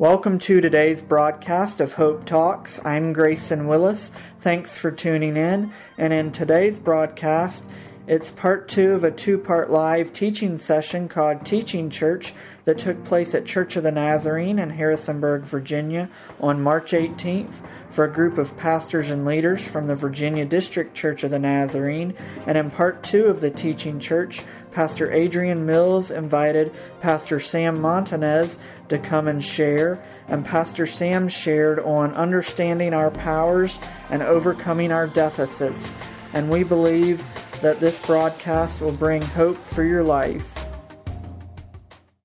Welcome 0.00 0.38
to 0.38 0.62
today's 0.62 1.02
broadcast 1.02 1.78
of 1.78 1.92
Hope 1.92 2.24
Talks. 2.24 2.80
I'm 2.86 3.12
Grayson 3.12 3.66
Willis. 3.66 4.12
Thanks 4.38 4.78
for 4.78 4.90
tuning 4.90 5.36
in. 5.36 5.74
And 5.98 6.14
in 6.14 6.32
today's 6.32 6.78
broadcast, 6.78 7.68
it's 8.10 8.32
part 8.32 8.66
two 8.66 8.90
of 8.90 9.04
a 9.04 9.12
two 9.12 9.38
part 9.38 9.70
live 9.70 10.12
teaching 10.12 10.58
session 10.58 11.08
called 11.08 11.46
Teaching 11.46 11.90
Church 11.90 12.32
that 12.64 12.76
took 12.76 13.04
place 13.04 13.36
at 13.36 13.46
Church 13.46 13.76
of 13.76 13.84
the 13.84 13.92
Nazarene 13.92 14.58
in 14.58 14.70
Harrisonburg, 14.70 15.42
Virginia 15.42 16.10
on 16.40 16.60
March 16.60 16.90
18th 16.90 17.64
for 17.88 18.04
a 18.04 18.12
group 18.12 18.36
of 18.36 18.56
pastors 18.56 19.10
and 19.10 19.24
leaders 19.24 19.64
from 19.64 19.86
the 19.86 19.94
Virginia 19.94 20.44
District 20.44 20.92
Church 20.92 21.22
of 21.22 21.30
the 21.30 21.38
Nazarene. 21.38 22.12
And 22.48 22.58
in 22.58 22.72
part 22.72 23.04
two 23.04 23.26
of 23.26 23.40
the 23.40 23.50
Teaching 23.52 24.00
Church, 24.00 24.42
Pastor 24.72 25.12
Adrian 25.12 25.64
Mills 25.64 26.10
invited 26.10 26.74
Pastor 27.00 27.38
Sam 27.38 27.80
Montanez 27.80 28.58
to 28.88 28.98
come 28.98 29.28
and 29.28 29.42
share. 29.42 30.02
And 30.26 30.44
Pastor 30.44 30.84
Sam 30.84 31.28
shared 31.28 31.78
on 31.78 32.12
understanding 32.14 32.92
our 32.92 33.12
powers 33.12 33.78
and 34.10 34.20
overcoming 34.20 34.90
our 34.90 35.06
deficits. 35.06 35.94
And 36.32 36.50
we 36.50 36.64
believe 36.64 37.24
that 37.62 37.78
this 37.78 38.00
broadcast 38.06 38.80
will 38.80 38.92
bring 38.92 39.20
hope 39.20 39.56
for 39.56 39.84
your 39.84 40.02
life. 40.02 40.66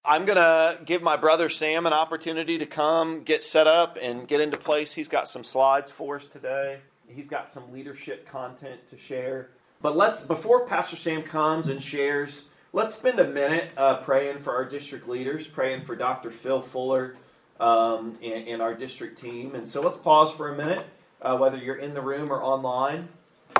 I'm 0.03 0.25
going 0.25 0.37
to 0.37 0.79
give 0.85 1.01
my 1.01 1.17
brother 1.17 1.49
Sam 1.49 1.85
an 1.85 1.93
opportunity 1.93 2.57
to 2.59 2.65
come 2.65 3.23
get 3.23 3.43
set 3.43 3.67
up 3.67 3.97
and 4.01 4.27
get 4.27 4.39
into 4.39 4.55
place. 4.55 4.93
He's 4.93 5.07
got 5.07 5.27
some 5.27 5.43
slides 5.43 5.91
for 5.91 6.17
us 6.17 6.27
today. 6.27 6.79
He's 7.07 7.27
got 7.27 7.51
some 7.51 7.73
leadership 7.73 8.29
content 8.29 8.87
to 8.89 8.97
share. 8.97 9.49
But 9.81 9.97
let's, 9.97 10.23
before 10.23 10.67
Pastor 10.67 10.95
Sam 10.95 11.23
comes 11.23 11.67
and 11.67 11.81
shares, 11.81 12.45
let's 12.71 12.95
spend 12.95 13.19
a 13.19 13.27
minute 13.27 13.69
uh, 13.75 13.97
praying 13.97 14.39
for 14.39 14.55
our 14.55 14.65
district 14.65 15.09
leaders, 15.09 15.47
praying 15.47 15.85
for 15.85 15.95
Dr. 15.95 16.31
Phil 16.31 16.61
Fuller 16.61 17.15
um, 17.59 18.17
and, 18.23 18.47
and, 18.47 18.61
our 18.61 18.73
district 18.73 19.19
team. 19.19 19.55
And 19.55 19.67
so 19.67 19.81
let's 19.81 19.97
pause 19.97 20.31
for 20.33 20.53
a 20.53 20.57
minute, 20.57 20.85
uh, 21.21 21.37
whether 21.37 21.57
you're 21.57 21.77
in 21.77 21.93
the 21.93 22.01
room 22.01 22.31
or 22.31 22.43
online. 22.43 23.09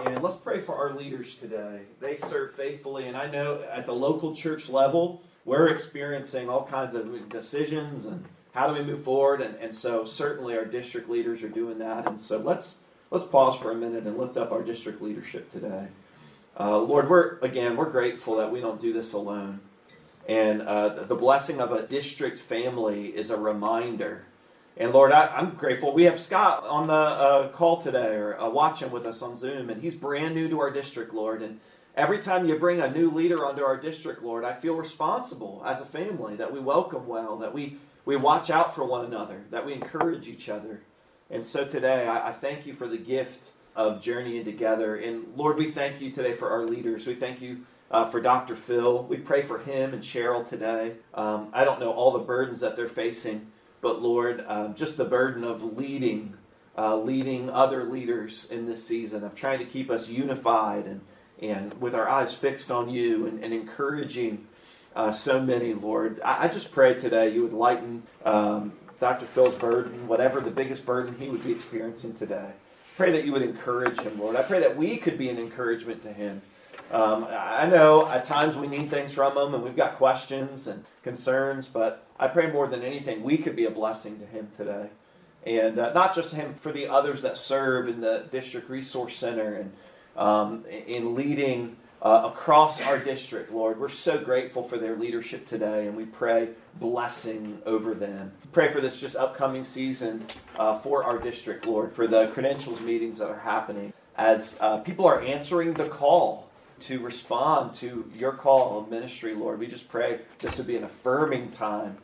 And 0.04 0.22
let's 0.22 0.36
pray 0.36 0.60
for 0.60 0.76
our 0.76 0.94
leaders 0.94 1.36
today. 1.36 1.82
They 2.00 2.18
serve 2.18 2.56
faithfully, 2.56 3.08
and 3.08 3.16
I 3.16 3.30
know 3.30 3.64
at 3.72 3.86
the 3.86 3.94
local 3.94 4.36
church 4.36 4.70
level, 4.70 5.22
we're 5.46 5.70
experiencing 5.70 6.50
all 6.50 6.66
kinds 6.66 6.96
of 6.96 7.30
decisions 7.30 8.06
and 8.06 8.26
how 8.54 8.68
do 8.68 8.74
we 8.74 8.84
move 8.84 9.04
forward. 9.04 9.42
And, 9.42 9.56
and 9.56 9.74
so 9.74 10.06
certainly 10.06 10.58
our 10.58 10.66
district 10.66 11.10
leaders 11.10 11.44
are 11.44 11.50
doing 11.50 11.80
that. 11.80 12.08
And 12.10 12.20
so 12.20 12.38
let's 12.38 12.80
let's 13.12 13.26
pause 13.26 13.60
for 13.60 13.72
a 13.72 13.76
minute 13.76 14.06
and 14.06 14.18
lift 14.18 14.38
up 14.38 14.52
our 14.52 14.64
district 14.64 15.02
leadership 15.02 15.52
today. 15.52 15.88
Uh, 16.60 16.80
Lord, 16.80 17.10
we're 17.10 17.38
again 17.40 17.76
we're 17.76 17.90
grateful 17.90 18.38
that 18.38 18.52
we 18.52 18.62
don't 18.62 18.82
do 18.82 18.94
this 18.94 19.14
alone. 19.14 19.60
And 20.28 20.62
uh, 20.64 21.04
the 21.04 21.16
blessing 21.16 21.62
of 21.62 21.72
a 21.72 21.86
district 21.86 22.42
family 22.42 23.08
is 23.08 23.30
a 23.30 23.38
reminder 23.38 24.26
and 24.78 24.92
Lord, 24.92 25.14
I, 25.14 25.40
am 25.40 25.52
grateful. 25.52 25.94
We 25.94 26.04
have 26.04 26.20
Scott 26.20 26.66
on 26.66 26.88
the 26.88 26.94
uh, 26.94 27.48
call 27.50 27.82
today 27.82 28.16
or 28.16 28.40
uh, 28.40 28.50
watching 28.50 28.92
with 28.92 29.06
us 29.06 29.22
on 29.22 29.38
Zoom, 29.38 29.70
and 29.70 29.82
he's 29.82 29.96
brand 29.96 30.36
new 30.36 30.50
to 30.50 30.60
our 30.60 30.70
district, 30.70 31.14
Lord. 31.14 31.42
And 31.42 31.62
every 31.96 32.20
time 32.20 32.48
you 32.48 32.60
bring 32.60 32.82
a 32.82 32.92
new 32.92 33.10
leader 33.10 33.46
onto 33.46 33.64
our 33.64 33.78
district, 33.78 34.22
Lord, 34.22 34.44
I 34.44 34.54
feel 34.54 34.76
responsible 34.76 35.64
as 35.66 35.80
a 35.80 35.86
family 35.86 36.36
that 36.36 36.52
we 36.52 36.60
welcome 36.60 37.08
well, 37.08 37.38
that 37.38 37.54
we, 37.54 37.78
we 38.04 38.18
watch 38.18 38.50
out 38.50 38.76
for 38.76 38.84
one 38.84 39.06
another, 39.06 39.46
that 39.50 39.66
we 39.66 39.74
encourage 39.74 40.28
each 40.28 40.50
other. 40.50 40.82
And 41.30 41.46
so 41.46 41.64
today, 41.64 42.06
I, 42.06 42.30
I 42.30 42.34
thank 42.34 42.66
you 42.66 42.74
for 42.74 42.90
the 42.90 42.98
gift 42.98 43.52
of 43.78 44.02
journeying 44.02 44.44
together. 44.44 44.98
And 44.98 45.26
Lord, 45.38 45.58
we 45.58 45.72
thank 45.72 46.02
you 46.02 46.12
today 46.12 46.36
for 46.36 46.50
our 46.50 46.66
leaders. 46.66 47.08
We 47.08 47.16
thank 47.16 47.42
you 47.42 47.66
uh, 47.92 48.10
for 48.10 48.20
Dr. 48.20 48.58
Phil. 48.58 49.06
We 49.06 49.18
pray 49.18 49.44
for 49.44 49.60
him 49.60 49.94
and 49.94 50.04
Cheryl 50.04 50.48
today. 50.48 50.96
Um, 51.14 51.50
I 51.54 51.64
don't 51.64 51.80
know 51.80 51.92
all 51.92 52.12
the 52.12 52.20
burdens 52.20 52.60
that 52.60 52.76
they're 52.76 52.90
facing. 52.90 53.52
But 53.86 54.02
Lord, 54.02 54.44
um, 54.48 54.74
just 54.74 54.98
the 54.98 55.06
burden 55.06 55.44
of 55.44 55.78
leading, 55.78 56.34
uh, 56.76 56.98
leading 56.98 57.52
other 57.52 57.84
leaders 57.84 58.48
in 58.50 58.66
this 58.66 58.84
season, 58.84 59.24
of 59.24 59.36
trying 59.36 59.60
to 59.60 59.66
keep 59.66 59.92
us 59.92 60.08
unified 60.08 60.88
and, 60.88 61.02
and 61.40 61.80
with 61.80 61.94
our 61.94 62.10
eyes 62.10 62.34
fixed 62.34 62.72
on 62.72 62.90
you 62.90 63.28
and, 63.28 63.46
and 63.46 63.54
encouraging 63.54 64.48
uh, 64.96 65.12
so 65.12 65.40
many, 65.40 65.76
Lord. 65.76 66.20
I, 66.26 66.46
I, 66.46 66.48
just 66.48 66.72
pray 66.72 66.96
today 66.96 67.30
you 67.30 67.44
would 67.44 67.54
lighten 67.54 68.02
um, 68.26 68.74
Dr. 69.00 69.28
Phil's 69.28 69.54
burden, 69.54 70.08
whatever 70.08 70.42
the 70.42 70.50
biggest 70.50 70.84
burden 70.84 71.16
he 71.20 71.30
would 71.30 71.44
be 71.44 71.52
experiencing 71.52 72.16
today. 72.16 72.54
Pray 72.98 73.12
that 73.12 73.24
you 73.24 73.34
would 73.34 73.44
encourage 73.44 74.00
him, 74.00 74.20
Lord. 74.20 74.36
I 74.36 74.42
pray 74.42 74.62
that 74.62 74.76
we 74.76 74.98
could 74.98 75.20
be 75.20 75.30
an 75.30 75.38
encouragement 75.38 76.02
to 76.02 76.12
him. 76.12 76.42
Um, 76.92 77.28
I 77.30 77.66
know 77.66 78.08
at 78.08 78.26
times 78.26 78.56
we 78.56 78.68
need 78.68 78.90
things 78.90 79.12
from 79.12 79.38
him 79.38 79.54
and 79.54 79.64
we've 79.64 79.76
got 79.76 79.96
questions 79.96 80.68
and 80.68 80.86
concerns, 81.04 81.68
but 81.68 82.06
I 82.20 82.28
pray 82.28 82.52
more 82.52 82.68
than 82.68 82.84
anything 82.84 83.24
we 83.24 83.38
could 83.38 83.56
be 83.56 83.66
a 83.66 83.72
blessing 83.72 84.20
to 84.20 84.26
him 84.26 84.50
today. 84.56 84.90
And 85.46 85.78
uh, 85.78 85.94
not 85.94 86.16
just 86.16 86.34
him, 86.34 86.56
for 86.56 86.72
the 86.72 86.88
others 86.88 87.22
that 87.22 87.38
serve 87.38 87.88
in 87.88 88.02
the 88.02 88.26
District 88.32 88.70
Resource 88.70 89.16
Center 89.16 89.56
and 89.56 89.72
um, 90.16 90.66
in 90.88 91.16
leading 91.16 91.76
uh, 92.02 92.24
across 92.26 92.82
our 92.82 93.00
district, 93.00 93.52
Lord. 93.52 93.80
We're 93.80 93.90
so 93.90 94.18
grateful 94.18 94.68
for 94.68 94.78
their 94.78 94.96
leadership 94.96 95.48
today, 95.48 95.88
and 95.88 95.98
we 95.98 96.06
pray 96.06 96.50
blessing 96.80 97.62
over 97.66 97.94
them. 97.94 98.32
Pray 98.52 98.72
for 98.72 98.80
this 98.80 99.00
just 99.00 99.16
upcoming 99.16 99.64
season 99.64 100.26
uh, 100.58 100.80
for 100.80 101.04
our 101.04 101.18
district, 101.18 101.66
Lord, 101.66 101.94
for 101.94 102.08
the 102.08 102.28
credentials 102.28 102.80
meetings 102.82 103.20
that 103.20 103.30
are 103.30 103.40
happening 103.40 103.94
as 104.18 104.58
uh, 104.62 104.78
people 104.78 105.06
are 105.06 105.22
answering 105.22 105.74
the 105.74 105.88
call 105.88 106.48
to 106.82 107.00
respond 107.00 107.74
to 107.76 108.10
your 108.18 108.34
call 108.34 108.80
of 108.80 108.90
ministry, 108.90 109.34
Lord. 109.34 109.60
We 109.60 109.68
just 109.68 109.90
pray 109.90 110.20
this 110.40 110.58
would 110.58 110.68
be 110.68 110.78
an 110.78 110.84
affirming 110.84 111.52
time. 111.52 111.98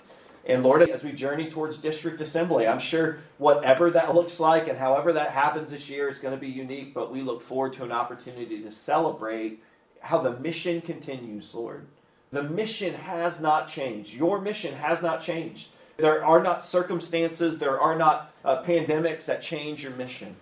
And 0.45 0.63
Lord, 0.63 0.81
as 0.89 1.03
we 1.03 1.11
journey 1.11 1.49
towards 1.49 1.77
district 1.77 2.19
assembly, 2.19 2.67
I'm 2.67 2.79
sure 2.79 3.19
whatever 3.37 3.91
that 3.91 4.15
looks 4.15 4.39
like 4.39 4.67
and 4.67 4.77
however 4.77 5.13
that 5.13 5.29
happens 5.29 5.69
this 5.69 5.87
year 5.87 6.09
is 6.09 6.17
going 6.17 6.33
to 6.33 6.39
be 6.39 6.47
unique, 6.47 6.93
but 6.93 7.11
we 7.11 7.21
look 7.21 7.41
forward 7.41 7.73
to 7.73 7.83
an 7.83 7.91
opportunity 7.91 8.61
to 8.61 8.71
celebrate 8.71 9.61
how 9.99 10.19
the 10.19 10.39
mission 10.39 10.81
continues, 10.81 11.53
Lord. 11.53 11.85
The 12.31 12.43
mission 12.43 12.93
has 12.95 13.39
not 13.39 13.67
changed. 13.67 14.15
Your 14.15 14.41
mission 14.41 14.73
has 14.75 15.01
not 15.01 15.21
changed. 15.21 15.67
There 15.97 16.25
are 16.25 16.41
not 16.41 16.63
circumstances, 16.63 17.59
there 17.59 17.79
are 17.79 17.95
not 17.95 18.33
uh, 18.43 18.63
pandemics 18.63 19.25
that 19.25 19.41
change 19.41 19.83
your 19.83 19.91
mission. 19.93 20.35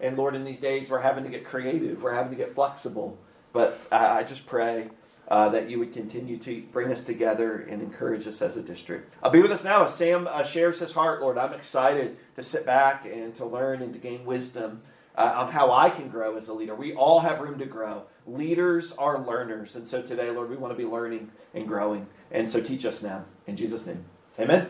And 0.00 0.18
Lord, 0.18 0.34
in 0.34 0.44
these 0.44 0.60
days, 0.60 0.90
we're 0.90 1.00
having 1.00 1.24
to 1.24 1.30
get 1.30 1.44
creative, 1.44 2.02
we're 2.02 2.12
having 2.12 2.30
to 2.32 2.36
get 2.36 2.54
flexible. 2.54 3.16
But 3.52 3.80
I 3.90 4.22
just 4.22 4.46
pray 4.46 4.88
uh, 5.28 5.48
that 5.50 5.70
you 5.70 5.78
would 5.78 5.92
continue 5.92 6.36
to 6.38 6.62
bring 6.72 6.90
us 6.90 7.04
together 7.04 7.66
and 7.70 7.80
encourage 7.80 8.26
us 8.26 8.42
as 8.42 8.56
a 8.56 8.62
district. 8.62 9.14
I'll 9.22 9.30
be 9.30 9.40
with 9.40 9.52
us 9.52 9.62
now 9.62 9.84
as 9.84 9.94
Sam 9.94 10.28
uh, 10.28 10.42
shares 10.42 10.80
his 10.80 10.92
heart, 10.92 11.20
Lord. 11.20 11.38
I'm 11.38 11.52
excited 11.52 12.16
to 12.36 12.42
sit 12.42 12.66
back 12.66 13.06
and 13.06 13.34
to 13.36 13.46
learn 13.46 13.80
and 13.82 13.92
to 13.92 13.98
gain 13.98 14.24
wisdom 14.24 14.82
uh, 15.16 15.34
on 15.36 15.52
how 15.52 15.72
I 15.72 15.90
can 15.90 16.08
grow 16.08 16.36
as 16.36 16.48
a 16.48 16.52
leader. 16.52 16.74
We 16.74 16.94
all 16.94 17.20
have 17.20 17.40
room 17.40 17.58
to 17.58 17.66
grow. 17.66 18.04
Leaders 18.26 18.92
are 18.92 19.24
learners. 19.24 19.76
And 19.76 19.86
so 19.86 20.02
today, 20.02 20.30
Lord, 20.30 20.50
we 20.50 20.56
want 20.56 20.72
to 20.72 20.78
be 20.78 20.84
learning 20.84 21.30
and 21.54 21.66
growing. 21.66 22.06
And 22.32 22.48
so 22.48 22.60
teach 22.60 22.84
us 22.84 23.02
now. 23.02 23.24
In 23.46 23.56
Jesus' 23.56 23.86
name. 23.86 24.04
Amen. 24.38 24.68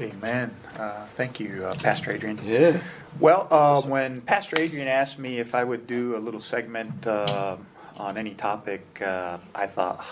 Amen. 0.00 0.54
Uh, 0.78 1.06
thank 1.16 1.40
you, 1.40 1.64
uh, 1.64 1.74
Pastor 1.74 2.12
Adrian. 2.12 2.38
Yeah. 2.44 2.80
Well, 3.18 3.48
uh, 3.50 3.82
when 3.82 4.20
Pastor 4.20 4.60
Adrian 4.60 4.86
asked 4.86 5.18
me 5.18 5.40
if 5.40 5.56
I 5.56 5.64
would 5.64 5.88
do 5.88 6.16
a 6.16 6.18
little 6.18 6.40
segment 6.40 7.04
uh, 7.06 7.56
on 7.98 8.16
any 8.16 8.34
topic, 8.34 9.02
uh, 9.02 9.38
I 9.54 9.66
thought, 9.66 10.04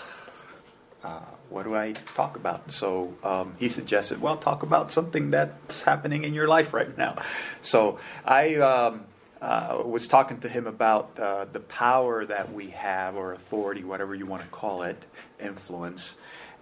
uh, 1.03 1.21
what 1.49 1.63
do 1.63 1.75
I 1.75 1.93
talk 2.15 2.35
about? 2.35 2.71
So 2.71 3.13
um, 3.23 3.53
he 3.57 3.69
suggested, 3.69 4.21
well, 4.21 4.37
talk 4.37 4.63
about 4.63 4.91
something 4.91 5.31
that's 5.31 5.83
happening 5.83 6.23
in 6.23 6.33
your 6.33 6.47
life 6.47 6.73
right 6.73 6.97
now. 6.97 7.17
So 7.61 7.99
I 8.25 8.55
um, 8.55 9.05
uh, 9.41 9.81
was 9.85 10.07
talking 10.07 10.39
to 10.41 10.49
him 10.49 10.67
about 10.67 11.17
uh, 11.17 11.45
the 11.45 11.59
power 11.61 12.25
that 12.25 12.51
we 12.51 12.71
have, 12.71 13.15
or 13.15 13.33
authority, 13.33 13.83
whatever 13.83 14.13
you 14.15 14.25
want 14.25 14.43
to 14.43 14.49
call 14.49 14.83
it, 14.83 15.01
influence. 15.39 16.15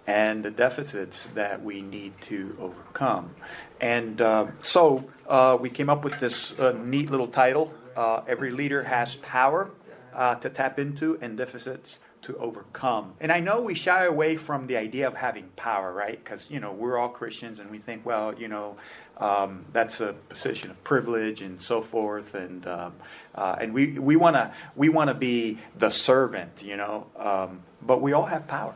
And 0.06 0.44
the 0.44 0.52
deficits 0.52 1.26
that 1.34 1.64
we 1.64 1.82
need 1.82 2.12
to 2.28 2.56
overcome. 2.60 3.34
And 3.80 4.20
uh, 4.20 4.46
so 4.62 5.04
uh, 5.28 5.58
we 5.60 5.68
came 5.68 5.90
up 5.90 6.04
with 6.04 6.20
this 6.20 6.54
neat 6.84 7.10
little 7.10 7.26
title 7.26 7.74
Every 7.96 8.52
Leader 8.52 8.84
Has 8.84 9.16
Power 9.16 9.72
uh, 10.16 10.34
to 10.36 10.48
tap 10.48 10.78
into 10.78 11.18
and 11.20 11.36
deficits 11.36 11.98
to 12.22 12.36
overcome. 12.38 13.12
And 13.20 13.30
I 13.30 13.38
know 13.38 13.60
we 13.60 13.74
shy 13.74 14.04
away 14.04 14.36
from 14.36 14.66
the 14.66 14.76
idea 14.76 15.06
of 15.06 15.14
having 15.14 15.50
power, 15.54 15.92
right? 15.92 16.18
Because, 16.22 16.50
you 16.50 16.58
know, 16.58 16.72
we're 16.72 16.98
all 16.98 17.10
Christians 17.10 17.60
and 17.60 17.70
we 17.70 17.78
think, 17.78 18.04
well, 18.04 18.34
you 18.34 18.48
know, 18.48 18.76
um, 19.18 19.66
that's 19.72 20.00
a 20.00 20.14
position 20.28 20.70
of 20.70 20.82
privilege 20.82 21.42
and 21.42 21.60
so 21.60 21.82
forth. 21.82 22.34
And, 22.34 22.66
um, 22.66 22.94
uh, 23.34 23.56
and 23.60 23.74
we, 23.74 23.98
we 23.98 24.16
want 24.16 24.34
to 24.34 24.52
we 24.74 24.88
wanna 24.88 25.14
be 25.14 25.58
the 25.78 25.90
servant, 25.90 26.62
you 26.62 26.76
know. 26.76 27.06
Um, 27.16 27.60
but 27.80 28.00
we 28.00 28.12
all 28.12 28.26
have 28.26 28.48
power. 28.48 28.74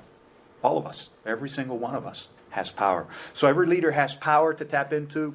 All 0.62 0.76
of 0.76 0.86
us. 0.86 1.08
Every 1.24 1.48
single 1.48 1.78
one 1.78 1.94
of 1.94 2.06
us 2.06 2.28
has 2.50 2.70
power. 2.70 3.06
So 3.32 3.48
every 3.48 3.66
leader 3.66 3.92
has 3.92 4.14
power 4.14 4.52
to 4.54 4.64
tap 4.64 4.92
into 4.92 5.34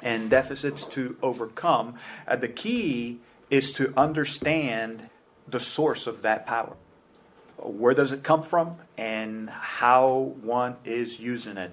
and 0.00 0.30
deficits 0.30 0.84
to 0.86 1.16
overcome. 1.22 1.96
Uh, 2.26 2.36
the 2.36 2.48
key 2.48 3.18
is 3.50 3.72
to 3.74 3.92
understand 3.96 5.10
the 5.48 5.60
source 5.60 6.06
of 6.06 6.22
that 6.22 6.46
power. 6.46 6.76
where 7.62 7.92
does 7.92 8.10
it 8.10 8.22
come 8.22 8.42
from 8.42 8.76
and 8.96 9.50
how 9.50 10.34
one 10.42 10.76
is 10.84 11.20
using 11.20 11.58
it. 11.58 11.72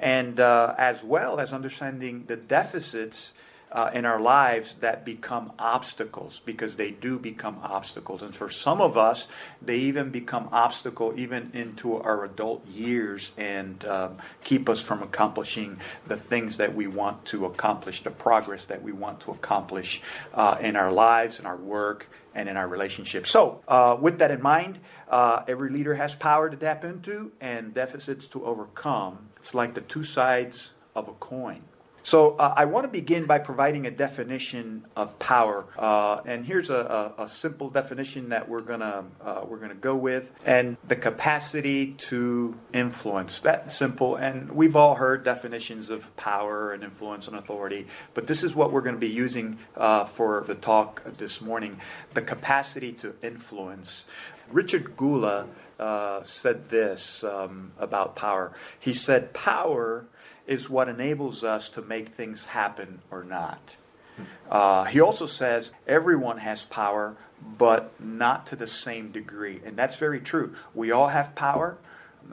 And 0.00 0.40
uh, 0.40 0.74
as 0.76 1.04
well 1.04 1.38
as 1.38 1.52
understanding 1.52 2.24
the 2.26 2.36
deficits 2.36 3.32
uh, 3.70 3.90
in 3.92 4.04
our 4.04 4.20
lives 4.20 4.76
that 4.80 5.04
become 5.04 5.52
obstacles 5.58 6.40
because 6.44 6.76
they 6.76 6.90
do 6.90 7.18
become 7.18 7.58
obstacles. 7.62 8.22
And 8.22 8.34
for 8.34 8.50
some 8.50 8.80
of 8.80 8.96
us, 8.96 9.26
they 9.60 9.76
even 9.76 10.10
become 10.10 10.48
obstacle 10.52 11.12
even 11.16 11.50
into 11.52 11.96
our 11.96 12.24
adult 12.24 12.66
years 12.66 13.32
and 13.36 13.84
um, 13.84 14.16
keep 14.42 14.68
us 14.68 14.80
from 14.80 15.02
accomplishing 15.02 15.80
the 16.06 16.16
things 16.16 16.56
that 16.56 16.74
we 16.74 16.86
want 16.86 17.26
to 17.26 17.44
accomplish, 17.44 18.02
the 18.02 18.10
progress 18.10 18.64
that 18.66 18.82
we 18.82 18.92
want 18.92 19.20
to 19.20 19.32
accomplish 19.32 20.00
uh, 20.32 20.56
in 20.60 20.74
our 20.74 20.92
lives, 20.92 21.38
in 21.38 21.44
our 21.44 21.56
work, 21.56 22.06
and 22.38 22.48
in 22.48 22.56
our 22.56 22.68
relationships. 22.68 23.30
So, 23.30 23.62
uh, 23.66 23.96
with 24.00 24.20
that 24.20 24.30
in 24.30 24.40
mind, 24.40 24.78
uh, 25.08 25.42
every 25.48 25.70
leader 25.70 25.96
has 25.96 26.14
power 26.14 26.48
to 26.48 26.56
tap 26.56 26.84
into 26.84 27.32
and 27.40 27.74
deficits 27.74 28.28
to 28.28 28.46
overcome. 28.46 29.30
It's 29.38 29.54
like 29.54 29.74
the 29.74 29.80
two 29.80 30.04
sides 30.04 30.70
of 30.94 31.08
a 31.08 31.12
coin. 31.14 31.62
So 32.08 32.36
uh, 32.36 32.54
I 32.56 32.64
want 32.64 32.84
to 32.84 32.88
begin 32.88 33.26
by 33.26 33.38
providing 33.38 33.86
a 33.86 33.90
definition 33.90 34.86
of 34.96 35.18
power, 35.18 35.66
uh, 35.76 36.22
and 36.24 36.46
here's 36.46 36.70
a, 36.70 37.12
a, 37.18 37.24
a, 37.24 37.28
simple 37.28 37.68
definition 37.68 38.30
that 38.30 38.48
we're 38.48 38.62
gonna 38.62 39.04
uh, 39.20 39.42
we're 39.46 39.58
gonna 39.58 39.74
go 39.74 39.94
with, 39.94 40.32
and 40.46 40.78
the 40.88 40.96
capacity 40.96 41.92
to 42.08 42.58
influence. 42.72 43.40
That 43.40 43.72
simple, 43.72 44.16
and 44.16 44.52
we've 44.52 44.74
all 44.74 44.94
heard 44.94 45.22
definitions 45.22 45.90
of 45.90 46.16
power 46.16 46.72
and 46.72 46.82
influence 46.82 47.28
and 47.28 47.36
authority, 47.36 47.86
but 48.14 48.26
this 48.26 48.42
is 48.42 48.54
what 48.54 48.72
we're 48.72 48.80
going 48.80 48.96
to 48.96 49.00
be 49.00 49.10
using 49.10 49.58
uh, 49.76 50.06
for 50.06 50.44
the 50.46 50.54
talk 50.54 51.02
this 51.18 51.42
morning: 51.42 51.78
the 52.14 52.22
capacity 52.22 52.90
to 52.92 53.16
influence. 53.22 54.06
Richard 54.50 54.96
Gula 54.96 55.46
uh, 55.78 56.22
said 56.22 56.70
this 56.70 57.22
um, 57.22 57.72
about 57.78 58.16
power. 58.16 58.54
He 58.80 58.94
said, 58.94 59.34
"Power." 59.34 60.06
Is 60.48 60.68
what 60.68 60.88
enables 60.88 61.44
us 61.44 61.68
to 61.70 61.82
make 61.82 62.08
things 62.08 62.46
happen 62.46 63.00
or 63.10 63.22
not. 63.22 63.76
Uh, 64.50 64.84
he 64.84 65.00
also 65.00 65.26
says 65.26 65.72
everyone 65.86 66.38
has 66.38 66.64
power, 66.64 67.16
but 67.56 67.92
not 68.00 68.46
to 68.48 68.56
the 68.56 68.66
same 68.66 69.12
degree. 69.12 69.60
And 69.64 69.76
that's 69.76 69.96
very 69.96 70.20
true. 70.20 70.54
We 70.74 70.90
all 70.90 71.08
have 71.08 71.34
power, 71.36 71.78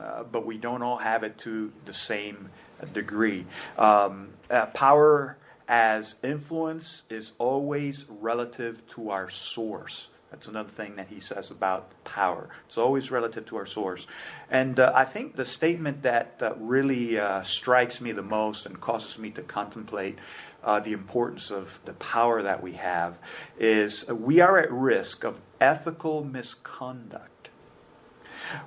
uh, 0.02 0.24
but 0.24 0.46
we 0.46 0.58
don't 0.58 0.82
all 0.82 0.98
have 0.98 1.24
it 1.24 1.38
to 1.40 1.72
the 1.86 1.94
same 1.94 2.50
degree. 2.94 3.46
Um, 3.78 4.30
uh, 4.50 4.68
power 4.68 5.38
as 5.68 6.16
influence 6.24 7.04
is 7.10 7.34
always 7.38 8.06
relative 8.10 8.88
to 8.88 9.10
our 9.10 9.30
source. 9.30 10.08
That's 10.36 10.50
another 10.50 10.70
thing 10.70 10.98
that 10.98 11.08
he 11.08 11.22
says 11.22 11.50
about 11.50 11.92
power. 12.04 12.50
It's 12.66 12.78
always 12.78 13.10
relative 13.10 13.46
to 13.46 13.56
our 13.56 13.66
source. 13.66 14.06
And 14.52 14.78
uh, 14.82 14.92
I 14.94 15.06
think 15.06 15.38
the 15.38 15.46
statement 15.46 16.02
that 16.02 16.36
uh, 16.42 16.56
really 16.58 17.18
uh, 17.18 17.44
strikes 17.44 18.02
me 18.02 18.12
the 18.12 18.22
most 18.22 18.66
and 18.66 18.82
causes 18.82 19.18
me 19.18 19.30
to 19.30 19.42
contemplate 19.42 20.20
uh, 20.62 20.82
the 20.82 20.92
importance 20.92 21.52
of 21.52 21.80
the 21.86 21.94
power 21.94 22.44
that 22.44 22.62
we 22.62 22.74
have 22.74 23.18
is 23.58 24.06
we 24.10 24.42
are 24.42 24.60
at 24.60 24.70
risk 24.74 25.24
of 25.24 25.40
ethical 25.62 26.26
misconduct 26.26 27.48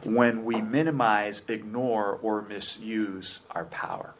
when 0.04 0.46
we 0.46 0.62
minimize, 0.62 1.42
ignore, 1.48 2.18
or 2.22 2.40
misuse 2.40 3.40
our 3.50 3.66
power. 3.66 4.14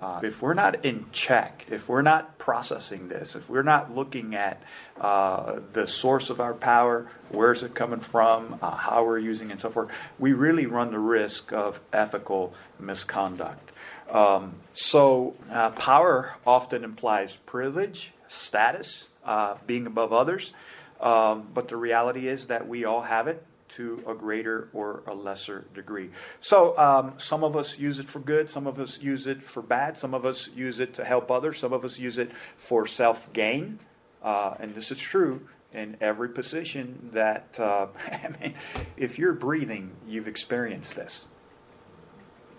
Uh, 0.00 0.20
if 0.22 0.42
we're 0.42 0.54
not 0.54 0.84
in 0.84 1.06
check, 1.12 1.66
if 1.70 1.88
we're 1.88 2.02
not 2.02 2.38
processing 2.38 3.08
this, 3.08 3.34
if 3.34 3.48
we're 3.48 3.62
not 3.62 3.94
looking 3.94 4.34
at 4.34 4.62
uh, 5.00 5.60
the 5.72 5.86
source 5.86 6.30
of 6.30 6.40
our 6.40 6.54
power, 6.54 7.08
where's 7.30 7.62
it 7.62 7.74
coming 7.74 8.00
from, 8.00 8.58
uh, 8.62 8.70
how 8.70 9.04
we're 9.04 9.18
using 9.18 9.48
it, 9.48 9.52
and 9.52 9.60
so 9.60 9.70
forth, 9.70 9.90
we 10.18 10.32
really 10.32 10.66
run 10.66 10.90
the 10.90 10.98
risk 10.98 11.52
of 11.52 11.80
ethical 11.92 12.54
misconduct. 12.78 13.70
Um, 14.10 14.54
so, 14.74 15.34
uh, 15.50 15.70
power 15.70 16.34
often 16.46 16.84
implies 16.84 17.38
privilege, 17.46 18.12
status, 18.28 19.08
uh, 19.24 19.56
being 19.66 19.86
above 19.86 20.12
others. 20.12 20.52
Um, 21.00 21.48
but 21.52 21.68
the 21.68 21.76
reality 21.76 22.28
is 22.28 22.46
that 22.46 22.68
we 22.68 22.84
all 22.84 23.02
have 23.02 23.26
it 23.26 23.44
to 23.76 24.02
a 24.06 24.14
greater 24.14 24.68
or 24.72 25.02
a 25.06 25.14
lesser 25.14 25.64
degree. 25.74 26.10
So, 26.40 26.76
um, 26.78 27.14
some 27.18 27.44
of 27.44 27.56
us 27.56 27.78
use 27.78 27.98
it 27.98 28.08
for 28.08 28.20
good, 28.20 28.50
some 28.50 28.66
of 28.66 28.78
us 28.78 29.00
use 29.00 29.26
it 29.26 29.42
for 29.42 29.62
bad, 29.62 29.96
some 29.96 30.14
of 30.14 30.24
us 30.24 30.48
use 30.54 30.78
it 30.78 30.94
to 30.94 31.04
help 31.04 31.30
others, 31.30 31.58
some 31.58 31.72
of 31.72 31.84
us 31.84 31.98
use 31.98 32.18
it 32.18 32.30
for 32.56 32.86
self 32.86 33.32
gain. 33.32 33.78
Uh, 34.22 34.54
and 34.60 34.74
this 34.74 34.90
is 34.90 34.98
true 34.98 35.48
in 35.72 35.96
every 36.00 36.28
position 36.28 37.10
that, 37.12 37.58
uh, 37.58 37.86
I 38.10 38.28
mean, 38.40 38.54
if 38.96 39.18
you're 39.18 39.32
breathing, 39.32 39.92
you've 40.06 40.28
experienced 40.28 40.94
this. 40.94 41.26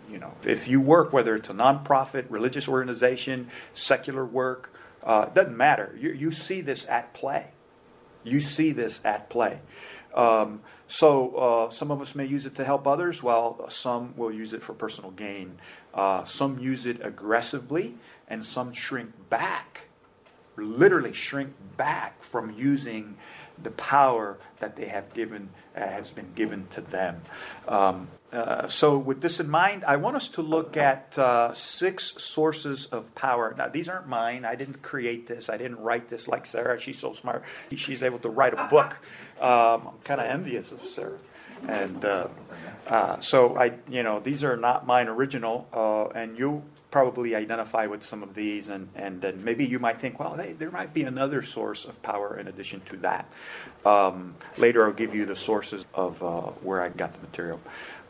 You 0.10 0.20
know, 0.20 0.34
if 0.46 0.68
you 0.68 0.82
work, 0.82 1.14
whether 1.14 1.36
it's 1.36 1.50
a 1.50 1.54
nonprofit, 1.54 2.26
religious 2.30 2.68
organization, 2.68 3.50
secular 3.74 4.26
work, 4.26 4.74
uh, 5.04 5.26
doesn't 5.26 5.56
matter. 5.56 5.96
You, 6.00 6.12
you 6.12 6.32
see 6.32 6.62
this 6.62 6.88
at 6.90 7.14
play. 7.14 7.48
You 8.24 8.42
see 8.42 8.72
this 8.72 9.04
at 9.06 9.30
play. 9.30 9.60
Um, 10.14 10.62
so 10.94 11.36
uh, 11.38 11.70
some 11.72 11.90
of 11.90 12.02
us 12.02 12.14
may 12.14 12.28
use 12.28 12.46
it 12.46 12.54
to 12.54 12.64
help 12.64 12.86
others, 12.86 13.24
while 13.24 13.68
some 13.68 14.14
will 14.16 14.32
use 14.32 14.54
it 14.54 14.62
for 14.62 14.74
personal 14.74 15.10
gain. 15.10 15.58
Uh, 15.92 16.24
some 16.24 16.60
use 16.60 16.86
it 16.86 17.04
aggressively, 17.04 17.96
and 18.28 18.46
some 18.46 18.74
shrink 18.74 19.10
back, 19.28 19.86
literally 20.56 21.12
shrink 21.12 21.56
back 21.78 22.22
from 22.22 22.52
using 22.52 23.18
the 23.62 23.72
power 23.72 24.38
that 24.60 24.76
they 24.76 24.88
have 24.88 25.14
given 25.14 25.50
uh, 25.76 25.82
has 25.82 26.12
been 26.12 26.32
given 26.36 26.68
to 26.72 26.82
them. 26.82 27.22
Um, 27.68 28.08
uh, 28.32 28.68
so, 28.68 28.98
with 28.98 29.22
this 29.22 29.40
in 29.40 29.48
mind, 29.48 29.84
I 29.86 29.98
want 29.98 30.16
us 30.16 30.28
to 30.30 30.42
look 30.42 30.76
at 30.76 31.18
uh, 31.20 31.54
six 31.54 32.16
sources 32.24 32.88
of 32.88 33.14
power. 33.14 33.54
Now, 33.56 33.68
these 33.68 33.88
aren't 33.88 34.08
mine. 34.08 34.44
I 34.44 34.56
didn't 34.56 34.82
create 34.82 35.28
this. 35.28 35.50
I 35.50 35.58
didn't 35.58 35.80
write 35.80 36.10
this 36.10 36.28
like 36.28 36.48
Sarah. 36.48 36.80
She's 36.80 36.98
so 36.98 37.14
smart. 37.14 37.44
She's 37.76 38.02
able 38.02 38.20
to 38.20 38.30
write 38.30 38.54
a 38.54 38.68
book. 38.72 38.98
Um, 39.40 39.88
I'm 39.88 40.00
kind 40.04 40.20
of 40.20 40.28
envious 40.28 40.72
of 40.72 40.84
Sarah. 40.86 41.20
And 41.68 42.04
uh, 42.04 42.28
uh, 42.88 43.20
so, 43.22 43.58
I, 43.58 43.74
you 43.90 44.04
know, 44.04 44.20
these 44.20 44.44
are 44.44 44.58
not 44.58 44.86
mine 44.86 45.08
original, 45.08 45.68
uh, 45.74 46.08
and 46.18 46.38
you 46.38 46.64
probably 46.92 47.34
identify 47.34 47.88
with 47.88 48.04
some 48.04 48.22
of 48.22 48.36
these, 48.36 48.70
and, 48.70 48.88
and 48.94 49.20
then 49.20 49.44
maybe 49.44 49.66
you 49.66 49.80
might 49.80 50.00
think, 50.00 50.20
well, 50.20 50.36
they, 50.36 50.54
there 50.54 50.70
might 50.70 50.94
be 50.94 51.02
another 51.02 51.42
source 51.42 51.86
of 51.86 52.00
power 52.04 52.38
in 52.38 52.48
addition 52.48 52.82
to 52.82 52.98
that. 52.98 53.28
Um, 53.84 54.36
later, 54.58 54.86
I'll 54.86 54.94
give 54.94 55.16
you 55.16 55.26
the 55.26 55.36
sources 55.36 55.86
of 55.96 56.22
uh, 56.22 56.42
where 56.62 56.82
I 56.82 56.90
got 56.90 57.14
the 57.14 57.20
material. 57.20 57.60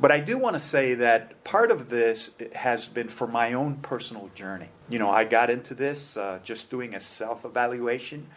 But 0.02 0.12
I 0.12 0.20
do 0.20 0.38
want 0.38 0.56
to 0.56 0.60
say 0.60 0.96
that 0.96 1.46
part 1.46 1.72
of 1.72 1.90
this 1.90 2.32
has 2.54 2.88
been 2.88 3.08
for 3.08 3.26
my 3.26 3.54
own 3.54 3.76
personal 3.76 4.30
journey. 4.36 4.68
You 4.90 5.00
know, 5.00 5.10
I 5.10 5.24
got 5.24 5.50
into 5.50 5.74
this 5.74 6.18
uh, 6.18 6.40
just 6.44 6.70
doing 6.70 6.94
a 6.94 7.00
self 7.00 7.46
evaluation 7.46 8.28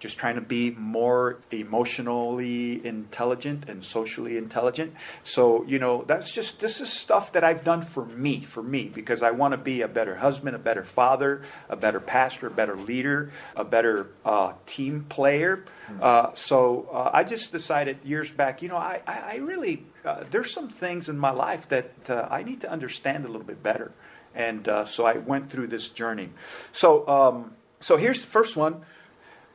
just 0.00 0.16
trying 0.16 0.36
to 0.36 0.40
be 0.40 0.70
more 0.70 1.38
emotionally 1.50 2.84
intelligent 2.84 3.68
and 3.68 3.84
socially 3.84 4.38
intelligent. 4.38 4.94
So, 5.24 5.62
you 5.64 5.78
know, 5.78 6.04
that's 6.06 6.32
just, 6.32 6.58
this 6.58 6.80
is 6.80 6.90
stuff 6.90 7.32
that 7.32 7.44
I've 7.44 7.64
done 7.64 7.82
for 7.82 8.06
me, 8.06 8.40
for 8.40 8.62
me, 8.62 8.90
because 8.92 9.22
I 9.22 9.30
want 9.30 9.52
to 9.52 9.58
be 9.58 9.82
a 9.82 9.88
better 9.88 10.16
husband, 10.16 10.56
a 10.56 10.58
better 10.58 10.82
father, 10.82 11.42
a 11.68 11.76
better 11.76 12.00
pastor, 12.00 12.46
a 12.46 12.50
better 12.50 12.76
leader, 12.76 13.30
a 13.54 13.62
better 13.62 14.08
uh, 14.24 14.54
team 14.64 15.04
player. 15.10 15.66
Hmm. 15.86 15.98
Uh, 16.00 16.34
so 16.34 16.88
uh, 16.90 17.10
I 17.12 17.22
just 17.22 17.52
decided 17.52 17.98
years 18.02 18.32
back, 18.32 18.62
you 18.62 18.70
know, 18.70 18.78
I, 18.78 19.02
I, 19.06 19.36
really, 19.36 19.84
uh, 20.02 20.24
there's 20.30 20.52
some 20.52 20.70
things 20.70 21.10
in 21.10 21.18
my 21.18 21.30
life 21.30 21.68
that 21.68 21.92
uh, 22.08 22.26
I 22.30 22.42
need 22.42 22.62
to 22.62 22.70
understand 22.70 23.26
a 23.26 23.28
little 23.28 23.46
bit 23.46 23.62
better. 23.62 23.92
And 24.34 24.66
uh, 24.66 24.86
so 24.86 25.04
I 25.04 25.18
went 25.18 25.50
through 25.50 25.66
this 25.66 25.90
journey. 25.90 26.30
So, 26.72 27.06
um, 27.06 27.52
so 27.80 27.98
here's 27.98 28.22
the 28.22 28.28
first 28.28 28.56
one. 28.56 28.82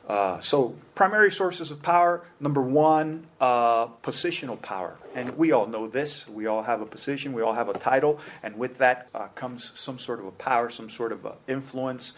Uh, 0.08 0.40
so, 0.40 0.76
primary 0.94 1.32
sources 1.32 1.72
of 1.72 1.82
power 1.82 2.24
number 2.40 2.62
one, 2.62 3.26
uh, 3.42 3.88
positional 4.04 4.62
power. 4.62 4.96
And 5.16 5.36
we 5.38 5.52
all 5.52 5.66
know 5.66 5.88
this. 5.88 6.28
We 6.28 6.46
all 6.46 6.64
have 6.64 6.82
a 6.82 6.86
position, 6.86 7.34
we 7.34 7.42
all 7.42 7.54
have 7.54 7.70
a 7.70 7.74
title, 7.74 8.20
and 8.44 8.58
with 8.58 8.78
that 8.78 9.10
uh, 9.16 9.28
comes 9.30 9.72
some 9.76 9.98
sort 9.98 10.20
of 10.20 10.26
a 10.26 10.32
power, 10.32 10.70
some 10.70 10.90
sort 10.90 11.12
of 11.12 11.26
influence 11.48 12.14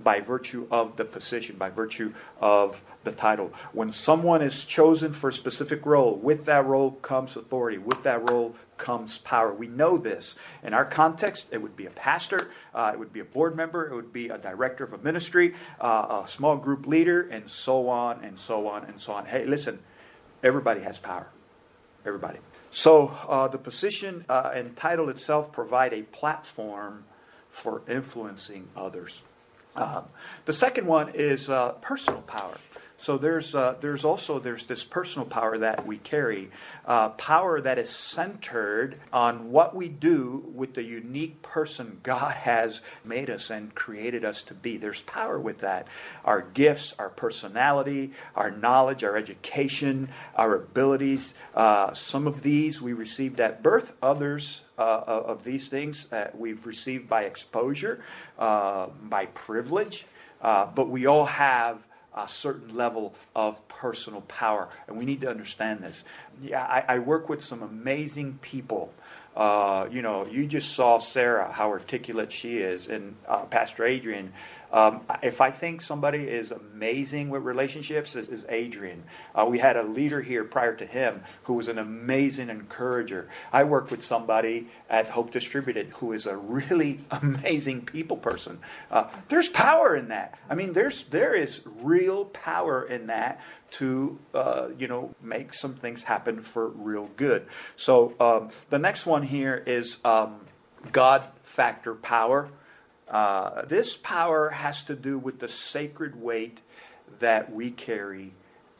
by 0.00 0.20
virtue 0.20 0.66
of 0.70 0.96
the 0.96 1.04
position, 1.04 1.56
by 1.56 1.70
virtue 1.70 2.12
of 2.40 2.82
the 3.04 3.12
title. 3.12 3.52
When 3.72 3.92
someone 3.92 4.42
is 4.42 4.64
chosen 4.64 5.12
for 5.12 5.30
a 5.30 5.32
specific 5.32 5.86
role, 5.86 6.16
with 6.16 6.44
that 6.46 6.66
role 6.66 6.92
comes 6.92 7.36
authority, 7.36 7.78
with 7.78 8.02
that 8.02 8.28
role 8.28 8.54
comes 8.82 9.18
power. 9.18 9.54
We 9.54 9.68
know 9.68 9.96
this. 9.96 10.34
In 10.64 10.74
our 10.74 10.84
context, 10.84 11.46
it 11.52 11.62
would 11.62 11.76
be 11.76 11.86
a 11.86 11.90
pastor, 11.90 12.50
uh, 12.74 12.90
it 12.92 12.98
would 12.98 13.12
be 13.12 13.20
a 13.20 13.24
board 13.24 13.56
member, 13.56 13.88
it 13.88 13.94
would 13.94 14.12
be 14.12 14.28
a 14.28 14.36
director 14.36 14.82
of 14.82 14.92
a 14.92 14.98
ministry, 14.98 15.54
uh, 15.80 16.22
a 16.24 16.28
small 16.28 16.56
group 16.56 16.86
leader, 16.86 17.22
and 17.30 17.48
so 17.48 17.88
on 17.88 18.24
and 18.24 18.38
so 18.38 18.66
on 18.66 18.84
and 18.84 19.00
so 19.00 19.12
on. 19.12 19.24
Hey, 19.26 19.46
listen, 19.46 19.78
everybody 20.42 20.80
has 20.80 20.98
power. 20.98 21.28
Everybody. 22.04 22.40
So 22.72 23.12
uh, 23.28 23.46
the 23.46 23.58
position 23.58 24.24
uh, 24.28 24.50
and 24.52 24.76
title 24.76 25.08
itself 25.08 25.52
provide 25.52 25.92
a 25.92 26.02
platform 26.02 27.04
for 27.48 27.82
influencing 27.88 28.68
others. 28.76 29.22
Um, 29.76 30.06
the 30.44 30.52
second 30.52 30.86
one 30.86 31.10
is 31.14 31.48
uh, 31.48 31.72
personal 31.80 32.22
power. 32.22 32.56
So 33.02 33.18
there's 33.18 33.52
uh, 33.52 33.74
there's 33.80 34.04
also 34.04 34.38
there's 34.38 34.66
this 34.66 34.84
personal 34.84 35.26
power 35.26 35.58
that 35.58 35.84
we 35.84 35.98
carry, 35.98 36.52
uh, 36.86 37.08
power 37.08 37.60
that 37.60 37.76
is 37.76 37.90
centered 37.90 39.00
on 39.12 39.50
what 39.50 39.74
we 39.74 39.88
do 39.88 40.44
with 40.54 40.74
the 40.74 40.84
unique 40.84 41.42
person 41.42 41.98
God 42.04 42.32
has 42.32 42.80
made 43.04 43.28
us 43.28 43.50
and 43.50 43.74
created 43.74 44.24
us 44.24 44.44
to 44.44 44.54
be. 44.54 44.76
There's 44.76 45.02
power 45.02 45.36
with 45.36 45.58
that. 45.62 45.88
Our 46.24 46.42
gifts, 46.42 46.94
our 46.96 47.08
personality, 47.08 48.12
our 48.36 48.52
knowledge, 48.52 49.02
our 49.02 49.16
education, 49.16 50.08
our 50.36 50.54
abilities. 50.54 51.34
Uh, 51.56 51.94
some 51.94 52.28
of 52.28 52.44
these 52.44 52.80
we 52.80 52.92
received 52.92 53.40
at 53.40 53.64
birth. 53.64 53.94
Others 54.00 54.62
uh, 54.78 55.02
of 55.06 55.42
these 55.42 55.66
things 55.66 56.06
we've 56.34 56.64
received 56.64 57.08
by 57.08 57.24
exposure, 57.24 58.04
uh, 58.38 58.86
by 59.02 59.26
privilege. 59.26 60.06
Uh, 60.40 60.66
but 60.66 60.88
we 60.88 61.06
all 61.06 61.26
have 61.26 61.82
a 62.14 62.28
certain 62.28 62.76
level 62.76 63.14
of 63.34 63.66
personal 63.68 64.20
power. 64.22 64.68
And 64.86 64.98
we 64.98 65.04
need 65.04 65.20
to 65.22 65.30
understand 65.30 65.80
this. 65.80 66.04
Yeah, 66.42 66.62
I, 66.62 66.96
I 66.96 66.98
work 66.98 67.28
with 67.28 67.42
some 67.42 67.62
amazing 67.62 68.38
people. 68.42 68.92
Uh, 69.34 69.88
you 69.90 70.02
know, 70.02 70.26
you 70.26 70.46
just 70.46 70.72
saw 70.72 70.98
Sarah, 70.98 71.50
how 71.50 71.70
articulate 71.70 72.32
she 72.32 72.58
is, 72.58 72.88
and 72.88 73.16
uh, 73.26 73.44
Pastor 73.44 73.84
Adrian. 73.86 74.32
Um, 74.72 75.02
if 75.22 75.40
I 75.40 75.50
think 75.50 75.82
somebody 75.82 76.28
is 76.28 76.50
amazing 76.50 77.28
with 77.28 77.42
relationships, 77.42 78.16
is, 78.16 78.28
is 78.28 78.46
Adrian. 78.48 79.04
Uh, 79.34 79.46
we 79.48 79.58
had 79.58 79.76
a 79.76 79.82
leader 79.82 80.22
here 80.22 80.44
prior 80.44 80.74
to 80.76 80.86
him 80.86 81.22
who 81.44 81.54
was 81.54 81.68
an 81.68 81.78
amazing 81.78 82.48
encourager. 82.48 83.28
I 83.52 83.64
work 83.64 83.90
with 83.90 84.02
somebody 84.02 84.68
at 84.88 85.10
Hope 85.10 85.30
Distributed 85.30 85.88
who 85.98 86.12
is 86.12 86.26
a 86.26 86.36
really 86.36 87.00
amazing 87.10 87.82
people 87.82 88.16
person. 88.16 88.60
Uh, 88.90 89.08
there's 89.28 89.48
power 89.48 89.94
in 89.94 90.08
that. 90.08 90.38
I 90.48 90.54
mean, 90.54 90.72
there's 90.72 91.04
there 91.04 91.34
is 91.34 91.60
real 91.64 92.26
power 92.26 92.82
in 92.82 93.08
that 93.08 93.40
to 93.72 94.18
uh, 94.34 94.68
you 94.78 94.88
know 94.88 95.14
make 95.20 95.54
some 95.54 95.74
things 95.74 96.04
happen 96.04 96.40
for 96.40 96.68
real 96.68 97.10
good. 97.16 97.46
So 97.76 98.14
um, 98.20 98.50
the 98.70 98.78
next 98.78 99.06
one 99.06 99.22
here 99.22 99.62
is 99.66 99.98
um, 100.04 100.40
God 100.90 101.26
factor 101.42 101.94
power. 101.94 102.50
Uh, 103.12 103.62
this 103.66 103.96
power 103.96 104.50
has 104.50 104.82
to 104.84 104.96
do 104.96 105.18
with 105.18 105.38
the 105.38 105.48
sacred 105.48 106.20
weight 106.20 106.62
that 107.20 107.52
we 107.52 107.70
carry 107.70 108.32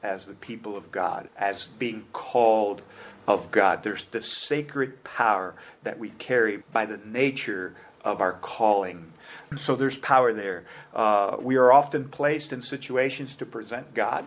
as 0.03 0.27
the 0.27 0.35
people 0.35 0.77
of 0.77 0.91
God, 0.91 1.29
as 1.37 1.67
being 1.67 2.07
called 2.13 2.83
of 3.29 3.51
God. 3.51 3.83
There's 3.83 4.05
the 4.05 4.23
sacred 4.23 5.05
power 5.05 5.55
that 5.83 5.99
we 5.99 6.11
carry 6.11 6.63
by 6.73 6.87
the 6.87 6.97
nature 6.97 7.75
of 8.05 8.21
our 8.21 8.33
calling. 8.33 9.13
So 9.57 9.77
there's 9.77 9.99
power 9.99 10.33
there. 10.33 10.65
Uh, 10.95 11.37
we 11.39 11.57
are 11.57 11.73
often 11.73 12.09
placed 12.09 12.53
in 12.53 12.63
situations 12.63 13.37
to 13.37 13.47
present 13.47 13.95
God. 13.95 14.27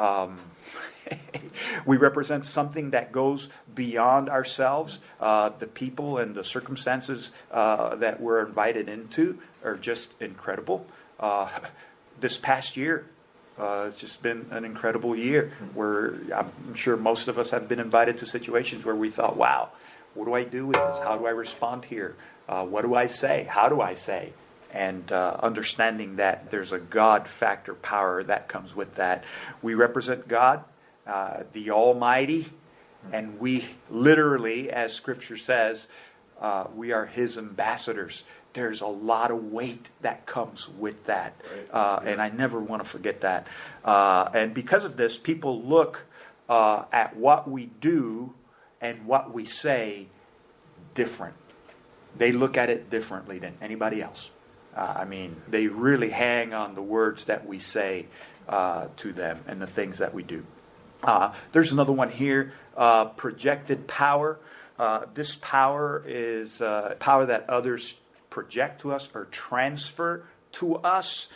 Um, 0.00 0.38
we 1.86 1.96
represent 1.96 2.46
something 2.46 2.90
that 2.90 3.12
goes 3.12 3.48
beyond 3.74 4.28
ourselves. 4.28 4.98
Uh, 5.20 5.50
the 5.58 5.66
people 5.66 6.18
and 6.18 6.34
the 6.34 6.44
circumstances 6.44 7.30
uh, 7.50 7.96
that 7.96 8.20
we're 8.20 8.44
invited 8.44 8.88
into 8.88 9.38
are 9.62 9.76
just 9.76 10.14
incredible. 10.20 10.86
Uh, 11.18 11.48
this 12.20 12.38
past 12.38 12.76
year, 12.76 13.06
uh, 13.58 13.86
it's 13.88 14.00
just 14.00 14.22
been 14.22 14.46
an 14.50 14.64
incredible 14.64 15.14
year 15.14 15.52
where 15.74 16.14
I'm 16.34 16.74
sure 16.74 16.96
most 16.96 17.28
of 17.28 17.38
us 17.38 17.50
have 17.50 17.68
been 17.68 17.80
invited 17.80 18.16
to 18.18 18.26
situations 18.26 18.86
where 18.86 18.96
we 18.96 19.10
thought, 19.10 19.36
wow, 19.36 19.68
what 20.14 20.24
do 20.24 20.32
I 20.32 20.44
do 20.44 20.66
with 20.66 20.76
this? 20.76 20.98
How 20.98 21.18
do 21.18 21.26
I 21.26 21.30
respond 21.30 21.84
here? 21.84 22.16
Uh, 22.48 22.64
what 22.64 22.82
do 22.82 22.94
I 22.94 23.06
say? 23.06 23.46
How 23.48 23.68
do 23.68 23.80
I 23.82 23.94
say? 23.94 24.32
And 24.72 25.10
uh, 25.12 25.36
understanding 25.40 26.16
that 26.16 26.50
there's 26.50 26.72
a 26.72 26.78
God 26.78 27.28
factor 27.28 27.74
power 27.74 28.22
that 28.24 28.48
comes 28.48 28.74
with 28.74 28.96
that. 28.96 29.24
We 29.62 29.74
represent 29.74 30.28
God 30.28 30.64
uh, 31.06 31.42
the 31.52 31.70
Almighty, 31.70 32.50
and 33.12 33.40
we 33.40 33.64
literally, 33.90 34.70
as 34.70 34.92
Scripture 34.94 35.36
says, 35.36 35.88
uh, 36.40 36.66
we 36.74 36.92
are 36.92 37.06
His 37.06 37.36
ambassadors. 37.36 38.24
There's 38.52 38.80
a 38.80 38.86
lot 38.86 39.30
of 39.30 39.44
weight 39.44 39.88
that 40.00 40.26
comes 40.26 40.68
with 40.68 41.06
that, 41.06 41.34
uh, 41.72 42.00
and 42.04 42.20
I 42.20 42.30
never 42.30 42.60
want 42.60 42.82
to 42.82 42.88
forget 42.88 43.20
that. 43.20 43.46
Uh, 43.84 44.28
and 44.34 44.54
because 44.54 44.84
of 44.84 44.96
this, 44.96 45.18
people 45.18 45.62
look 45.62 46.04
uh, 46.48 46.84
at 46.92 47.16
what 47.16 47.48
we 47.48 47.66
do 47.66 48.34
and 48.80 49.06
what 49.06 49.32
we 49.32 49.44
say 49.44 50.06
different. 50.94 51.34
They 52.16 52.32
look 52.32 52.56
at 52.56 52.70
it 52.70 52.90
differently 52.90 53.38
than 53.38 53.54
anybody 53.62 54.02
else. 54.02 54.30
Uh, 54.80 54.94
I 54.96 55.04
mean, 55.04 55.36
they 55.46 55.66
really 55.66 56.08
hang 56.08 56.54
on 56.54 56.74
the 56.74 56.82
words 56.82 57.26
that 57.26 57.46
we 57.46 57.58
say 57.58 58.06
uh, 58.48 58.86
to 58.96 59.12
them 59.12 59.40
and 59.46 59.60
the 59.60 59.66
things 59.66 59.98
that 59.98 60.14
we 60.14 60.22
do. 60.22 60.46
Uh, 61.02 61.34
there's 61.52 61.70
another 61.70 61.92
one 61.92 62.10
here 62.10 62.54
uh, 62.78 63.04
projected 63.04 63.86
power. 63.86 64.38
Uh, 64.78 65.04
this 65.12 65.36
power 65.36 66.02
is 66.06 66.62
uh, 66.62 66.94
power 66.98 67.26
that 67.26 67.48
others 67.50 67.96
project 68.30 68.80
to 68.80 68.92
us 68.92 69.10
or 69.14 69.26
transfer 69.26 70.24
to 70.52 70.76
us. 70.76 71.28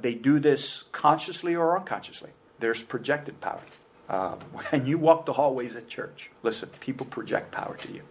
They 0.00 0.14
do 0.14 0.38
this 0.38 0.84
consciously 0.92 1.56
or 1.56 1.76
unconsciously. 1.76 2.30
There's 2.60 2.80
projected 2.80 3.40
power. 3.40 3.62
Um, 4.08 4.38
when 4.70 4.86
you 4.86 4.98
walk 4.98 5.26
the 5.26 5.32
hallways 5.32 5.74
at 5.74 5.88
church, 5.88 6.30
listen, 6.44 6.68
people 6.78 7.06
project 7.06 7.50
power 7.50 7.76
to 7.78 7.92
you. 7.92 8.02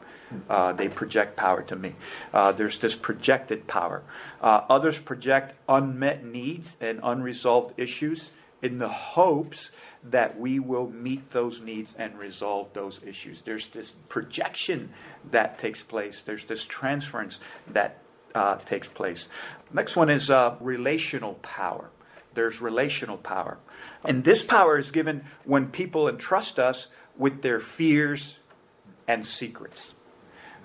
Uh, 0.49 0.73
they 0.73 0.87
project 0.87 1.35
power 1.35 1.61
to 1.63 1.75
me. 1.75 1.95
Uh, 2.33 2.51
there's 2.51 2.77
this 2.77 2.95
projected 2.95 3.67
power. 3.67 4.03
Uh, 4.41 4.61
others 4.69 4.99
project 4.99 5.53
unmet 5.67 6.23
needs 6.23 6.77
and 6.79 6.99
unresolved 7.03 7.73
issues 7.77 8.31
in 8.61 8.77
the 8.77 8.89
hopes 8.89 9.71
that 10.03 10.39
we 10.39 10.59
will 10.59 10.89
meet 10.89 11.31
those 11.31 11.61
needs 11.61 11.93
and 11.97 12.17
resolve 12.17 12.67
those 12.73 12.99
issues. 13.05 13.41
There's 13.41 13.69
this 13.69 13.93
projection 14.09 14.91
that 15.29 15.59
takes 15.59 15.83
place, 15.83 16.21
there's 16.21 16.45
this 16.45 16.65
transference 16.65 17.39
that 17.67 17.97
uh, 18.33 18.57
takes 18.57 18.87
place. 18.87 19.27
Next 19.73 19.95
one 19.95 20.09
is 20.09 20.29
uh, 20.29 20.55
relational 20.59 21.35
power. 21.35 21.89
There's 22.33 22.61
relational 22.61 23.17
power. 23.17 23.57
And 24.05 24.23
this 24.23 24.41
power 24.43 24.77
is 24.77 24.91
given 24.91 25.25
when 25.43 25.67
people 25.67 26.07
entrust 26.07 26.59
us 26.59 26.87
with 27.17 27.41
their 27.41 27.59
fears 27.59 28.37
and 29.07 29.27
secrets, 29.27 29.95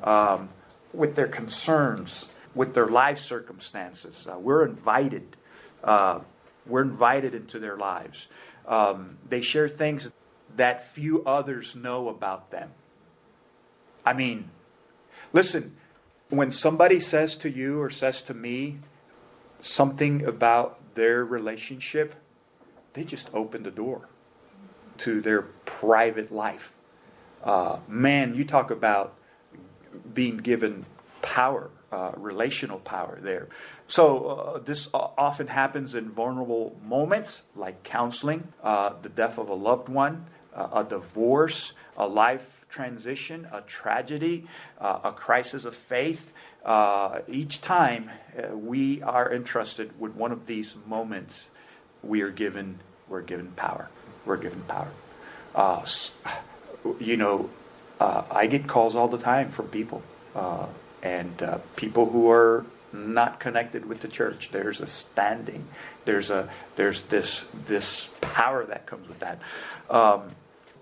um, 0.02 0.48
with 0.92 1.14
their 1.14 1.28
concerns, 1.28 2.26
with 2.54 2.74
their 2.74 2.86
life 2.86 3.18
circumstances. 3.18 4.26
Uh, 4.30 4.38
we're 4.38 4.64
invited. 4.64 5.36
Uh, 5.82 6.20
we're 6.66 6.82
invited 6.82 7.34
into 7.34 7.58
their 7.58 7.76
lives. 7.76 8.26
Um, 8.66 9.18
they 9.28 9.40
share 9.40 9.68
things 9.68 10.10
that 10.56 10.88
few 10.88 11.22
others 11.24 11.76
know 11.76 12.08
about 12.08 12.50
them. 12.50 12.70
I 14.04 14.12
mean, 14.12 14.50
listen, 15.32 15.76
when 16.28 16.50
somebody 16.50 16.98
says 16.98 17.36
to 17.38 17.50
you 17.50 17.80
or 17.80 17.90
says 17.90 18.22
to 18.22 18.34
me 18.34 18.78
something 19.60 20.24
about 20.24 20.94
their 20.94 21.24
relationship, 21.24 22.14
they 22.94 23.04
just 23.04 23.28
open 23.34 23.62
the 23.62 23.70
door 23.70 24.08
to 24.98 25.20
their 25.20 25.42
private 25.42 26.32
life. 26.32 26.72
Uh, 27.44 27.78
man, 27.86 28.34
you 28.34 28.44
talk 28.44 28.70
about 28.70 29.14
being 30.14 30.38
given 30.38 30.86
power, 31.22 31.70
uh, 31.92 32.12
relational 32.16 32.78
power 32.78 33.18
there. 33.20 33.48
So, 33.88 34.26
uh, 34.26 34.58
this 34.58 34.88
often 34.92 35.46
happens 35.46 35.94
in 35.94 36.10
vulnerable 36.10 36.76
moments 36.84 37.42
like 37.54 37.84
counseling, 37.84 38.52
uh, 38.62 38.94
the 39.00 39.08
death 39.08 39.38
of 39.38 39.48
a 39.48 39.54
loved 39.54 39.88
one, 39.88 40.26
uh, 40.54 40.68
a 40.72 40.84
divorce, 40.84 41.72
a 41.96 42.06
life 42.06 42.66
transition, 42.68 43.46
a 43.52 43.60
tragedy, 43.62 44.46
uh, 44.80 45.00
a 45.04 45.12
crisis 45.12 45.64
of 45.64 45.76
faith. 45.76 46.32
Uh, 46.64 47.20
each 47.28 47.60
time 47.60 48.10
uh, 48.36 48.56
we 48.56 49.02
are 49.02 49.32
entrusted 49.32 49.98
with 50.00 50.14
one 50.14 50.32
of 50.32 50.46
these 50.46 50.76
moments, 50.86 51.48
we 52.02 52.22
are 52.22 52.30
given, 52.30 52.80
we're 53.08 53.20
given 53.20 53.52
power. 53.52 53.88
We're 54.24 54.36
given 54.36 54.62
power. 54.62 54.90
you 56.98 57.16
know, 57.16 57.50
Uh, 58.00 58.22
I 58.30 58.46
get 58.46 58.66
calls 58.66 58.94
all 58.94 59.08
the 59.08 59.18
time 59.18 59.50
from 59.50 59.68
people, 59.68 60.02
uh, 60.34 60.66
and 61.02 61.42
uh, 61.42 61.58
people 61.76 62.10
who 62.10 62.30
are 62.30 62.66
not 62.92 63.40
connected 63.40 63.86
with 63.86 64.00
the 64.00 64.08
church. 64.08 64.50
There's 64.52 64.80
a 64.80 64.86
standing. 64.86 65.66
There's 66.04 66.30
a 66.30 66.48
there's 66.76 67.02
this 67.02 67.46
this 67.66 68.10
power 68.20 68.64
that 68.66 68.86
comes 68.86 69.08
with 69.08 69.20
that. 69.20 69.40
Um, 69.88 70.32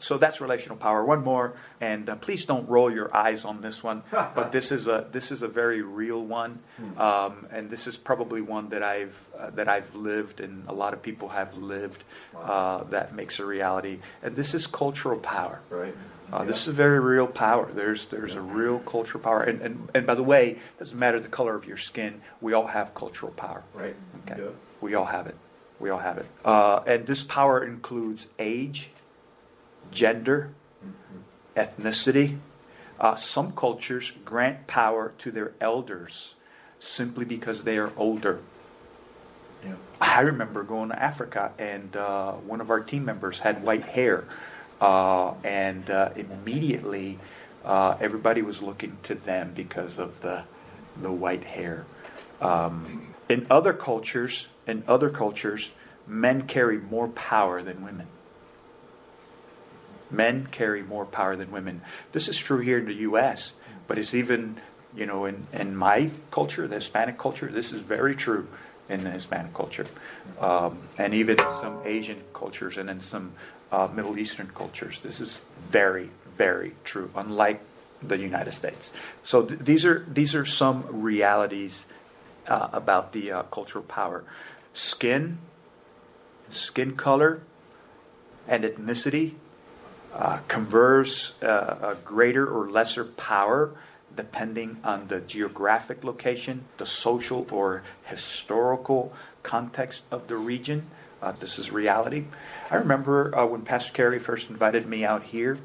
so 0.05 0.19
that's 0.19 0.41
relational 0.41 0.77
power. 0.77 1.03
One 1.05 1.25
more, 1.25 1.55
and 1.81 2.09
uh, 2.09 2.17
please 2.17 2.45
don't 2.45 2.69
roll 2.69 2.93
your 2.93 3.15
eyes 3.17 3.45
on 3.45 3.63
this 3.63 3.83
one, 3.83 4.03
but 4.11 4.53
this 4.53 4.71
is 4.71 4.87
a 4.87 5.07
this 5.11 5.33
is 5.33 5.41
a 5.43 5.49
very 5.49 5.81
real 5.81 6.23
one, 6.23 6.61
hmm. 6.77 7.01
um, 7.01 7.47
and 7.51 7.71
this 7.71 7.87
is 7.87 7.97
probably 7.97 8.43
one 8.43 8.69
that 8.69 8.83
I've 8.83 9.27
uh, 9.39 9.51
that 9.51 9.69
I've 9.69 9.95
lived, 9.95 10.41
and 10.41 10.69
a 10.69 10.75
lot 10.75 10.93
of 10.93 11.03
people 11.03 11.31
have 11.31 11.57
lived. 11.57 12.05
Uh, 12.37 12.85
that 12.85 13.15
makes 13.15 13.39
a 13.39 13.47
reality, 13.47 14.01
and 14.23 14.37
this 14.37 14.55
is 14.55 14.67
cultural 14.67 15.19
power. 15.19 15.61
Right. 15.71 15.95
Uh, 16.33 16.39
yeah. 16.41 16.45
This 16.45 16.63
is 16.63 16.69
a 16.69 16.73
very 16.73 17.01
real 17.01 17.27
power. 17.27 17.71
There's 17.73 18.07
there's 18.07 18.35
yeah. 18.35 18.41
a 18.41 18.43
real 18.43 18.81
cultural 18.81 19.23
power, 19.25 19.43
and, 19.43 19.63
and 19.63 19.89
and 19.95 20.07
by 20.07 20.15
the 20.15 20.23
way, 20.23 20.51
it 20.51 20.79
doesn't 20.79 20.99
matter 20.99 21.19
the 21.19 21.29
color 21.29 21.55
of 21.55 21.65
your 21.65 21.79
skin. 21.79 22.21
We 22.41 22.53
all 22.53 22.67
have 22.67 22.95
cultural 22.95 23.33
power. 23.33 23.65
Right. 23.73 23.97
Okay. 24.27 24.43
Yeah. 24.43 24.51
We 24.83 24.95
all 24.95 25.07
have 25.07 25.27
it. 25.27 25.37
We 25.81 25.91
all 25.91 25.99
have 25.99 26.19
it. 26.19 26.27
Uh, 26.45 26.81
and 26.87 27.07
this 27.07 27.23
power 27.23 27.65
includes 27.65 28.29
age, 28.39 28.91
gender, 29.91 30.53
ethnicity. 31.57 32.39
Uh, 32.99 33.17
some 33.17 33.53
cultures 33.53 34.13
grant 34.25 34.67
power 34.67 35.13
to 35.19 35.31
their 35.31 35.53
elders 35.61 36.35
simply 36.79 37.25
because 37.25 37.65
they 37.65 37.79
are 37.79 37.93
older. 37.97 38.41
Yeah. 39.65 39.75
I 40.01 40.21
remember 40.21 40.63
going 40.63 40.91
to 40.91 41.03
Africa, 41.03 41.53
and 41.59 41.97
uh, 41.97 42.33
one 42.33 42.61
of 42.61 42.71
our 42.71 42.81
team 42.81 43.05
members 43.05 43.39
had 43.39 43.63
white 43.63 43.85
hair, 43.85 44.25
uh, 44.81 45.35
and 45.43 45.89
uh, 45.91 46.11
immediately 46.17 47.19
uh, 47.65 47.97
everybody 48.01 48.43
was 48.43 48.63
looking 48.63 48.99
to 49.05 49.15
them 49.15 49.53
because 49.55 49.99
of 49.99 50.21
the 50.21 50.45
the 51.01 51.11
white 51.11 51.45
hair. 51.45 51.87
Um, 52.41 53.15
in 53.29 53.47
other 53.51 53.73
cultures, 53.73 54.49
in 54.67 54.85
other 54.87 55.11
cultures, 55.11 55.71
men 56.07 56.43
carry 56.43 56.79
more 56.79 57.09
power 57.09 57.63
than 57.63 57.83
women. 57.83 58.07
Men 60.15 60.47
carry 60.47 60.83
more 60.83 61.07
power 61.07 61.37
than 61.37 61.51
women. 61.51 61.83
This 62.13 62.29
is 62.29 62.39
true 62.39 62.61
here 62.61 62.79
in 62.79 62.87
the 62.87 62.95
U.S., 62.95 63.55
but 63.87 63.99
it's 63.99 64.15
even, 64.15 64.61
you 64.97 65.07
know, 65.07 65.25
in, 65.27 65.47
in 65.53 65.77
my 65.77 66.11
culture, 66.31 66.67
the 66.67 66.77
Hispanic 66.77 67.19
culture, 67.19 67.49
this 67.49 67.73
is 67.73 67.81
very 67.81 68.15
true 68.15 68.49
in 68.89 69.05
the 69.05 69.11
Hispanic 69.11 69.55
culture. 69.55 69.87
Um, 70.39 70.79
and 70.99 71.15
even 71.15 71.39
some 71.51 71.81
Asian 71.85 72.23
cultures 72.33 72.77
and 72.77 72.89
in 72.89 73.01
some 73.01 73.33
uh, 73.73 73.89
Middle 73.93 74.19
Eastern 74.19 74.51
cultures. 74.55 75.01
This 75.01 75.21
is 75.21 75.41
very, 75.61 76.11
very 76.37 76.75
true, 76.85 77.11
unlike 77.15 77.61
the 78.03 78.19
United 78.19 78.53
States. 78.53 78.93
So 79.23 79.43
th- 79.43 79.61
these, 79.61 79.85
are, 79.85 80.05
these 80.09 80.35
are 80.35 80.45
some 80.45 80.85
realities 80.91 81.87
uh, 82.47 82.69
about 82.73 83.13
the 83.13 83.33
uh, 83.33 83.43
cultural 83.45 83.85
power. 83.85 84.25
Skin, 84.75 85.39
skin 86.49 86.97
color, 86.97 87.43
and 88.47 88.65
ethnicity 88.65 89.35
uh, 90.15 90.39
confers 90.47 91.33
uh, 91.43 91.77
a 91.83 91.97
greater 92.05 92.47
or 92.47 92.71
lesser 92.71 93.05
power 93.05 93.73
depending 94.17 94.79
on 94.85 95.09
the 95.09 95.19
geographic 95.19 96.05
location, 96.05 96.65
the 96.79 96.87
social 96.87 97.47
or 97.51 97.83
historical 98.05 99.13
context 99.43 100.05
of 100.13 100.29
the 100.29 100.37
region. 100.37 100.87
Uh, 101.21 101.33
this 101.33 101.59
is 101.59 101.73
reality. 101.73 102.25
I 102.71 102.77
remember 102.77 103.37
uh, 103.37 103.45
when 103.47 103.63
Pastor 103.63 103.93
Carey 103.93 104.21
first 104.21 104.51
invited 104.51 104.87
me 104.87 105.05
out 105.05 105.25
here, 105.25 105.59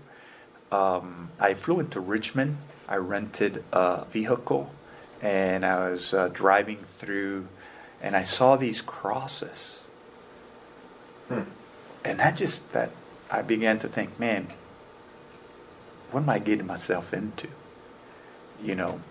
um, 0.71 1.29
I 1.39 1.53
flew 1.53 1.79
into 1.79 1.99
Richmond. 1.99 2.57
I 2.87 2.95
rented 2.95 3.63
a 3.71 4.05
vehicle 4.05 4.71
and 5.21 5.63
I 5.63 5.89
was 5.91 6.13
uh, 6.13 6.29
driving 6.29 6.79
through 6.97 7.47
and 8.01 8.15
I 8.15 8.23
saw 8.23 8.55
these 8.55 8.81
crosses. 8.81 9.83
Hmm. 11.27 11.41
And 12.03 12.19
that 12.19 12.35
just, 12.37 12.71
that 12.73 12.91
I 13.31 13.41
began 13.41 13.79
to 13.79 13.87
think, 13.87 14.19
man, 14.19 14.47
what 16.11 16.21
am 16.21 16.29
I 16.29 16.39
getting 16.39 16.65
myself 16.65 17.13
into? 17.13 17.47
You 18.61 18.75
know, 18.75 19.01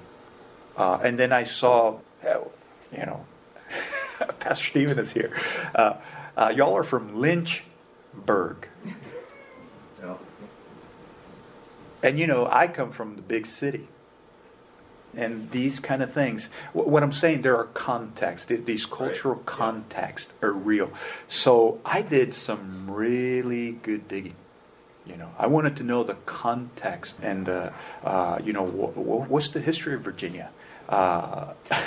uh, 0.76 0.98
and 1.02 1.18
then 1.18 1.32
I 1.32 1.44
saw, 1.44 1.98
you 2.22 3.06
know, 3.06 3.24
Pastor 4.40 4.66
Stephen 4.66 4.98
is 4.98 5.12
here. 5.12 5.32
Uh, 5.74 5.94
uh, 6.36 6.52
y'all 6.54 6.76
are 6.76 6.82
from 6.82 7.20
Lynchburg. 7.20 8.68
And 12.02 12.18
you 12.18 12.26
know, 12.26 12.46
I 12.50 12.68
come 12.68 12.90
from 12.90 13.16
the 13.16 13.22
big 13.22 13.46
city 13.46 13.88
and 15.16 15.50
these 15.50 15.80
kind 15.80 16.02
of 16.02 16.12
things. 16.12 16.50
What 16.72 17.02
I'm 17.02 17.12
saying, 17.12 17.42
there 17.42 17.56
are 17.56 17.64
contexts. 17.64 18.46
These 18.46 18.86
cultural 18.86 19.36
right. 19.36 19.46
contexts 19.46 20.32
yeah. 20.40 20.48
are 20.48 20.52
real. 20.52 20.92
So 21.28 21.80
I 21.84 22.02
did 22.02 22.34
some 22.34 22.90
really 22.90 23.72
good 23.72 24.08
digging. 24.08 24.36
You 25.06 25.16
know, 25.16 25.30
I 25.38 25.46
wanted 25.46 25.76
to 25.76 25.82
know 25.82 26.04
the 26.04 26.16
context 26.26 27.14
and, 27.22 27.48
uh, 27.48 27.70
uh, 28.04 28.40
you 28.44 28.52
know, 28.52 28.64
what's 28.64 29.48
the 29.48 29.60
history 29.60 29.94
of 29.94 30.02
Virginia? 30.02 30.50
Uh, 30.88 31.54
a 31.70 31.82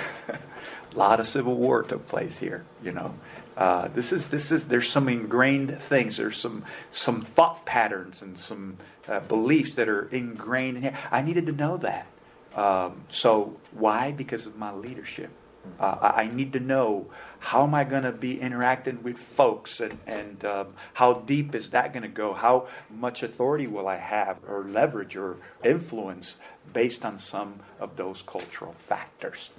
lot 0.96 1.20
of 1.20 1.28
civil 1.28 1.56
war 1.56 1.84
took 1.84 2.08
place 2.08 2.38
here. 2.38 2.66
You 2.84 2.92
know, 2.92 3.16
uh, 3.58 3.90
this 3.90 4.12
is 4.12 4.28
this 4.30 4.52
is 4.52 4.68
there's 4.68 4.90
some 4.90 5.08
ingrained 5.08 5.78
things. 5.80 6.18
There's 6.18 6.38
some 6.38 6.64
some 6.92 7.22
thought 7.22 7.66
patterns 7.66 8.22
and 8.22 8.38
some 8.38 8.78
uh, 9.08 9.20
beliefs 9.22 9.74
that 9.74 9.90
are 9.90 10.08
ingrained 10.10 10.78
in 10.78 10.84
here. 10.84 10.98
I 11.12 11.22
needed 11.22 11.46
to 11.48 11.52
know 11.52 11.78
that. 11.78 12.08
Um, 12.56 13.04
so 13.10 13.58
why? 13.72 14.12
Because 14.12 14.46
of 14.46 14.58
my 14.58 14.72
leadership. 14.72 15.32
Uh, 15.80 16.12
I 16.16 16.28
need 16.28 16.54
to 16.54 16.60
know 16.60 17.08
how 17.40 17.64
am 17.64 17.74
I 17.74 17.84
going 17.84 18.04
to 18.04 18.12
be 18.12 18.40
interacting 18.40 19.04
with 19.04 19.18
folks 19.18 19.80
and, 19.80 19.98
and 20.08 20.44
um, 20.46 20.68
how 20.94 21.14
deep 21.14 21.56
is 21.56 21.70
that 21.72 21.94
going 21.94 22.04
to 22.04 22.10
go? 22.10 22.34
How 22.34 22.68
much 22.90 23.24
authority 23.24 23.68
will 23.68 23.88
I 23.88 23.98
have 23.98 24.40
or 24.48 24.64
leverage 24.64 25.16
or 25.16 25.38
influence 25.64 26.38
based 26.74 27.06
on 27.06 27.20
some 27.20 27.60
of 27.80 27.96
those 27.96 28.22
cultural 28.22 28.74
factors? 28.74 29.52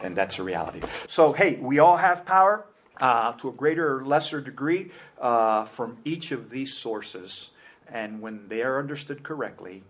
And 0.00 0.16
that's 0.16 0.38
a 0.38 0.42
reality. 0.42 0.82
So, 1.08 1.32
hey, 1.32 1.56
we 1.56 1.78
all 1.78 1.96
have 1.96 2.24
power 2.24 2.66
uh, 3.00 3.32
to 3.34 3.48
a 3.48 3.52
greater 3.52 3.96
or 3.96 4.04
lesser 4.04 4.40
degree 4.40 4.90
uh, 5.20 5.64
from 5.64 5.98
each 6.04 6.32
of 6.32 6.50
these 6.50 6.72
sources. 6.74 7.50
And 7.88 8.20
when 8.20 8.48
they 8.48 8.62
are 8.62 8.78
understood 8.78 9.22
correctly, 9.22 9.84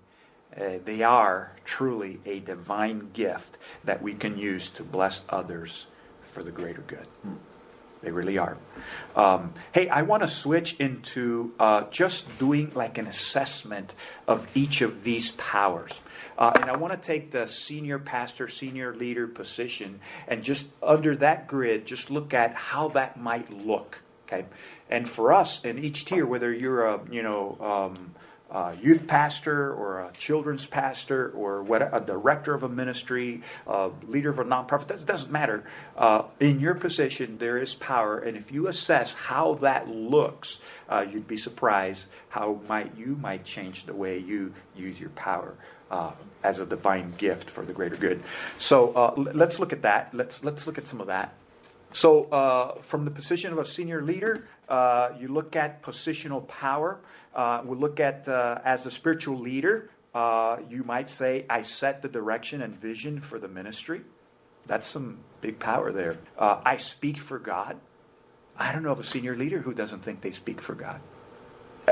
uh, 0.59 0.79
they 0.85 1.03
are 1.03 1.53
truly 1.64 2.21
a 2.25 2.40
divine 2.40 3.11
gift 3.12 3.59
that 3.85 4.03
we 4.03 4.14
can 4.14 4.38
use 4.38 4.69
to 4.71 4.83
bless 4.83 5.23
others 5.29 5.87
for 6.23 6.42
the 6.42 6.51
greater 6.51 6.83
good. 6.83 7.07
They 8.03 8.11
really 8.11 8.38
are. 8.38 8.57
Um, 9.16 9.55
hey, 9.73 9.88
I 9.88 10.03
want 10.03 10.23
to 10.23 10.29
switch 10.29 10.77
into 10.79 11.53
uh, 11.59 11.85
just 11.90 12.38
doing 12.38 12.71
like 12.75 12.99
an 12.99 13.07
assessment 13.07 13.95
of 14.29 14.49
each 14.55 14.81
of 14.81 15.03
these 15.03 15.33
powers. 15.33 16.01
Uh, 16.38 16.53
and 16.55 16.71
I 16.71 16.77
want 16.77 16.92
to 16.92 16.99
take 16.99 17.33
the 17.33 17.47
senior 17.47 17.99
pastor, 17.99 18.49
senior 18.49 18.95
leader 18.95 19.27
position, 19.27 20.01
and 20.29 20.45
just 20.45 20.69
under 20.83 21.16
that 21.16 21.47
grid, 21.47 21.87
just 21.87 22.11
look 22.11 22.35
at 22.35 22.55
how 22.55 22.88
that 22.88 23.19
might 23.19 23.51
look. 23.51 24.03
Okay, 24.27 24.45
and 24.90 25.09
for 25.09 25.33
us 25.33 25.64
in 25.64 25.79
each 25.79 26.05
tier, 26.05 26.27
whether 26.27 26.53
you're 26.53 26.85
a 26.87 27.01
you 27.11 27.23
know 27.23 27.57
um, 27.61 28.14
a 28.51 28.77
youth 28.81 29.07
pastor 29.07 29.73
or 29.73 30.01
a 30.01 30.13
children's 30.13 30.67
pastor 30.67 31.31
or 31.31 31.63
what, 31.63 31.83
a 31.83 32.01
director 32.01 32.55
of 32.55 32.63
a 32.63 32.69
ministry, 32.69 33.43
a 33.67 33.91
leader 34.07 34.31
of 34.31 34.39
a 34.39 34.45
nonprofit, 34.45 34.89
that 34.89 35.05
doesn't 35.05 35.33
matter. 35.33 35.65
Uh, 35.97 36.23
in 36.39 36.61
your 36.61 36.75
position, 36.75 37.39
there 37.39 37.59
is 37.59 37.75
power, 37.75 38.19
and 38.19 38.37
if 38.37 38.53
you 38.53 38.69
assess 38.69 39.15
how 39.15 39.55
that 39.55 39.89
looks, 39.89 40.59
uh, 40.89 41.05
you'd 41.11 41.27
be 41.27 41.37
surprised 41.37 42.07
how 42.29 42.61
might 42.69 42.97
you 42.97 43.17
might 43.21 43.45
change 43.45 43.85
the 43.85 43.95
way 43.95 44.19
you 44.19 44.55
use 44.77 45.01
your 45.01 45.11
power. 45.11 45.55
Uh, 45.89 46.11
as 46.43 46.59
a 46.59 46.67
divine 46.67 47.13
gift 47.17 47.49
for 47.49 47.65
the 47.65 47.73
greater 47.73 47.95
good. 47.95 48.21
So 48.59 48.93
uh, 48.93 49.15
let's 49.17 49.61
look 49.61 49.73
at 49.73 49.83
that. 49.83 50.13
Let's 50.13 50.43
let's 50.43 50.67
look 50.67 50.79
at 50.79 50.89
some 50.89 51.01
of 51.01 51.07
that. 51.07 51.33
So, 51.97 52.25
uh, 52.25 52.81
from 52.83 53.07
the 53.07 53.11
position 53.11 53.53
of 53.53 53.59
a 53.59 53.65
senior 53.65 54.03
leader, 54.03 54.47
uh, 54.69 55.11
you 55.19 55.29
look 55.29 55.57
at 55.57 55.83
positional 55.83 56.47
power. 56.49 56.99
Uh, 57.35 57.63
we 57.65 57.77
look 57.77 58.01
at 58.01 58.29
uh, 58.29 58.61
as 58.65 58.87
a 58.87 58.91
spiritual 58.91 59.39
leader, 59.39 59.91
uh, 60.15 60.59
you 60.71 60.83
might 60.83 61.11
say, 61.11 61.45
I 61.51 61.63
set 61.63 62.03
the 62.03 62.09
direction 62.09 62.63
and 62.63 62.75
vision 62.75 63.21
for 63.21 63.39
the 63.39 63.49
ministry. 63.49 64.03
That's 64.67 64.87
some 64.87 65.19
big 65.41 65.59
power 65.59 65.93
there. 65.93 66.19
Uh, 66.39 66.61
I 66.65 66.79
speak 66.79 67.19
for 67.19 67.39
God. 67.39 67.79
I 68.59 68.73
don't 68.73 68.83
know 68.83 68.93
of 68.93 69.01
a 69.01 69.05
senior 69.05 69.37
leader 69.37 69.61
who 69.61 69.75
doesn't 69.75 70.03
think 70.03 70.23
they 70.23 70.33
speak 70.33 70.63
for 70.63 70.75
God, 70.75 71.01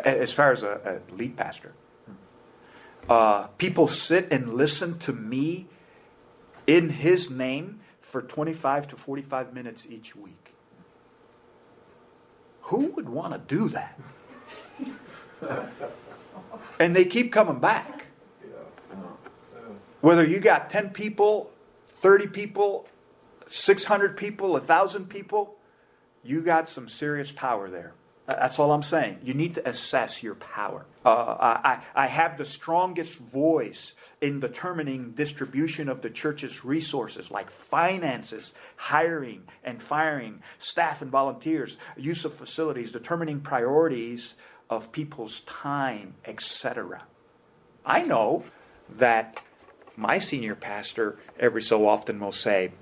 as 0.03 0.33
far 0.33 0.51
as 0.53 0.63
a, 0.63 1.03
a 1.11 1.15
lead 1.15 1.37
pastor. 1.37 1.75
Uh, 3.09 3.49
people 3.59 3.87
sit 3.87 4.29
and 4.31 4.55
listen 4.55 4.99
to 5.01 5.13
me 5.13 5.67
in 6.67 6.89
His 6.89 7.31
name 7.31 7.81
for 8.01 8.23
25 8.23 8.89
to 8.89 8.97
45 8.97 9.53
minutes 9.53 9.87
each 9.89 10.17
week. 10.17 10.44
Who 12.65 12.87
would 12.97 13.09
want 13.09 13.33
to 13.33 13.39
do 13.39 13.69
that? 13.71 13.99
and 16.79 16.97
they 16.97 17.05
keep 17.05 17.33
coming 17.33 17.59
back. 17.59 18.07
Whether 20.01 20.25
you 20.25 20.39
got 20.39 20.71
10 20.71 20.91
people, 20.91 21.51
30 21.87 22.27
people, 22.29 22.89
600 23.49 24.17
people, 24.17 24.53
1,000 24.53 25.09
people, 25.09 25.57
you 26.23 26.41
got 26.41 26.69
some 26.69 26.89
serious 26.89 27.33
power 27.33 27.71
there. 27.71 27.93
That's 28.27 28.59
all 28.59 28.73
I'm 28.73 28.83
saying. 28.83 29.19
You 29.23 29.35
need 29.35 29.55
to 29.57 29.69
assess 29.69 30.23
your 30.23 30.35
power. 30.35 30.87
Uh, 31.05 31.59
I, 31.63 31.83
I 31.95 32.07
have 32.07 32.39
the 32.39 32.47
strongest 32.47 33.19
voice 33.19 33.95
in 34.23 34.41
determining 34.41 35.13
distribution 35.13 35.91
of 35.91 36.01
the 36.01 36.09
church's 36.09 36.65
resources, 36.65 37.31
like 37.31 37.51
finances, 37.51 38.55
hiring 38.77 39.43
and 39.63 39.83
firing, 39.83 40.43
staff 40.59 41.03
and 41.03 41.11
volunteers, 41.11 41.77
use 41.97 42.25
of 42.25 42.33
facilities, 42.33 42.91
determining 42.91 43.41
priorities 43.41 44.35
of 44.71 44.93
people's 44.93 45.41
time, 45.41 46.15
etc. 46.25 47.05
I 47.85 48.03
know 48.03 48.45
that 48.89 49.43
my 49.97 50.19
senior 50.19 50.55
pastor 50.55 51.19
every 51.39 51.63
so 51.63 51.87
often 51.87 52.19
will 52.19 52.33
say, 52.33 52.73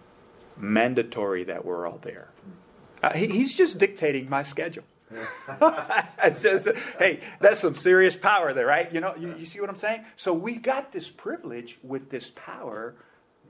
mandatory 0.56 1.44
that 1.44 1.64
we're 1.64 1.88
all 1.88 1.98
there. 2.02 2.28
Uh, 3.02 3.12
he, 3.14 3.26
he's 3.26 3.54
just 3.54 3.78
dictating 3.78 4.28
my 4.28 4.42
schedule. 4.42 4.84
it's 6.24 6.42
just, 6.42 6.68
hey, 6.98 7.20
that's 7.40 7.60
some 7.60 7.74
serious 7.74 8.16
power 8.16 8.52
there, 8.52 8.66
right? 8.66 8.92
You 8.92 9.00
know, 9.00 9.14
you, 9.16 9.34
you 9.38 9.44
see 9.44 9.60
what 9.60 9.70
I'm 9.70 9.76
saying? 9.76 10.04
So 10.16 10.32
we 10.32 10.56
got 10.56 10.92
this 10.92 11.10
privilege 11.10 11.78
with 11.82 12.10
this 12.10 12.32
power 12.34 12.94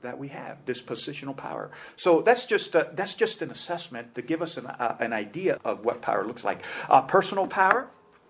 that 0.03 0.19
we 0.19 0.27
have, 0.27 0.57
this 0.65 0.81
positional 0.81 1.35
power. 1.35 1.71
So 1.95 2.21
that's 2.21 2.45
just 2.45 2.75
a, 2.75 2.89
that's 2.93 3.15
just 3.15 3.41
an 3.41 3.49
assessment 3.49 4.13
to 4.15 4.21
give 4.21 4.41
us 4.41 4.57
an, 4.57 4.67
uh, 4.67 4.97
an 4.99 5.13
idea 5.13 5.59
of 5.65 5.83
what 5.83 6.01
power 6.01 6.25
looks 6.25 6.43
like. 6.43 6.63
Uh, 6.89 7.01
personal 7.01 7.47
power 7.47 7.87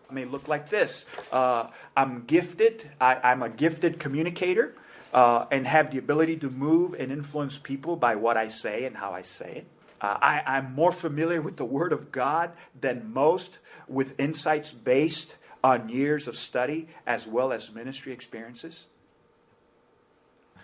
may 0.09 0.25
look 0.25 0.47
like 0.47 0.69
this: 0.69 1.05
uh, 1.31 1.67
I'm 1.97 2.23
gifted. 2.25 2.89
I, 3.01 3.31
am 3.31 3.43
a 3.43 3.49
gifted 3.49 3.99
communicator. 3.99 4.75
Uh, 5.13 5.45
and 5.51 5.67
have 5.67 5.91
the 5.91 5.99
ability 5.99 6.35
to 6.35 6.49
move 6.49 6.95
and 6.97 7.11
influence 7.11 7.59
people 7.59 7.95
by 7.95 8.15
what 8.15 8.35
I 8.35 8.47
say 8.47 8.85
and 8.85 8.97
how 8.97 9.11
I 9.11 9.21
say 9.21 9.57
it. 9.57 9.67
Uh, 10.03 10.17
I, 10.21 10.43
I'm 10.45 10.75
more 10.75 10.91
familiar 10.91 11.41
with 11.41 11.55
the 11.55 11.65
Word 11.65 11.93
of 11.93 12.11
God 12.11 12.51
than 12.79 13.13
most, 13.13 13.59
with 13.87 14.19
insights 14.19 14.73
based 14.73 15.37
on 15.63 15.87
years 15.87 16.27
of 16.27 16.35
study 16.35 16.89
as 17.07 17.25
well 17.25 17.53
as 17.53 17.71
ministry 17.71 18.11
experiences. 18.11 18.85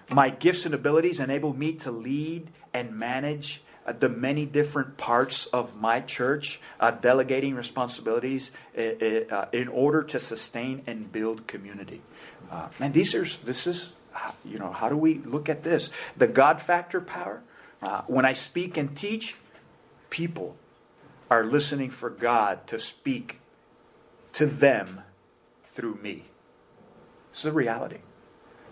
My 0.10 0.30
gifts 0.30 0.66
and 0.66 0.76
abilities 0.76 1.22
enable 1.22 1.54
me 1.54 1.74
to 1.74 1.92
lead 1.92 2.50
and 2.74 2.98
manage 2.98 3.62
uh, 3.86 3.94
the 3.94 4.10
many 4.10 4.46
different 4.46 4.98
parts 4.98 5.46
of 5.48 5.80
my 5.80 6.02
church, 6.02 6.60
uh, 6.82 6.92
delegating 6.92 7.56
responsibilities 7.56 8.52
uh, 8.78 8.82
uh 8.82 9.46
in 9.54 9.70
order 9.70 10.04
to 10.04 10.20
sustain 10.20 10.82
and 10.86 11.14
build 11.14 11.48
community. 11.48 12.02
Uh, 12.52 12.68
and 12.80 12.94
these 12.94 13.16
are 13.16 13.26
this 13.46 13.68
is 13.68 13.94
you 14.44 14.60
know 14.60 14.72
how 14.72 14.90
do 14.90 14.98
we 14.98 15.20
look 15.20 15.48
at 15.48 15.64
this? 15.64 15.92
The 16.18 16.28
God 16.28 16.62
factor 16.62 17.00
power. 17.00 17.42
Uh, 17.82 18.02
when 18.08 18.26
I 18.26 18.34
speak 18.34 18.78
and 18.78 18.96
teach, 18.96 19.36
people 20.10 20.58
are 21.30 21.44
listening 21.44 21.90
for 21.90 22.10
God 22.10 22.68
to 22.68 22.80
speak 22.80 23.40
to 24.34 24.46
them 24.46 25.02
through 25.74 25.96
me. 25.96 26.26
It's 27.32 27.46
a 27.46 27.52
reality. 27.52 28.00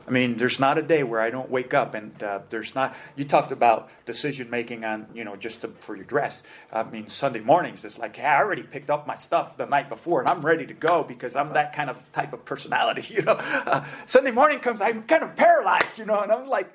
I 0.08 0.10
mean, 0.10 0.38
there's 0.38 0.58
not 0.58 0.78
a 0.78 0.82
day 0.82 1.04
where 1.04 1.20
I 1.20 1.30
don't 1.30 1.50
wake 1.50 1.74
up 1.74 1.94
and 1.94 2.24
uh, 2.24 2.40
there's 2.50 2.74
not. 2.74 2.96
You 3.18 3.26
talked 3.26 3.52
about 3.52 3.90
decision 4.06 4.50
making 4.50 4.86
on, 4.86 5.08
you 5.14 5.26
know, 5.26 5.36
just 5.36 5.62
to, 5.62 5.68
for 5.68 5.98
your 5.98 6.06
dress. 6.06 6.44
I 6.72 6.84
mean, 6.84 7.10
Sunday 7.10 7.42
mornings, 7.42 7.84
it's 7.84 8.00
like, 8.00 8.18
I 8.18 8.38
already 8.38 8.64
picked 8.64 8.90
up 8.90 9.06
my 9.06 9.16
stuff 9.16 9.58
the 9.58 9.66
night 9.66 9.90
before 9.90 10.22
and 10.22 10.30
I'm 10.30 10.46
ready 10.46 10.66
to 10.66 10.74
go 10.74 11.04
because 11.04 11.36
I'm 11.36 11.52
that 11.54 11.74
kind 11.74 11.90
of 11.90 12.10
type 12.14 12.32
of 12.32 12.46
personality, 12.46 13.06
you 13.14 13.22
know. 13.22 13.34
Uh, 13.34 13.84
Sunday 14.06 14.32
morning 14.32 14.60
comes, 14.60 14.80
I'm 14.80 15.04
kind 15.04 15.24
of 15.24 15.36
paralyzed, 15.36 16.00
you 16.00 16.06
know, 16.06 16.22
and 16.22 16.32
I'm 16.32 16.48
like 16.48 16.74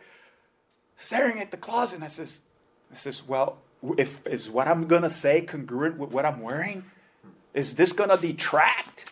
staring 1.03 1.41
at 1.41 1.51
the 1.51 1.57
closet 1.57 1.97
and 1.97 2.05
I 2.05 2.09
says, 2.09 2.41
I 2.91 2.95
says, 2.95 3.27
well, 3.27 3.59
if 3.99 4.25
is 4.27 4.49
what 4.49 4.69
I'm 4.69 4.87
to 5.03 5.11
say 5.11 5.43
congruent 5.43 5.99
with 5.99 6.11
what 6.11 6.25
I'm 6.25 6.41
wearing? 6.41 6.85
Is 7.55 7.75
this 7.75 7.93
to 8.11 8.17
detract? 8.17 9.05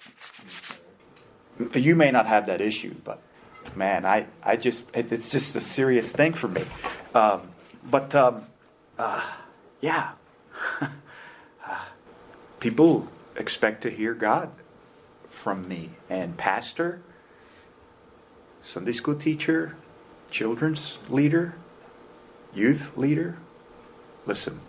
You 1.74 1.96
may 1.96 2.10
not 2.10 2.26
have 2.26 2.46
that 2.46 2.60
issue, 2.60 2.94
but 3.04 3.20
man, 3.74 4.06
I, 4.06 4.26
I 4.42 4.56
just, 4.56 4.84
it, 4.94 5.10
it's 5.12 5.28
just 5.28 5.56
a 5.56 5.60
serious 5.60 6.12
thing 6.12 6.32
for 6.32 6.48
me. 6.48 6.62
Um, 7.14 7.42
but, 7.84 8.14
um, 8.14 8.44
uh, 8.96 9.28
yeah. 9.80 10.12
People 12.60 13.08
expect 13.36 13.82
to 13.82 13.90
hear 13.90 14.14
God 14.14 14.50
from 15.28 15.66
me. 15.66 15.90
And 16.08 16.36
pastor, 16.36 17.02
Sunday 18.62 18.92
school 18.92 19.16
teacher, 19.16 19.76
children's 20.30 20.98
leader, 21.08 21.54
youth 22.54 22.96
leader, 22.96 23.38
listen, 24.26 24.60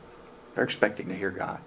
they're 0.55 0.63
expecting 0.63 1.07
to 1.09 1.15
hear 1.15 1.31
God. 1.31 1.59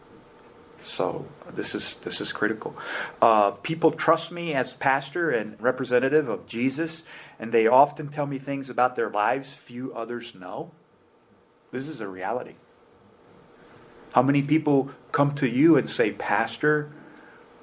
So 0.84 1.26
this 1.50 1.74
is 1.74 1.96
this 1.96 2.20
is 2.20 2.32
critical. 2.32 2.76
Uh, 3.20 3.52
people 3.52 3.90
trust 3.90 4.30
me 4.30 4.52
as 4.52 4.74
pastor 4.74 5.30
and 5.30 5.60
representative 5.60 6.28
of 6.28 6.46
Jesus, 6.46 7.02
and 7.38 7.52
they 7.52 7.66
often 7.66 8.08
tell 8.08 8.26
me 8.26 8.38
things 8.38 8.68
about 8.68 8.94
their 8.94 9.08
lives 9.08 9.54
few 9.54 9.94
others 9.94 10.34
know. 10.34 10.72
This 11.72 11.88
is 11.88 12.00
a 12.00 12.08
reality. 12.08 12.54
How 14.12 14.22
many 14.22 14.42
people 14.42 14.90
come 15.10 15.34
to 15.36 15.48
you 15.48 15.76
and 15.76 15.90
say, 15.90 16.12
Pastor, 16.12 16.92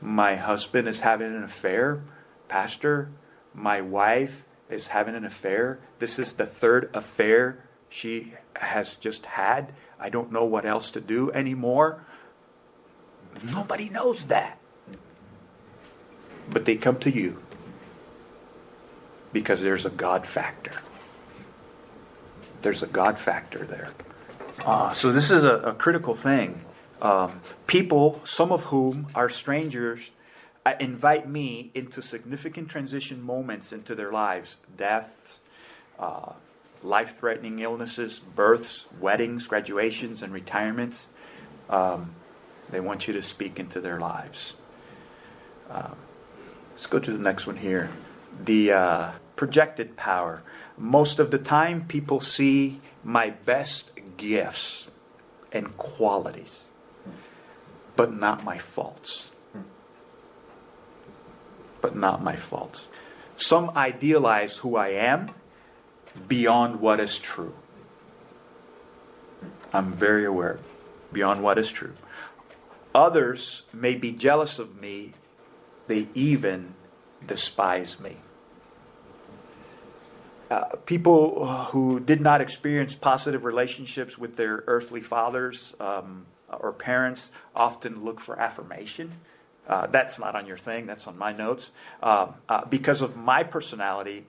my 0.01 0.35
husband 0.35 0.87
is 0.87 1.01
having 1.01 1.27
an 1.27 1.43
affair? 1.43 2.01
Pastor, 2.49 3.09
my 3.53 3.79
wife 3.79 4.43
is 4.69 4.87
having 4.89 5.15
an 5.15 5.23
affair. 5.23 5.79
This 5.99 6.19
is 6.19 6.33
the 6.33 6.45
third 6.45 6.89
affair 6.93 7.63
she 7.87 8.33
has 8.61 8.95
just 8.95 9.25
had. 9.25 9.73
I 9.99 10.09
don't 10.09 10.31
know 10.31 10.45
what 10.45 10.65
else 10.65 10.91
to 10.91 11.01
do 11.01 11.31
anymore. 11.31 12.03
Nobody 13.43 13.89
knows 13.89 14.25
that. 14.25 14.59
But 16.49 16.65
they 16.65 16.75
come 16.75 16.97
to 16.99 17.11
you 17.11 17.41
because 19.31 19.61
there's 19.61 19.85
a 19.85 19.89
God 19.89 20.25
factor. 20.25 20.81
There's 22.61 22.83
a 22.83 22.87
God 22.87 23.17
factor 23.17 23.65
there. 23.65 23.91
Uh, 24.65 24.93
so, 24.93 25.11
this 25.11 25.31
is 25.31 25.43
a, 25.43 25.55
a 25.57 25.73
critical 25.73 26.13
thing. 26.13 26.63
Um, 27.01 27.41
people, 27.65 28.21
some 28.23 28.51
of 28.51 28.65
whom 28.65 29.07
are 29.15 29.29
strangers, 29.29 30.11
uh, 30.65 30.73
invite 30.79 31.27
me 31.27 31.71
into 31.73 32.01
significant 32.01 32.69
transition 32.69 33.21
moments 33.21 33.73
into 33.73 33.95
their 33.95 34.11
lives 34.11 34.57
deaths, 34.77 35.39
uh, 35.97 36.33
life 36.83 37.17
threatening 37.17 37.59
illnesses, 37.59 38.19
births, 38.19 38.85
weddings, 38.99 39.47
graduations, 39.47 40.21
and 40.21 40.33
retirements. 40.33 41.09
Um, 41.69 42.15
they 42.69 42.79
want 42.79 43.07
you 43.07 43.13
to 43.13 43.21
speak 43.21 43.59
into 43.59 43.79
their 43.79 43.99
lives. 43.99 44.53
Um, 45.69 45.95
let's 46.71 46.87
go 46.87 46.99
to 46.99 47.11
the 47.11 47.19
next 47.19 47.47
one 47.47 47.57
here. 47.57 47.89
The 48.43 48.71
uh, 48.71 49.11
projected 49.35 49.95
power. 49.95 50.41
Most 50.77 51.19
of 51.19 51.31
the 51.31 51.37
time, 51.37 51.85
people 51.87 52.19
see 52.19 52.81
my 53.03 53.29
best 53.29 53.91
gifts 54.17 54.87
and 55.51 55.75
qualities, 55.77 56.65
but 57.95 58.13
not 58.13 58.43
my 58.43 58.57
faults. 58.57 59.31
But 61.81 61.95
not 61.95 62.23
my 62.23 62.35
faults. 62.35 62.87
Some 63.37 63.71
idealize 63.75 64.57
who 64.57 64.75
I 64.75 64.89
am 64.89 65.31
beyond 66.27 66.79
what 66.79 66.99
is 66.99 67.17
true. 67.17 67.53
I'm 69.73 69.93
very 69.93 70.25
aware 70.25 70.59
beyond 71.11 71.43
what 71.43 71.57
is 71.57 71.69
true. 71.69 71.93
Others 72.93 73.63
may 73.73 73.95
be 73.95 74.11
jealous 74.11 74.59
of 74.59 74.79
me, 74.79 75.13
they 75.87 76.07
even 76.13 76.73
despise 77.25 77.99
me. 77.99 78.17
Uh, 80.49 80.75
people 80.85 81.45
who 81.71 82.01
did 82.01 82.19
not 82.19 82.41
experience 82.41 82.93
positive 82.93 83.45
relationships 83.45 84.17
with 84.17 84.35
their 84.35 84.65
earthly 84.67 84.99
fathers 84.99 85.73
um, 85.79 86.25
or 86.49 86.73
parents 86.73 87.31
often 87.55 88.03
look 88.03 88.19
for 88.19 88.37
affirmation. 88.37 89.13
Uh, 89.65 89.87
that's 89.87 90.19
not 90.19 90.35
on 90.35 90.45
your 90.45 90.57
thing, 90.57 90.85
that's 90.85 91.07
on 91.07 91.17
my 91.17 91.31
notes. 91.31 91.71
Um, 92.03 92.33
uh, 92.49 92.65
because 92.65 93.01
of 93.01 93.15
my 93.15 93.43
personality, 93.43 94.25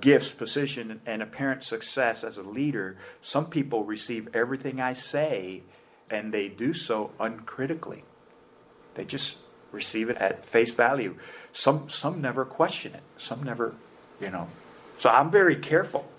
gifts, 0.00 0.32
position, 0.32 1.00
and 1.06 1.22
apparent 1.22 1.62
success 1.62 2.24
as 2.24 2.36
a 2.36 2.42
leader, 2.42 2.96
some 3.22 3.46
people 3.46 3.84
receive 3.84 4.28
everything 4.34 4.80
I 4.80 4.92
say 4.92 5.62
and 6.10 6.32
they 6.32 6.48
do 6.48 6.74
so 6.74 7.12
uncritically. 7.20 8.04
They 8.94 9.04
just 9.04 9.36
receive 9.72 10.08
it 10.10 10.16
at 10.16 10.44
face 10.44 10.72
value. 10.72 11.16
Some, 11.52 11.88
some 11.88 12.20
never 12.20 12.44
question 12.44 12.94
it. 12.94 13.02
Some 13.16 13.42
never, 13.42 13.74
you 14.20 14.30
know. 14.30 14.48
So 14.98 15.10
I'm 15.10 15.30
very 15.30 15.56
careful. 15.56 16.10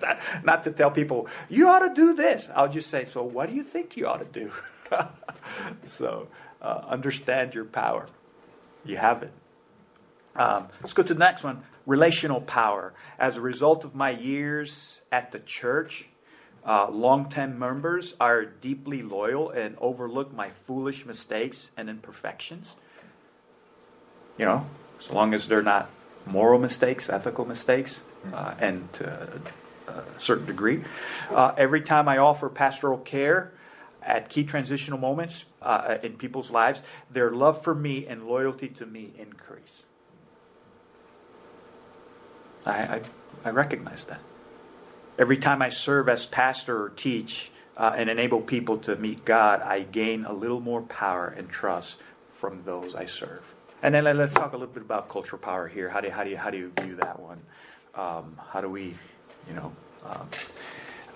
not, 0.00 0.18
not 0.44 0.64
to 0.64 0.70
tell 0.70 0.90
people, 0.90 1.28
you 1.48 1.68
ought 1.68 1.80
to 1.80 1.94
do 1.94 2.14
this. 2.14 2.48
I'll 2.54 2.68
just 2.68 2.88
say, 2.88 3.06
so 3.10 3.22
what 3.22 3.50
do 3.50 3.56
you 3.56 3.62
think 3.62 3.96
you 3.96 4.06
ought 4.06 4.18
to 4.18 4.40
do? 4.40 4.52
so 5.86 6.28
uh, 6.60 6.82
understand 6.86 7.54
your 7.54 7.64
power. 7.64 8.06
You 8.84 8.96
have 8.96 9.22
it. 9.22 9.32
Um, 10.34 10.68
let's 10.80 10.94
go 10.94 11.02
to 11.02 11.12
the 11.12 11.18
next 11.18 11.44
one 11.44 11.62
relational 11.86 12.40
power. 12.40 12.92
As 13.18 13.36
a 13.36 13.40
result 13.40 13.84
of 13.84 13.94
my 13.94 14.10
years 14.10 15.02
at 15.10 15.32
the 15.32 15.38
church, 15.38 16.06
uh, 16.64 16.88
long 16.90 17.28
term 17.30 17.58
members 17.58 18.14
are 18.20 18.44
deeply 18.44 19.02
loyal 19.02 19.50
and 19.50 19.76
overlook 19.80 20.32
my 20.32 20.50
foolish 20.50 21.04
mistakes 21.04 21.70
and 21.76 21.88
imperfections. 21.90 22.76
You 24.38 24.46
know, 24.46 24.66
as 25.00 25.10
long 25.10 25.34
as 25.34 25.48
they're 25.48 25.62
not 25.62 25.90
moral 26.26 26.58
mistakes, 26.58 27.08
ethical 27.08 27.44
mistakes, 27.44 28.02
uh, 28.32 28.54
and 28.58 28.92
to 28.94 29.40
a 29.88 30.04
certain 30.18 30.46
degree. 30.46 30.82
Uh, 31.30 31.52
every 31.56 31.80
time 31.80 32.08
I 32.08 32.18
offer 32.18 32.48
pastoral 32.48 32.98
care, 32.98 33.52
at 34.04 34.28
key 34.28 34.44
transitional 34.44 34.98
moments 34.98 35.44
uh, 35.60 35.98
in 36.02 36.14
people's 36.14 36.50
lives, 36.50 36.82
their 37.10 37.30
love 37.30 37.62
for 37.62 37.74
me 37.74 38.06
and 38.06 38.26
loyalty 38.26 38.68
to 38.68 38.86
me 38.86 39.12
increase. 39.18 39.84
I, 42.64 42.70
I, 42.70 43.00
I 43.44 43.50
recognize 43.50 44.04
that. 44.06 44.20
Every 45.18 45.36
time 45.36 45.62
I 45.62 45.68
serve 45.68 46.08
as 46.08 46.26
pastor 46.26 46.82
or 46.82 46.88
teach, 46.88 47.50
uh, 47.76 47.94
and 47.96 48.10
enable 48.10 48.40
people 48.40 48.78
to 48.78 48.96
meet 48.96 49.24
God, 49.24 49.62
I 49.62 49.82
gain 49.82 50.24
a 50.24 50.32
little 50.32 50.60
more 50.60 50.82
power 50.82 51.28
and 51.28 51.48
trust 51.48 51.96
from 52.30 52.64
those 52.64 52.94
I 52.94 53.06
serve. 53.06 53.42
And 53.82 53.94
then 53.94 54.04
let's 54.04 54.34
talk 54.34 54.52
a 54.52 54.56
little 54.56 54.72
bit 54.72 54.82
about 54.82 55.08
cultural 55.08 55.40
power 55.40 55.68
here. 55.68 55.88
How 55.88 56.00
do 56.00 56.08
you, 56.08 56.12
how 56.12 56.24
do 56.24 56.30
you, 56.30 56.36
how 56.36 56.50
do 56.50 56.58
you 56.58 56.72
view 56.80 56.96
that 56.96 57.18
one? 57.18 57.40
Um, 57.94 58.38
how 58.50 58.60
do 58.60 58.68
we, 58.68 58.94
you 59.48 59.54
know, 59.54 59.72
um, 60.06 60.28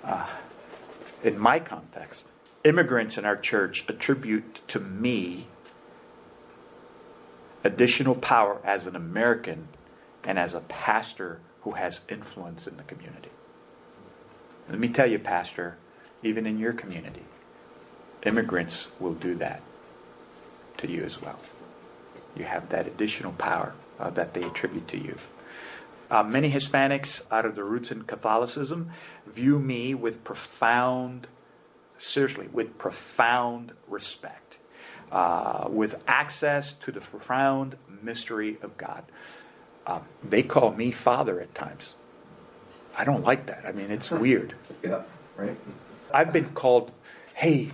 uh, 0.02 0.28
in 1.22 1.38
my 1.38 1.61
context, 1.61 2.26
immigrants 2.64 3.16
in 3.16 3.24
our 3.24 3.37
church 3.37 3.85
attribute 3.88 4.66
to 4.68 4.80
me 4.80 5.46
additional 7.62 8.14
power 8.14 8.61
as 8.64 8.87
an 8.87 8.96
American 8.96 9.68
and 10.26 10.38
as 10.38 10.52
a 10.52 10.60
pastor 10.60 11.40
who 11.62 11.72
has 11.72 12.02
influence 12.08 12.66
in 12.66 12.76
the 12.76 12.82
community. 12.82 13.30
Let 14.68 14.78
me 14.78 14.88
tell 14.88 15.06
you, 15.06 15.18
Pastor, 15.18 15.78
even 16.22 16.46
in 16.46 16.58
your 16.58 16.72
community, 16.72 17.24
immigrants 18.24 18.88
will 18.98 19.14
do 19.14 19.36
that 19.36 19.62
to 20.78 20.90
you 20.90 21.04
as 21.04 21.22
well. 21.22 21.38
You 22.36 22.44
have 22.44 22.68
that 22.70 22.86
additional 22.86 23.32
power 23.32 23.74
uh, 23.98 24.10
that 24.10 24.34
they 24.34 24.42
attribute 24.42 24.88
to 24.88 24.98
you. 24.98 25.16
Uh, 26.10 26.22
many 26.22 26.50
Hispanics, 26.50 27.22
out 27.30 27.46
of 27.46 27.54
their 27.54 27.64
roots 27.64 27.90
in 27.90 28.02
Catholicism, 28.02 28.90
view 29.26 29.58
me 29.58 29.94
with 29.94 30.22
profound, 30.24 31.26
seriously, 31.98 32.48
with 32.52 32.78
profound 32.78 33.72
respect, 33.88 34.56
uh, 35.10 35.66
with 35.68 36.02
access 36.06 36.72
to 36.74 36.92
the 36.92 37.00
profound 37.00 37.76
mystery 38.02 38.58
of 38.62 38.76
God. 38.76 39.04
Um, 39.87 40.03
they 40.22 40.42
call 40.42 40.72
me 40.72 40.90
Father 40.90 41.40
at 41.40 41.55
times. 41.55 41.94
I 42.96 43.05
don't 43.05 43.22
like 43.22 43.46
that. 43.46 43.64
I 43.66 43.72
mean, 43.72 43.90
it's 43.90 44.11
weird. 44.11 44.55
Yeah, 44.83 45.03
right. 45.37 45.57
I've 46.12 46.33
been 46.33 46.51
called, 46.51 46.92
hey, 47.35 47.70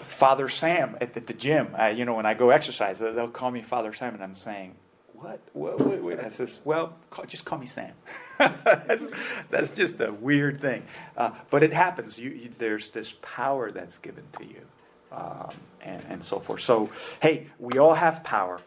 Father 0.00 0.48
Sam 0.48 0.96
at, 1.00 1.16
at 1.16 1.26
the 1.26 1.34
gym. 1.34 1.74
I, 1.74 1.90
you 1.90 2.04
know, 2.04 2.14
when 2.14 2.26
I 2.26 2.34
go 2.34 2.50
exercise, 2.50 2.98
they'll 2.98 3.28
call 3.28 3.50
me 3.50 3.62
Father 3.62 3.92
Sam, 3.92 4.14
and 4.14 4.22
I'm 4.22 4.34
saying, 4.34 4.74
what? 5.14 5.40
Wait, 5.52 5.80
wait, 5.80 6.02
wait. 6.02 6.20
I 6.20 6.28
says, 6.28 6.60
well, 6.64 6.94
call, 7.10 7.24
just 7.24 7.44
call 7.44 7.58
me 7.58 7.66
Sam. 7.66 7.92
that's, 8.38 9.08
that's 9.50 9.72
just 9.72 10.00
a 10.00 10.12
weird 10.12 10.60
thing. 10.60 10.84
Uh, 11.16 11.32
but 11.50 11.64
it 11.64 11.72
happens. 11.72 12.18
You, 12.18 12.30
you, 12.30 12.50
there's 12.58 12.90
this 12.90 13.16
power 13.20 13.72
that's 13.72 13.98
given 13.98 14.22
to 14.38 14.44
you, 14.44 14.62
um, 15.10 15.50
and, 15.82 16.02
and 16.08 16.24
so 16.24 16.38
forth. 16.38 16.60
So, 16.60 16.90
hey, 17.20 17.48
we 17.58 17.78
all 17.78 17.94
have 17.94 18.22
power 18.22 18.60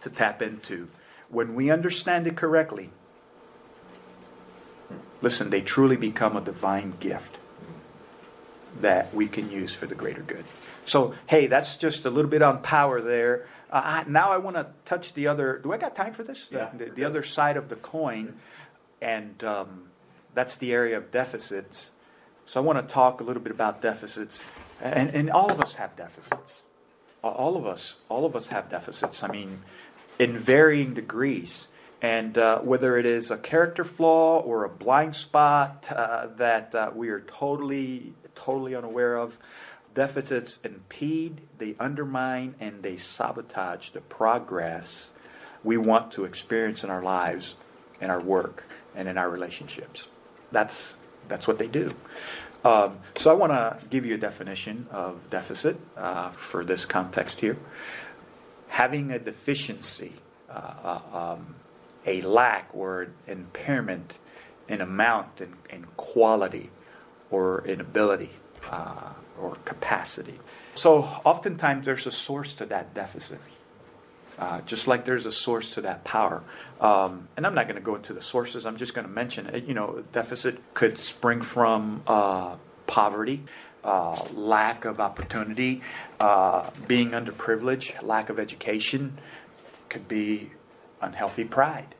to 0.00 0.08
tap 0.10 0.40
into. 0.40 0.88
When 1.30 1.54
we 1.54 1.70
understand 1.70 2.26
it 2.26 2.36
correctly, 2.36 2.90
listen, 5.22 5.50
they 5.50 5.60
truly 5.60 5.96
become 5.96 6.36
a 6.36 6.40
divine 6.40 6.94
gift 7.00 7.36
that 8.80 9.14
we 9.14 9.26
can 9.26 9.50
use 9.50 9.74
for 9.74 9.86
the 9.86 9.94
greater 9.94 10.22
good. 10.22 10.44
So, 10.84 11.14
hey, 11.26 11.46
that's 11.46 11.76
just 11.76 12.04
a 12.04 12.10
little 12.10 12.30
bit 12.30 12.42
on 12.42 12.62
power 12.62 13.00
there. 13.00 13.46
Uh, 13.70 13.82
I, 13.84 14.04
now 14.08 14.32
I 14.32 14.38
want 14.38 14.56
to 14.56 14.68
touch 14.84 15.14
the 15.14 15.26
other. 15.26 15.58
Do 15.62 15.72
I 15.72 15.76
got 15.78 15.94
time 15.94 16.12
for 16.12 16.22
this? 16.22 16.48
Yeah. 16.50 16.70
The, 16.76 16.86
the 16.86 17.04
other 17.04 17.22
side 17.22 17.56
of 17.56 17.68
the 17.68 17.76
coin, 17.76 18.34
and 19.00 19.42
um, 19.44 19.90
that's 20.34 20.56
the 20.56 20.72
area 20.72 20.96
of 20.96 21.10
deficits. 21.10 21.90
So 22.46 22.60
I 22.60 22.64
want 22.64 22.86
to 22.86 22.92
talk 22.92 23.20
a 23.20 23.24
little 23.24 23.42
bit 23.42 23.52
about 23.52 23.80
deficits, 23.82 24.42
and, 24.80 25.10
and 25.10 25.30
all 25.30 25.52
of 25.52 25.60
us 25.60 25.74
have 25.74 25.94
deficits. 25.96 26.64
All 27.22 27.56
of 27.56 27.66
us, 27.66 27.96
all 28.08 28.24
of 28.24 28.34
us 28.34 28.48
have 28.48 28.70
deficits. 28.70 29.22
I 29.22 29.28
mean, 29.28 29.60
in 30.20 30.36
varying 30.36 30.92
degrees. 30.92 31.66
And 32.02 32.36
uh, 32.36 32.60
whether 32.60 32.96
it 32.96 33.06
is 33.06 33.30
a 33.30 33.38
character 33.38 33.84
flaw 33.84 34.40
or 34.40 34.64
a 34.64 34.68
blind 34.68 35.16
spot 35.16 35.86
uh, 35.90 36.28
that 36.36 36.74
uh, 36.74 36.90
we 36.94 37.08
are 37.08 37.20
totally 37.20 38.14
totally 38.34 38.74
unaware 38.74 39.16
of 39.16 39.36
deficits 39.94 40.60
impede 40.64 41.42
they 41.58 41.74
undermine 41.78 42.54
and 42.58 42.82
they 42.82 42.96
sabotage 42.96 43.90
the 43.90 44.00
progress 44.00 45.10
we 45.62 45.76
want 45.76 46.10
to 46.10 46.24
experience 46.24 46.82
in 46.82 46.88
our 46.88 47.02
lives 47.02 47.54
in 48.00 48.08
our 48.08 48.20
work 48.20 48.64
and 48.94 49.08
in 49.08 49.18
our 49.18 49.28
relationships. 49.28 50.06
That's 50.50 50.94
that's 51.28 51.46
what 51.46 51.58
they 51.58 51.68
do. 51.68 51.94
Um, 52.62 52.98
so 53.16 53.30
i 53.30 53.34
want 53.34 53.52
to 53.52 53.78
give 53.88 54.04
you 54.04 54.14
a 54.14 54.18
definition 54.18 54.86
of 54.90 55.30
deficit 55.30 55.80
uh, 55.96 56.28
for 56.28 56.62
this 56.62 56.84
context 56.84 57.40
here 57.40 57.56
having 58.70 59.10
a 59.10 59.18
deficiency 59.18 60.12
uh, 60.48 61.00
uh, 61.12 61.32
um, 61.32 61.54
a 62.06 62.20
lack 62.22 62.70
or 62.72 63.08
impairment 63.26 64.16
in 64.68 64.80
amount 64.80 65.40
and, 65.40 65.54
and 65.68 65.96
quality 65.96 66.70
or 67.30 67.66
in 67.66 67.80
ability 67.80 68.30
uh, 68.70 69.12
or 69.38 69.56
capacity. 69.64 70.38
So 70.74 71.02
oftentimes 71.24 71.84
there's 71.84 72.06
a 72.06 72.12
source 72.12 72.52
to 72.54 72.66
that 72.66 72.94
deficit. 72.94 73.40
Uh, 74.38 74.60
just 74.62 74.86
like 74.86 75.04
there's 75.04 75.26
a 75.26 75.32
source 75.32 75.74
to 75.74 75.82
that 75.82 76.02
power. 76.04 76.42
Um, 76.80 77.28
and 77.36 77.46
I'm 77.46 77.54
not 77.54 77.66
going 77.66 77.76
to 77.76 77.82
go 77.82 77.94
into 77.94 78.14
the 78.14 78.22
sources, 78.22 78.64
I'm 78.64 78.78
just 78.78 78.94
going 78.94 79.06
to 79.06 79.12
mention. 79.12 79.62
You 79.66 79.74
know, 79.74 80.02
deficit 80.12 80.72
could 80.72 80.98
spring 80.98 81.42
from 81.42 82.02
uh, 82.06 82.56
poverty, 82.86 83.44
uh, 83.84 84.24
lack 84.34 84.84
of 84.84 85.00
opportunity, 85.00 85.82
uh, 86.18 86.70
being 86.86 87.10
underprivileged, 87.10 88.02
lack 88.02 88.28
of 88.28 88.38
education, 88.38 89.18
could 89.88 90.06
be 90.08 90.50
unhealthy 91.00 91.44
pride. 91.44 91.94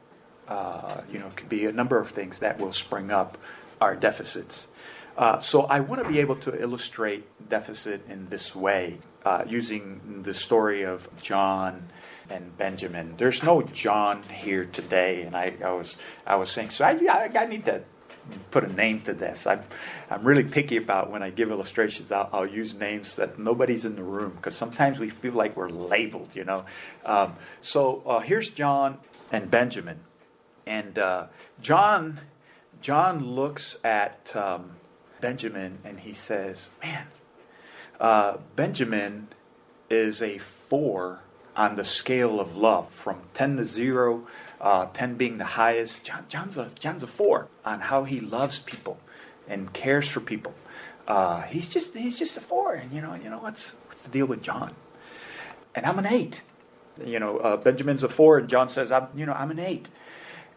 Uh, 0.48 1.02
you 1.12 1.18
know, 1.18 1.30
could 1.36 1.48
be 1.48 1.64
a 1.64 1.72
number 1.72 1.98
of 1.98 2.10
things 2.10 2.40
that 2.40 2.58
will 2.58 2.72
spring 2.72 3.10
up 3.10 3.38
our 3.80 3.94
deficits. 3.94 4.66
Uh, 5.16 5.40
so 5.40 5.62
I 5.62 5.80
want 5.80 6.02
to 6.02 6.08
be 6.08 6.18
able 6.18 6.36
to 6.36 6.60
illustrate 6.60 7.24
deficit 7.48 8.04
in 8.08 8.28
this 8.30 8.54
way, 8.54 8.98
uh, 9.24 9.44
using 9.46 10.22
the 10.22 10.34
story 10.34 10.82
of 10.82 11.08
John 11.22 11.90
and 12.28 12.56
Benjamin. 12.56 13.14
There's 13.16 13.42
no 13.42 13.62
John 13.62 14.22
here 14.24 14.64
today, 14.64 15.22
and 15.22 15.36
I, 15.36 15.54
I 15.64 15.72
was 15.72 15.98
I 16.26 16.36
was 16.36 16.50
saying 16.50 16.70
so. 16.70 16.84
I, 16.84 16.92
I, 16.92 17.30
I 17.34 17.46
need 17.46 17.64
to 17.66 17.82
put 18.50 18.64
a 18.64 18.72
name 18.72 19.00
to 19.02 19.12
this. 19.12 19.46
I'm, 19.46 19.62
I'm 20.08 20.24
really 20.24 20.44
picky 20.44 20.76
about 20.76 21.10
when 21.10 21.22
I 21.22 21.30
give 21.30 21.50
illustrations. 21.50 22.12
I'll, 22.12 22.28
I'll 22.32 22.46
use 22.46 22.74
names 22.74 23.16
that 23.16 23.38
nobody's 23.38 23.84
in 23.84 23.96
the 23.96 24.02
room 24.02 24.32
because 24.36 24.56
sometimes 24.56 24.98
we 24.98 25.10
feel 25.10 25.32
like 25.32 25.56
we're 25.56 25.70
labeled, 25.70 26.34
you 26.34 26.44
know. 26.44 26.64
Um, 27.04 27.36
so 27.62 28.02
uh, 28.06 28.20
here's 28.20 28.48
John 28.48 28.98
and 29.32 29.50
Benjamin, 29.50 30.00
and 30.66 30.98
uh, 30.98 31.26
John 31.60 32.20
John 32.80 33.34
looks 33.34 33.76
at 33.84 34.34
um, 34.34 34.72
Benjamin 35.20 35.78
and 35.84 36.00
he 36.00 36.12
says, 36.12 36.68
"Man, 36.82 37.06
uh, 38.00 38.38
Benjamin 38.56 39.28
is 39.88 40.22
a 40.22 40.38
four 40.38 41.20
on 41.56 41.76
the 41.76 41.84
scale 41.84 42.40
of 42.40 42.56
love, 42.56 42.90
from 42.90 43.22
ten 43.34 43.56
to 43.56 43.64
zero." 43.64 44.26
Uh, 44.60 44.86
10 44.92 45.14
being 45.14 45.38
the 45.38 45.44
highest. 45.44 46.04
John, 46.04 46.26
John's, 46.28 46.56
a, 46.56 46.70
John's 46.78 47.02
a 47.02 47.06
4 47.06 47.48
on 47.64 47.80
how 47.80 48.04
he 48.04 48.20
loves 48.20 48.58
people 48.58 48.98
and 49.48 49.72
cares 49.72 50.08
for 50.08 50.20
people. 50.20 50.54
Uh, 51.08 51.42
he's 51.42 51.68
just 51.68 51.94
he's 51.94 52.18
just 52.18 52.36
a 52.36 52.40
4. 52.40 52.74
And, 52.74 52.92
you 52.92 53.00
know, 53.00 53.14
you 53.14 53.30
know 53.30 53.38
what's, 53.38 53.74
what's 53.86 54.02
the 54.02 54.10
deal 54.10 54.26
with 54.26 54.42
John? 54.42 54.74
And 55.74 55.86
I'm 55.86 55.98
an 55.98 56.06
8. 56.06 56.42
You 57.04 57.18
know, 57.18 57.38
uh, 57.38 57.56
Benjamin's 57.56 58.02
a 58.02 58.08
4, 58.08 58.38
and 58.38 58.48
John 58.48 58.68
says, 58.68 58.92
I'm, 58.92 59.08
you 59.14 59.24
know, 59.24 59.32
I'm 59.32 59.50
an 59.50 59.58
8. 59.58 59.88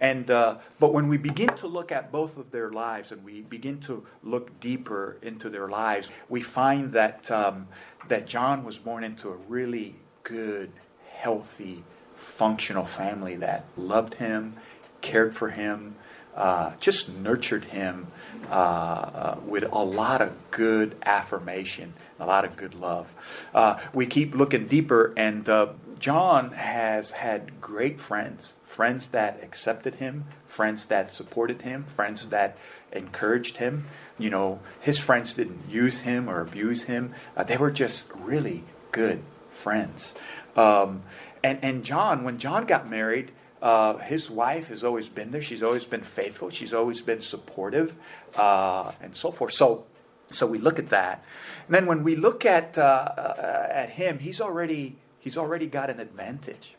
And, 0.01 0.29
uh, 0.29 0.57
but 0.79 0.93
when 0.93 1.07
we 1.07 1.15
begin 1.17 1.49
to 1.55 1.67
look 1.67 1.91
at 1.91 2.11
both 2.11 2.37
of 2.37 2.51
their 2.51 2.69
lives 2.71 3.13
and 3.13 3.23
we 3.23 3.41
begin 3.41 3.79
to 3.81 4.05
look 4.21 4.59
deeper 4.59 5.17
into 5.21 5.49
their 5.49 5.69
lives, 5.69 6.11
we 6.27 6.41
find 6.41 6.91
that, 6.91 7.31
um, 7.31 7.69
that 8.09 8.27
John 8.27 8.65
was 8.65 8.77
born 8.77 9.05
into 9.05 9.29
a 9.29 9.35
really 9.47 9.95
good, 10.23 10.71
healthy, 11.09 11.85
functional 12.23 12.85
family 12.85 13.35
that 13.35 13.65
loved 13.77 14.15
him, 14.15 14.55
cared 15.01 15.35
for 15.35 15.49
him, 15.49 15.95
uh, 16.35 16.71
just 16.79 17.09
nurtured 17.09 17.65
him 17.65 18.07
uh, 18.49 18.53
uh, 18.53 19.39
with 19.45 19.63
a 19.71 19.83
lot 19.83 20.21
of 20.21 20.33
good 20.51 20.95
affirmation, 21.05 21.93
a 22.19 22.25
lot 22.25 22.43
of 22.45 22.55
good 22.55 22.73
love. 22.73 23.13
Uh, 23.53 23.79
we 23.93 24.05
keep 24.05 24.33
looking 24.33 24.67
deeper, 24.67 25.13
and 25.15 25.47
uh, 25.47 25.67
John 25.99 26.51
has 26.51 27.11
had 27.11 27.61
great 27.61 27.99
friends 27.99 28.53
friends 28.63 29.09
that 29.09 29.39
accepted 29.43 29.95
him, 29.95 30.25
friends 30.47 30.85
that 30.85 31.13
supported 31.13 31.61
him, 31.61 31.83
friends 31.83 32.25
that 32.27 32.57
encouraged 32.91 33.57
him. 33.57 33.85
You 34.17 34.31
know, 34.31 34.59
his 34.81 34.97
friends 34.97 35.35
didn't 35.35 35.69
use 35.69 35.99
him 35.99 36.27
or 36.27 36.41
abuse 36.41 36.83
him, 36.83 37.13
uh, 37.37 37.43
they 37.43 37.57
were 37.57 37.69
just 37.69 38.07
really 38.15 38.63
good 38.91 39.21
friends. 39.51 40.15
Um, 40.55 41.03
and, 41.43 41.59
and 41.61 41.83
John, 41.83 42.23
when 42.23 42.37
John 42.37 42.65
got 42.65 42.89
married, 42.89 43.31
uh, 43.61 43.97
his 43.97 44.29
wife 44.29 44.69
has 44.69 44.83
always 44.83 45.09
been 45.09 45.31
there. 45.31 45.41
She's 45.41 45.63
always 45.63 45.85
been 45.85 46.03
faithful. 46.03 46.49
She's 46.49 46.73
always 46.73 47.01
been 47.01 47.21
supportive, 47.21 47.95
uh, 48.35 48.91
and 49.01 49.15
so 49.15 49.31
forth. 49.31 49.53
So, 49.53 49.85
so 50.31 50.47
we 50.47 50.57
look 50.57 50.79
at 50.79 50.89
that, 50.89 51.23
and 51.67 51.75
then 51.75 51.85
when 51.85 52.03
we 52.03 52.15
look 52.15 52.45
at 52.45 52.77
uh, 52.77 52.81
uh 52.81 53.67
at 53.71 53.91
him, 53.91 54.19
he's 54.19 54.41
already 54.41 54.97
he's 55.19 55.37
already 55.37 55.67
got 55.67 55.89
an 55.89 55.99
advantage. 55.99 56.75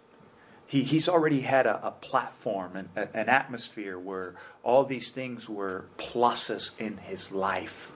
He, 0.67 0.83
he's 0.83 1.09
already 1.09 1.43
had 1.43 1.67
a, 1.67 1.87
a 1.87 1.91
platform 1.91 2.75
and 2.75 2.89
an 2.97 3.29
atmosphere 3.29 3.99
where 3.99 4.35
all 4.63 4.85
these 4.85 5.11
things 5.11 5.49
were 5.49 5.85
pluses 5.99 6.71
in 6.79 6.97
his 6.99 7.31
life. 7.31 7.93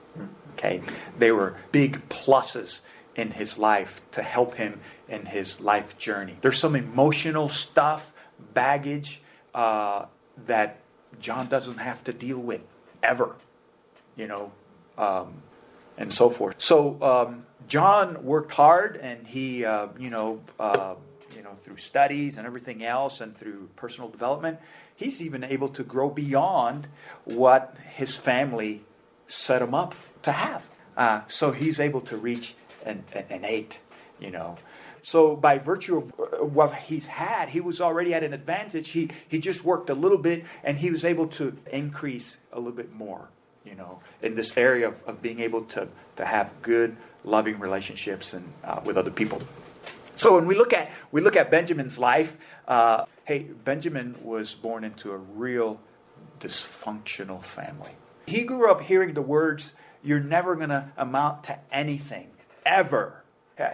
Okay? 0.53 0.81
They 1.17 1.31
were 1.31 1.57
big 1.71 2.07
pluses 2.09 2.81
in 3.19 3.31
his 3.31 3.57
life 3.57 4.01
to 4.11 4.23
help 4.23 4.55
him 4.55 4.79
in 5.09 5.25
his 5.25 5.59
life 5.59 5.97
journey. 5.97 6.37
There's 6.41 6.57
some 6.57 6.75
emotional 6.75 7.49
stuff, 7.49 8.13
baggage 8.53 9.21
uh, 9.53 10.05
that 10.47 10.79
John 11.19 11.47
doesn't 11.47 11.79
have 11.79 12.01
to 12.05 12.13
deal 12.13 12.37
with 12.37 12.61
ever, 13.03 13.35
you 14.15 14.27
know, 14.27 14.53
um, 14.97 15.41
and 15.97 16.13
so 16.13 16.29
forth. 16.29 16.55
So 16.59 16.97
um, 17.01 17.45
John 17.67 18.23
worked 18.23 18.53
hard, 18.53 18.95
and 18.95 19.27
he, 19.27 19.65
uh, 19.65 19.87
you 19.97 20.09
know, 20.09 20.39
uh, 20.57 20.95
you 21.35 21.41
know, 21.41 21.57
through 21.65 21.77
studies 21.77 22.37
and 22.37 22.47
everything 22.47 22.85
else, 22.85 23.19
and 23.19 23.37
through 23.37 23.69
personal 23.75 24.09
development, 24.09 24.59
he's 24.95 25.21
even 25.21 25.43
able 25.43 25.69
to 25.69 25.83
grow 25.83 26.09
beyond 26.09 26.87
what 27.25 27.75
his 27.95 28.15
family 28.15 28.85
set 29.27 29.61
him 29.61 29.73
up 29.73 29.93
to 30.21 30.31
have. 30.31 30.69
Uh, 30.95 31.21
so 31.27 31.51
he's 31.51 31.81
able 31.81 32.01
to 32.01 32.15
reach 32.15 32.55
an, 32.89 33.45
eight, 33.45 33.79
you 34.19 34.31
know. 34.31 34.57
So 35.01 35.35
by 35.35 35.57
virtue 35.57 35.97
of 35.97 36.53
what 36.53 36.73
he's 36.75 37.07
had, 37.07 37.49
he 37.49 37.61
was 37.61 37.81
already 37.81 38.13
at 38.13 38.23
an 38.23 38.33
advantage. 38.33 38.89
He 38.89 39.09
he 39.27 39.39
just 39.39 39.63
worked 39.63 39.89
a 39.89 39.93
little 39.93 40.17
bit, 40.17 40.45
and 40.63 40.77
he 40.77 40.91
was 40.91 41.05
able 41.05 41.27
to 41.27 41.57
increase 41.71 42.37
a 42.51 42.57
little 42.57 42.73
bit 42.73 42.93
more, 42.93 43.29
you 43.63 43.75
know, 43.75 43.99
in 44.21 44.35
this 44.35 44.55
area 44.57 44.87
of, 44.87 45.03
of 45.03 45.21
being 45.21 45.39
able 45.39 45.63
to 45.63 45.87
to 46.17 46.25
have 46.25 46.53
good, 46.61 46.97
loving 47.23 47.59
relationships 47.59 48.33
and 48.33 48.51
uh, 48.63 48.81
with 48.83 48.97
other 48.97 49.11
people. 49.11 49.41
So 50.15 50.35
when 50.35 50.47
we 50.47 50.55
look 50.55 50.73
at 50.73 50.91
we 51.11 51.21
look 51.21 51.35
at 51.35 51.49
Benjamin's 51.49 51.97
life, 51.97 52.37
uh, 52.67 53.05
hey, 53.25 53.39
Benjamin 53.63 54.17
was 54.21 54.53
born 54.53 54.83
into 54.83 55.11
a 55.11 55.17
real 55.17 55.79
dysfunctional 56.39 57.41
family. 57.41 57.91
He 58.25 58.43
grew 58.43 58.69
up 58.69 58.81
hearing 58.81 59.13
the 59.13 59.21
words, 59.21 59.73
"You're 60.03 60.19
never 60.19 60.55
going 60.55 60.69
to 60.69 60.91
amount 60.97 61.45
to 61.45 61.57
anything 61.71 62.27
ever." 62.69 63.23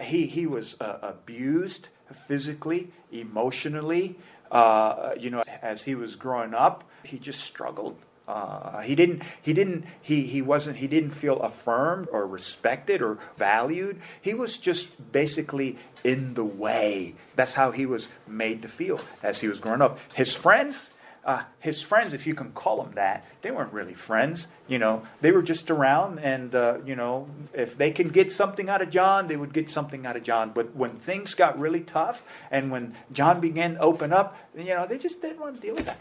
He 0.00 0.26
he 0.26 0.46
was 0.46 0.76
uh, 0.80 0.98
abused 1.02 1.88
physically, 2.12 2.90
emotionally. 3.12 4.16
Uh, 4.50 5.14
you 5.18 5.30
know, 5.30 5.44
as 5.62 5.84
he 5.84 5.94
was 5.94 6.16
growing 6.16 6.54
up, 6.54 6.84
he 7.04 7.18
just 7.18 7.40
struggled 7.40 7.96
uh, 8.28 8.80
he 8.80 8.96
didn't. 8.96 9.22
He 9.40 9.52
didn't. 9.52 9.84
He 10.02 10.22
he 10.22 10.42
wasn't. 10.42 10.78
He 10.78 10.88
didn't 10.88 11.10
feel 11.10 11.40
affirmed 11.40 12.08
or 12.10 12.26
respected 12.26 13.00
or 13.00 13.18
valued. 13.36 14.00
He 14.20 14.34
was 14.34 14.58
just 14.58 15.12
basically 15.12 15.78
in 16.02 16.34
the 16.34 16.44
way. 16.44 17.14
That's 17.36 17.54
how 17.54 17.70
he 17.70 17.86
was 17.86 18.08
made 18.26 18.62
to 18.62 18.68
feel 18.68 19.00
as 19.22 19.40
he 19.40 19.48
was 19.48 19.60
growing 19.60 19.80
up. 19.80 19.98
His 20.14 20.34
friends, 20.34 20.90
uh, 21.26 21.42
his 21.58 21.82
friends, 21.82 22.12
if 22.12 22.24
you 22.24 22.36
can 22.36 22.52
call 22.52 22.80
them 22.80 22.92
that, 22.94 23.26
they 23.42 23.50
weren't 23.50 23.72
really 23.72 23.94
friends. 23.94 24.46
You 24.68 24.78
know, 24.78 25.02
they 25.20 25.32
were 25.32 25.42
just 25.42 25.72
around, 25.72 26.20
and 26.20 26.54
uh, 26.54 26.78
you 26.86 26.94
know, 26.94 27.28
if 27.52 27.76
they 27.76 27.90
can 27.90 28.10
get 28.10 28.30
something 28.30 28.70
out 28.70 28.80
of 28.80 28.90
John, 28.90 29.26
they 29.26 29.36
would 29.36 29.52
get 29.52 29.68
something 29.68 30.06
out 30.06 30.16
of 30.16 30.22
John. 30.22 30.52
But 30.54 30.76
when 30.76 30.92
things 30.92 31.34
got 31.34 31.58
really 31.58 31.80
tough, 31.80 32.22
and 32.48 32.70
when 32.70 32.94
John 33.10 33.40
began 33.40 33.74
to 33.74 33.80
open 33.80 34.12
up, 34.12 34.36
you 34.56 34.66
know, 34.66 34.86
they 34.86 34.98
just 34.98 35.20
didn't 35.20 35.40
want 35.40 35.56
to 35.56 35.60
deal 35.60 35.74
with 35.74 35.86
that. 35.86 36.00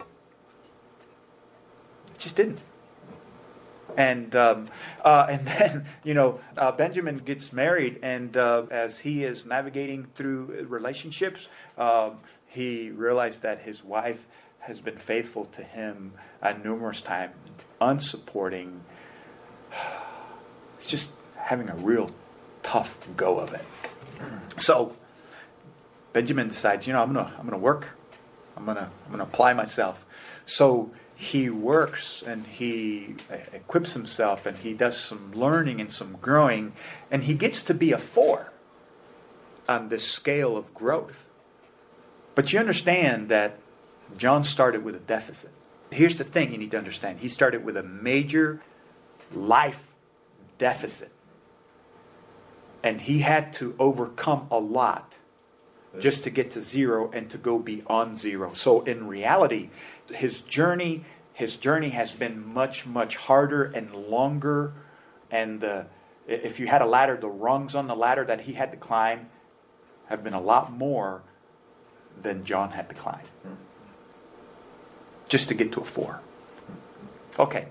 Just 2.19 2.35
didn't. 2.35 2.59
And 3.97 4.35
um, 4.35 4.69
uh, 5.03 5.25
and 5.27 5.47
then 5.47 5.85
you 6.03 6.13
know 6.13 6.39
uh, 6.55 6.71
Benjamin 6.71 7.17
gets 7.17 7.51
married, 7.51 7.97
and 8.03 8.37
uh, 8.37 8.67
as 8.69 8.99
he 8.99 9.23
is 9.23 9.43
navigating 9.43 10.05
through 10.13 10.67
relationships, 10.69 11.47
um, 11.79 12.19
he 12.45 12.91
realized 12.91 13.41
that 13.41 13.61
his 13.63 13.83
wife 13.83 14.27
has 14.65 14.81
been 14.81 14.97
faithful 14.97 15.45
to 15.45 15.63
him 15.63 16.13
at 16.41 16.63
numerous 16.63 17.01
times, 17.01 17.35
unsupporting. 17.79 18.79
It's 20.77 20.87
just 20.87 21.11
having 21.37 21.69
a 21.69 21.75
real 21.75 22.11
tough 22.63 22.99
go 23.15 23.39
of 23.39 23.53
it. 23.53 23.65
So 24.57 24.95
Benjamin 26.13 26.47
decides, 26.47 26.87
you 26.87 26.93
know, 26.93 27.01
I'm 27.01 27.13
gonna 27.13 27.33
I'm 27.37 27.45
gonna 27.45 27.57
work. 27.57 27.89
I'm 28.57 28.65
gonna 28.65 28.89
I'm 29.05 29.11
gonna 29.11 29.23
apply 29.23 29.53
myself. 29.53 30.05
So 30.45 30.91
he 31.15 31.49
works 31.49 32.23
and 32.25 32.45
he 32.47 33.15
equips 33.53 33.93
himself 33.93 34.45
and 34.45 34.57
he 34.57 34.73
does 34.73 34.97
some 34.97 35.31
learning 35.33 35.79
and 35.79 35.91
some 35.91 36.17
growing 36.21 36.73
and 37.09 37.23
he 37.23 37.35
gets 37.35 37.61
to 37.63 37.73
be 37.73 37.91
a 37.91 37.97
four 37.97 38.51
on 39.69 39.89
this 39.89 40.07
scale 40.07 40.57
of 40.57 40.73
growth. 40.73 41.25
But 42.33 42.51
you 42.51 42.59
understand 42.59 43.29
that 43.29 43.59
John 44.17 44.43
started 44.43 44.83
with 44.83 44.95
a 44.95 44.99
deficit. 44.99 45.51
Here's 45.91 46.17
the 46.17 46.23
thing 46.23 46.51
you 46.51 46.57
need 46.57 46.71
to 46.71 46.77
understand 46.77 47.19
he 47.19 47.27
started 47.27 47.63
with 47.63 47.77
a 47.77 47.83
major 47.83 48.61
life 49.33 49.93
deficit. 50.57 51.11
And 52.83 53.01
he 53.01 53.19
had 53.19 53.53
to 53.53 53.75
overcome 53.79 54.47
a 54.51 54.59
lot 54.59 55.13
just 55.99 56.23
to 56.23 56.29
get 56.29 56.51
to 56.51 56.61
zero 56.61 57.09
and 57.11 57.29
to 57.31 57.37
go 57.37 57.57
beyond 57.57 58.19
zero. 58.19 58.53
So 58.53 58.81
in 58.81 59.07
reality, 59.07 59.69
his 60.13 60.39
journey 60.41 61.05
his 61.33 61.57
journey 61.57 61.89
has 61.89 62.13
been 62.13 62.53
much 62.53 62.85
much 62.85 63.17
harder 63.17 63.63
and 63.63 63.93
longer 63.93 64.73
and 65.29 65.63
if 66.27 66.59
you 66.59 66.67
had 66.67 66.81
a 66.81 66.85
ladder 66.85 67.17
the 67.17 67.27
rungs 67.27 67.75
on 67.75 67.87
the 67.87 67.95
ladder 67.95 68.23
that 68.23 68.41
he 68.41 68.53
had 68.53 68.71
to 68.71 68.77
climb 68.77 69.29
have 70.07 70.23
been 70.23 70.33
a 70.33 70.41
lot 70.41 70.71
more 70.71 71.23
than 72.21 72.45
John 72.45 72.71
had 72.71 72.87
to 72.89 72.95
climb 72.95 73.25
just 75.27 75.47
to 75.49 75.53
get 75.53 75.71
to 75.71 75.81
a 75.81 75.85
4 75.85 76.21
okay 77.39 77.67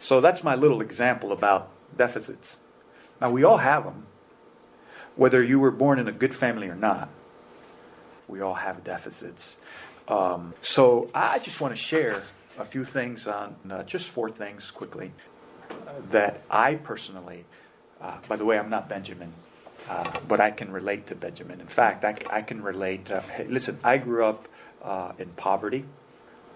so 0.00 0.20
that's 0.20 0.42
my 0.42 0.54
little 0.54 0.80
example 0.80 1.32
about 1.32 1.70
deficits 1.96 2.58
now 3.20 3.30
we 3.30 3.44
all 3.44 3.58
have 3.58 3.84
them 3.84 4.06
whether 5.16 5.42
you 5.42 5.58
were 5.58 5.70
born 5.70 5.98
in 5.98 6.08
a 6.08 6.12
good 6.12 6.34
family 6.34 6.68
or 6.68 6.76
not 6.76 7.08
we 8.28 8.40
all 8.40 8.54
have 8.54 8.84
deficits 8.84 9.56
um, 10.10 10.54
so 10.60 11.08
I 11.14 11.38
just 11.38 11.60
want 11.60 11.72
to 11.72 11.80
share 11.80 12.24
a 12.58 12.64
few 12.64 12.84
things 12.84 13.28
on 13.28 13.54
uh, 13.70 13.84
just 13.84 14.10
four 14.10 14.28
things 14.28 14.70
quickly 14.70 15.12
uh, 15.70 15.74
that 16.10 16.42
I 16.50 16.74
personally, 16.74 17.44
uh, 18.00 18.16
by 18.28 18.34
the 18.34 18.44
way, 18.44 18.58
I'm 18.58 18.70
not 18.70 18.88
Benjamin, 18.88 19.32
uh, 19.88 20.10
but 20.26 20.40
I 20.40 20.50
can 20.50 20.72
relate 20.72 21.06
to 21.08 21.14
Benjamin. 21.14 21.60
In 21.60 21.68
fact, 21.68 22.04
I, 22.04 22.16
I 22.28 22.42
can 22.42 22.60
relate. 22.60 23.08
Hey, 23.08 23.46
listen, 23.48 23.78
I 23.84 23.98
grew 23.98 24.24
up 24.24 24.48
uh, 24.82 25.12
in 25.18 25.28
poverty. 25.30 25.84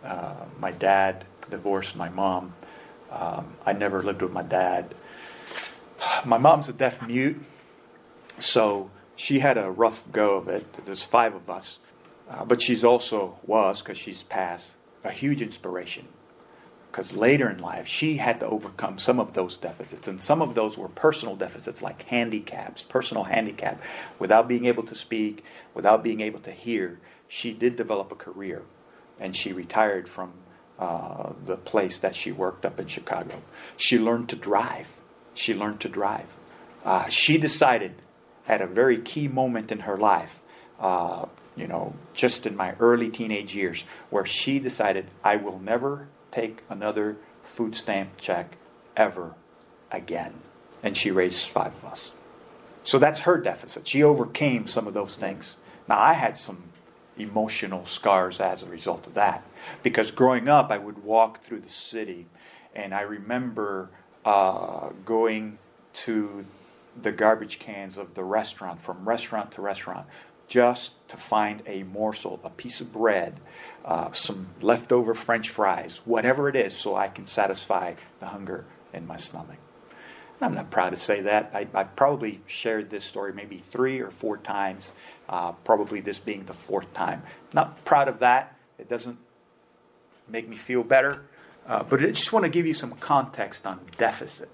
Uh, 0.05 0.45
my 0.61 0.71
dad 0.71 1.25
divorced 1.51 1.97
my 1.97 2.09
mom. 2.09 2.53
Um, 3.11 3.55
I 3.65 3.73
never 3.73 4.03
lived 4.03 4.23
with 4.23 4.33
my 4.33 4.43
dad. 4.43 4.95
My 6.25 6.39
mom's 6.39 6.69
a 6.69 6.73
deaf 6.73 7.07
mute, 7.07 7.41
so 8.39 8.91
she 9.17 9.39
had 9.39 9.57
a 9.57 9.71
rough 9.71 10.03
go 10.13 10.37
of 10.37 10.49
it. 10.49 10.67
There's 10.85 11.03
five 11.03 11.35
of 11.35 11.49
us. 11.49 11.79
Uh, 12.29 12.45
but 12.45 12.61
she's 12.61 12.85
also 12.85 13.39
was, 13.47 13.83
because 13.83 13.99
she's 13.99 14.23
passed, 14.23 14.73
a 15.05 15.11
huge 15.11 15.43
inspiration. 15.43 16.09
Because 16.91 17.13
later 17.13 17.51
in 17.51 17.59
life, 17.59 17.87
she 17.87 18.17
had 18.17 18.41
to 18.41 18.47
overcome 18.47 18.99
some 18.99 19.19
of 19.19 19.35
those 19.35 19.57
deficits. 19.57 20.07
And 20.09 20.21
some 20.21 20.41
of 20.41 20.55
those 20.55 20.79
were 20.79 20.89
personal 20.89 21.37
deficits, 21.37 21.83
like 21.83 22.03
handicaps, 22.05 22.83
personal 22.83 23.25
handicap. 23.25 23.81
Without 24.19 24.49
being 24.49 24.67
able 24.67 24.85
to 24.85 24.95
speak, 24.95 25.45
without 25.75 26.03
being 26.05 26.21
able 26.21 26.41
to 26.41 26.53
hear, 26.53 27.01
she 27.29 27.53
did 27.53 27.77
develop 27.77 28.13
a 28.13 28.15
career. 28.15 28.63
And 29.21 29.35
she 29.35 29.53
retired 29.53 30.09
from 30.09 30.33
uh, 30.79 31.33
the 31.45 31.57
place 31.57 31.99
that 32.01 32.17
she 32.17 32.33
worked 32.33 32.67
up 32.67 32.81
in 32.81 32.87
Chicago. 32.87 33.41
She 33.77 33.99
learned 33.99 34.29
to 34.31 34.37
drive. 34.37 34.89
She 35.35 35.55
learned 35.55 35.81
to 35.81 35.89
drive. 35.89 36.27
Uh, 36.85 37.09
she 37.09 37.39
decided 37.39 37.95
at 38.47 38.61
a 38.61 38.67
very 38.67 39.01
key 39.01 39.29
moment 39.29 39.73
in 39.73 39.81
her 39.81 39.97
life 39.97 40.41
uh, 40.81 41.27
you 41.57 41.67
know, 41.67 41.95
just 42.15 42.47
in 42.47 42.57
my 42.57 42.75
early 42.81 43.09
teenage 43.09 43.55
years, 43.55 43.85
where 44.11 44.27
she 44.27 44.59
decided, 44.59 45.07
I 45.23 45.37
will 45.37 45.59
never 45.59 46.09
take 46.31 46.63
another 46.69 47.17
food 47.43 47.77
stamp 47.77 48.17
check 48.19 48.57
ever 48.97 49.35
again. 49.91 50.35
And 50.83 50.97
she 50.97 51.11
raised 51.11 51.49
five 51.49 51.75
of 51.75 51.85
us. 51.85 52.13
So 52.83 52.99
that's 52.99 53.21
her 53.21 53.39
deficit. 53.39 53.89
She 53.89 54.03
overcame 54.03 54.67
some 54.67 54.87
of 54.87 54.95
those 54.95 55.17
things. 55.17 55.57
Now, 55.89 55.99
I 55.99 56.13
had 56.13 56.37
some 56.37 56.65
emotional 57.17 57.87
scars 57.87 58.41
as 58.41 58.63
a 58.63 58.67
result 58.67 59.07
of 59.07 59.15
that. 59.15 59.45
Because 59.83 60.11
growing 60.11 60.49
up, 60.49 60.71
I 60.71 60.79
would 60.79 61.05
walk 61.05 61.43
through 61.43 61.61
the 61.61 61.71
city, 61.71 62.27
and 62.75 62.95
I 62.95 63.03
remember 63.03 63.91
uh, 64.25 64.91
going 65.05 65.59
to 65.95 66.45
the 67.03 67.13
garbage 67.13 67.59
cans 67.59 67.97
of 67.97 68.15
the 68.15 68.25
restaurant, 68.25 68.81
from 68.81 69.09
restaurant 69.09 69.53
to 69.53 69.63
restaurant, 69.63 70.07
just 70.47 70.93
to 71.09 71.17
find 71.17 71.63
a 71.67 71.83
morsel, 71.85 72.39
a 72.45 72.51
piece 72.51 72.81
of 72.81 72.93
bread, 72.93 73.41
uh, 73.85 74.13
some 74.13 74.49
leftover 74.61 75.15
French 75.15 75.49
fries, 75.49 76.01
whatever 76.05 76.49
it 76.49 76.57
is, 76.57 76.75
so 76.77 76.95
I 76.95 77.09
can 77.09 77.27
satisfy 77.27 77.95
the 78.21 78.27
hunger 78.27 78.65
in 78.93 79.07
my 79.07 79.17
stomach. 79.17 79.57
I'm 80.41 80.55
not 80.55 80.71
proud 80.71 80.91
to 80.91 80.97
say 80.97 81.23
that. 81.23 81.51
I, 81.55 81.67
I 81.73 81.85
probably 81.85 82.41
shared 82.47 82.91
this 82.91 83.05
story 83.05 83.33
maybe 83.33 83.59
three 83.59 84.01
or 84.01 84.11
four 84.11 84.37
times, 84.37 84.93
uh, 85.29 85.53
probably 85.53 86.01
this 86.01 86.19
being 86.19 86.45
the 86.45 86.55
fourth 86.55 86.93
time. 86.95 87.23
Not 87.53 87.85
proud 87.85 88.09
of 88.09 88.21
that. 88.21 88.57
It 88.79 88.89
doesn't 88.89 89.19
make 90.29 90.49
me 90.49 90.57
feel 90.57 90.83
better. 90.83 91.23
Uh, 91.67 91.83
but 91.83 92.03
I 92.03 92.09
just 92.09 92.33
want 92.33 92.45
to 92.45 92.51
give 92.51 92.67
you 92.67 92.75
some 92.75 92.93
context 92.93 93.67
on 93.67 93.81
deficit. 93.97 94.51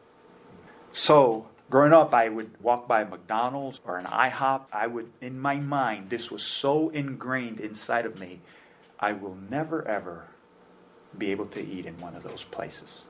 So, 0.92 1.48
growing 1.68 1.92
up, 1.92 2.14
I 2.14 2.28
would 2.28 2.60
walk 2.62 2.86
by 2.86 3.02
a 3.02 3.08
McDonald's 3.08 3.80
or 3.84 3.98
an 3.98 4.04
IHOP. 4.04 4.66
I 4.72 4.86
would, 4.86 5.10
in 5.20 5.38
my 5.38 5.56
mind, 5.56 6.10
this 6.10 6.30
was 6.30 6.42
so 6.42 6.88
ingrained 6.90 7.60
inside 7.60 8.06
of 8.06 8.18
me, 8.18 8.40
I 8.98 9.12
will 9.12 9.36
never 9.50 9.86
ever 9.86 10.28
be 11.16 11.30
able 11.32 11.46
to 11.46 11.64
eat 11.64 11.86
in 11.86 11.98
one 12.00 12.14
of 12.14 12.22
those 12.22 12.44
places. 12.44 13.02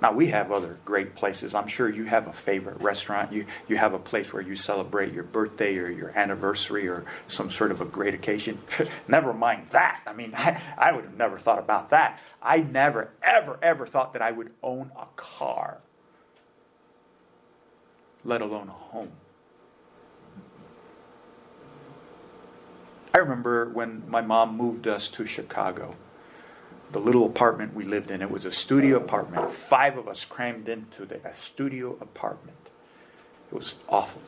Now 0.00 0.12
we 0.12 0.28
have 0.28 0.52
other 0.52 0.78
great 0.84 1.16
places. 1.16 1.54
I'm 1.54 1.66
sure 1.66 1.88
you 1.88 2.04
have 2.04 2.28
a 2.28 2.32
favorite 2.32 2.80
restaurant. 2.80 3.32
You 3.32 3.46
you 3.66 3.76
have 3.76 3.94
a 3.94 3.98
place 3.98 4.32
where 4.32 4.42
you 4.42 4.54
celebrate 4.54 5.12
your 5.12 5.24
birthday 5.24 5.76
or 5.78 5.88
your 5.88 6.10
anniversary 6.16 6.86
or 6.88 7.04
some 7.26 7.50
sort 7.50 7.72
of 7.72 7.80
a 7.80 7.84
great 7.84 8.14
occasion. 8.14 8.60
never 9.08 9.32
mind 9.34 9.68
that. 9.70 10.02
I 10.06 10.12
mean, 10.12 10.34
I, 10.36 10.60
I 10.76 10.92
would 10.92 11.04
have 11.04 11.16
never 11.16 11.38
thought 11.38 11.58
about 11.58 11.90
that. 11.90 12.20
I 12.40 12.58
never 12.58 13.10
ever 13.22 13.58
ever 13.60 13.86
thought 13.86 14.12
that 14.12 14.22
I 14.22 14.30
would 14.30 14.52
own 14.62 14.92
a 14.96 15.06
car, 15.16 15.78
let 18.24 18.40
alone 18.40 18.68
a 18.68 18.72
home. 18.72 19.10
I 23.12 23.18
remember 23.18 23.68
when 23.70 24.08
my 24.08 24.20
mom 24.20 24.56
moved 24.56 24.86
us 24.86 25.08
to 25.08 25.26
Chicago 25.26 25.96
the 26.92 26.98
little 26.98 27.26
apartment 27.26 27.74
we 27.74 27.84
lived 27.84 28.10
in. 28.10 28.22
It 28.22 28.30
was 28.30 28.44
a 28.44 28.52
studio 28.52 28.96
apartment. 28.96 29.50
Five 29.50 29.98
of 29.98 30.08
us 30.08 30.24
crammed 30.24 30.68
into 30.68 31.04
the, 31.04 31.26
a 31.26 31.34
studio 31.34 31.96
apartment. 32.00 32.56
It 33.50 33.54
was 33.54 33.76
awful. 33.88 34.22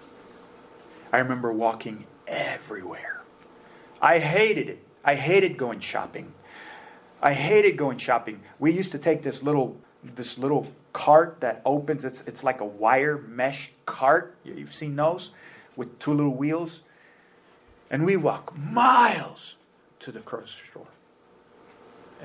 I 1.12 1.18
remember 1.18 1.52
walking 1.52 2.06
everywhere. 2.26 3.20
I 4.00 4.18
hated 4.18 4.68
it. 4.68 4.84
I 5.04 5.14
hated 5.14 5.56
going 5.56 5.80
shopping. 5.80 6.32
I 7.22 7.34
hated 7.34 7.76
going 7.76 7.98
shopping. 7.98 8.42
We 8.58 8.72
used 8.72 8.92
to 8.92 8.98
take 8.98 9.22
this 9.22 9.42
little 9.42 9.78
this 10.02 10.38
little 10.38 10.66
cart 10.94 11.38
that 11.40 11.60
opens. 11.64 12.04
It's 12.04 12.22
it's 12.26 12.42
like 12.42 12.60
a 12.60 12.64
wire 12.64 13.18
mesh 13.18 13.72
cart. 13.86 14.36
You've 14.44 14.72
seen 14.72 14.96
those 14.96 15.30
with 15.76 15.98
two 15.98 16.14
little 16.14 16.34
wheels. 16.34 16.80
And 17.90 18.06
we 18.06 18.16
walk 18.16 18.56
miles 18.56 19.56
to 20.00 20.12
the 20.12 20.20
grocery 20.20 20.68
store. 20.70 20.86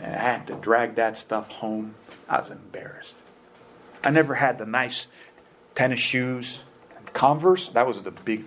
And 0.01 0.13
I 0.13 0.19
had 0.19 0.47
to 0.47 0.55
drag 0.55 0.95
that 0.95 1.17
stuff 1.17 1.51
home. 1.51 1.95
I 2.27 2.39
was 2.39 2.51
embarrassed. 2.51 3.15
I 4.03 4.11
never 4.11 4.35
had 4.35 4.57
the 4.57 4.65
nice 4.65 5.07
tennis 5.73 5.99
shoes. 5.99 6.63
and 6.97 7.11
Converse, 7.13 7.69
that 7.69 7.87
was 7.87 8.03
the 8.03 8.11
big, 8.11 8.45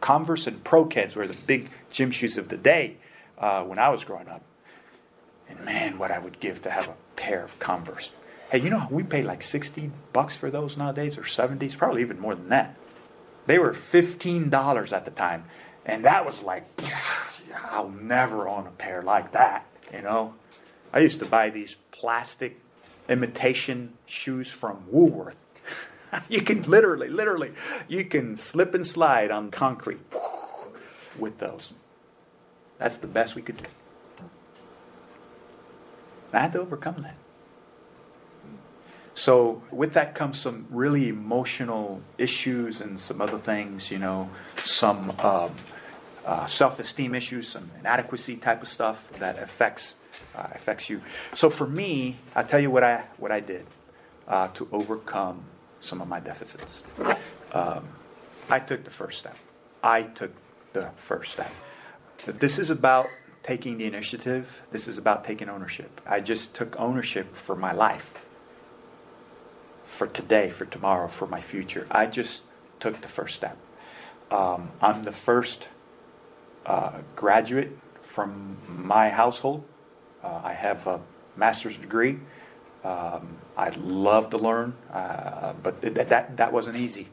Converse 0.00 0.46
and 0.46 0.62
Pro 0.62 0.86
Keds 0.86 1.16
were 1.16 1.26
the 1.26 1.36
big 1.46 1.70
gym 1.90 2.10
shoes 2.10 2.38
of 2.38 2.48
the 2.48 2.56
day 2.56 2.96
uh, 3.38 3.64
when 3.64 3.78
I 3.78 3.88
was 3.88 4.04
growing 4.04 4.28
up. 4.28 4.42
And 5.48 5.60
man, 5.64 5.98
what 5.98 6.10
I 6.10 6.18
would 6.18 6.40
give 6.40 6.62
to 6.62 6.70
have 6.70 6.88
a 6.88 6.94
pair 7.16 7.44
of 7.44 7.58
Converse. 7.58 8.10
Hey, 8.50 8.60
you 8.60 8.70
know, 8.70 8.86
we 8.90 9.02
pay 9.02 9.22
like 9.22 9.42
60 9.42 9.90
bucks 10.12 10.36
for 10.36 10.50
those 10.50 10.76
nowadays, 10.76 11.18
or 11.18 11.26
70, 11.26 11.66
it's 11.66 11.74
probably 11.74 12.02
even 12.02 12.20
more 12.20 12.34
than 12.34 12.50
that. 12.50 12.76
They 13.46 13.58
were 13.58 13.72
$15 13.72 14.92
at 14.92 15.04
the 15.04 15.10
time. 15.10 15.44
And 15.84 16.04
that 16.04 16.24
was 16.24 16.42
like, 16.42 16.64
I'll 17.70 17.90
never 17.90 18.48
own 18.48 18.66
a 18.66 18.70
pair 18.70 19.02
like 19.02 19.32
that, 19.32 19.66
you 19.92 20.02
know? 20.02 20.34
I 20.94 21.00
used 21.00 21.18
to 21.18 21.26
buy 21.26 21.50
these 21.50 21.76
plastic 21.90 22.60
imitation 23.08 23.94
shoes 24.06 24.52
from 24.52 24.84
Woolworth. 24.88 25.36
you 26.28 26.40
can 26.40 26.62
literally, 26.62 27.08
literally, 27.08 27.52
you 27.88 28.04
can 28.04 28.36
slip 28.36 28.74
and 28.74 28.86
slide 28.86 29.32
on 29.32 29.50
concrete 29.50 29.98
with 31.18 31.38
those. 31.38 31.72
That's 32.78 32.96
the 32.98 33.08
best 33.08 33.34
we 33.34 33.42
could 33.42 33.56
do. 33.56 33.64
I 36.32 36.38
had 36.38 36.52
to 36.52 36.60
overcome 36.60 37.02
that. 37.02 37.16
So, 39.16 39.62
with 39.70 39.94
that 39.94 40.14
comes 40.14 40.40
some 40.40 40.66
really 40.70 41.08
emotional 41.08 42.02
issues 42.18 42.80
and 42.80 42.98
some 42.98 43.20
other 43.20 43.38
things, 43.38 43.90
you 43.90 43.98
know, 43.98 44.30
some 44.56 45.10
um, 45.20 45.54
uh, 46.24 46.46
self 46.46 46.78
esteem 46.78 47.14
issues, 47.14 47.48
some 47.48 47.70
inadequacy 47.80 48.36
type 48.36 48.62
of 48.62 48.68
stuff 48.68 49.08
that 49.18 49.40
affects 49.40 49.94
uh, 50.34 50.48
affects 50.52 50.88
you. 50.88 51.00
So 51.34 51.50
for 51.50 51.66
me, 51.66 52.16
I'll 52.34 52.46
tell 52.46 52.60
you 52.60 52.70
what 52.70 52.82
I 52.82 53.04
what 53.18 53.32
I 53.32 53.40
did 53.40 53.66
uh, 54.28 54.48
to 54.48 54.68
overcome 54.72 55.44
some 55.80 56.00
of 56.00 56.08
my 56.08 56.20
deficits. 56.20 56.82
Um, 57.52 57.88
I 58.48 58.58
took 58.60 58.84
the 58.84 58.90
first 58.90 59.18
step. 59.18 59.36
I 59.82 60.02
took 60.02 60.32
the 60.72 60.90
first 60.96 61.32
step. 61.32 61.52
This 62.26 62.58
is 62.58 62.70
about 62.70 63.08
taking 63.42 63.78
the 63.78 63.84
initiative. 63.84 64.62
This 64.72 64.88
is 64.88 64.98
about 64.98 65.24
taking 65.24 65.48
ownership. 65.48 66.00
I 66.06 66.20
just 66.20 66.54
took 66.54 66.78
ownership 66.80 67.34
for 67.36 67.54
my 67.54 67.72
life, 67.72 68.24
for 69.84 70.06
today, 70.06 70.50
for 70.50 70.64
tomorrow, 70.64 71.08
for 71.08 71.26
my 71.26 71.40
future. 71.40 71.86
I 71.90 72.06
just 72.06 72.44
took 72.80 73.02
the 73.02 73.08
first 73.08 73.36
step. 73.36 73.58
Um, 74.30 74.70
I'm 74.80 75.04
the 75.04 75.12
first 75.12 75.68
uh, 76.64 77.00
graduate 77.14 77.78
from 78.02 78.56
my 78.66 79.10
household 79.10 79.64
uh, 80.24 80.40
I 80.42 80.52
have 80.52 80.86
a 80.86 81.00
master's 81.36 81.76
degree. 81.76 82.18
Um, 82.82 83.38
I 83.56 83.70
love 83.70 84.30
to 84.30 84.38
learn, 84.38 84.74
uh, 84.92 85.52
but 85.62 85.80
th- 85.80 86.08
that, 86.08 86.36
that 86.36 86.52
wasn't 86.52 86.76
easy. 86.76 87.08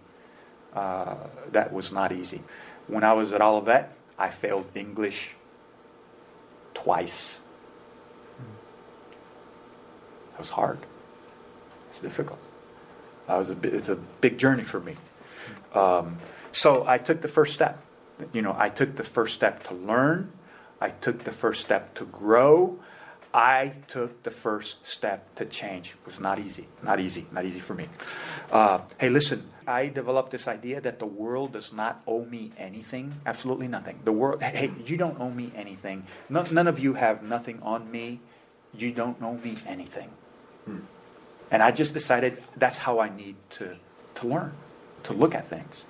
Uh, 0.73 1.15
that 1.51 1.71
was 1.71 1.91
not 1.91 2.11
easy. 2.11 2.41
When 2.87 3.03
I 3.03 3.13
was 3.13 3.31
at 3.33 3.41
Olivet, 3.41 3.93
I 4.17 4.29
failed 4.29 4.65
English 4.75 5.31
twice. 6.73 7.39
That 10.31 10.39
was 10.39 10.49
hard. 10.51 10.79
It's 11.89 11.99
difficult. 11.99 12.39
That 13.27 13.35
was 13.37 13.49
a 13.49 13.57
it's 13.63 13.89
a 13.89 13.95
big 13.95 14.37
journey 14.37 14.63
for 14.63 14.79
me. 14.79 14.95
Um, 15.73 16.17
so 16.51 16.85
I 16.87 16.97
took 16.97 17.21
the 17.21 17.27
first 17.27 17.53
step. 17.53 17.83
You 18.33 18.41
know, 18.41 18.55
I 18.57 18.69
took 18.69 18.95
the 18.95 19.03
first 19.03 19.35
step 19.35 19.63
to 19.67 19.73
learn. 19.73 20.31
I 20.79 20.89
took 20.89 21.23
the 21.23 21.31
first 21.31 21.61
step 21.61 21.93
to 21.95 22.05
grow. 22.05 22.79
I 23.33 23.73
took 23.87 24.23
the 24.23 24.31
first 24.31 24.85
step 24.85 25.35
to 25.35 25.45
change. 25.45 25.91
It 25.91 26.05
was 26.05 26.19
not 26.19 26.39
easy. 26.39 26.67
Not 26.83 26.99
easy. 26.99 27.25
Not 27.31 27.45
easy 27.45 27.59
for 27.59 27.73
me. 27.73 27.87
Uh, 28.51 28.81
hey, 28.97 29.09
listen, 29.09 29.49
I 29.65 29.87
developed 29.87 30.31
this 30.31 30.47
idea 30.47 30.81
that 30.81 30.99
the 30.99 31.05
world 31.05 31.53
does 31.53 31.71
not 31.71 32.01
owe 32.05 32.25
me 32.25 32.51
anything. 32.57 33.21
Absolutely 33.25 33.67
nothing. 33.67 33.99
The 34.03 34.11
world, 34.11 34.41
hey, 34.43 34.71
you 34.85 34.97
don't 34.97 35.19
owe 35.19 35.29
me 35.29 35.51
anything. 35.55 36.05
None, 36.29 36.53
none 36.53 36.67
of 36.67 36.79
you 36.79 36.95
have 36.95 37.23
nothing 37.23 37.61
on 37.61 37.89
me. 37.89 38.19
You 38.73 38.91
don't 38.91 39.21
owe 39.21 39.37
me 39.37 39.57
anything. 39.65 40.09
Hmm. 40.65 40.79
And 41.49 41.63
I 41.63 41.71
just 41.71 41.93
decided 41.93 42.43
that's 42.55 42.79
how 42.79 42.99
I 42.99 43.09
need 43.09 43.35
to, 43.51 43.77
to 44.15 44.27
learn, 44.27 44.53
to 45.03 45.13
look 45.13 45.35
at 45.35 45.47
things. 45.47 45.85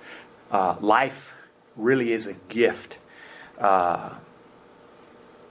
Uh, 0.50 0.76
life 0.80 1.32
really 1.76 2.12
is 2.12 2.26
a 2.26 2.34
gift. 2.48 2.98
Uh, 3.58 4.10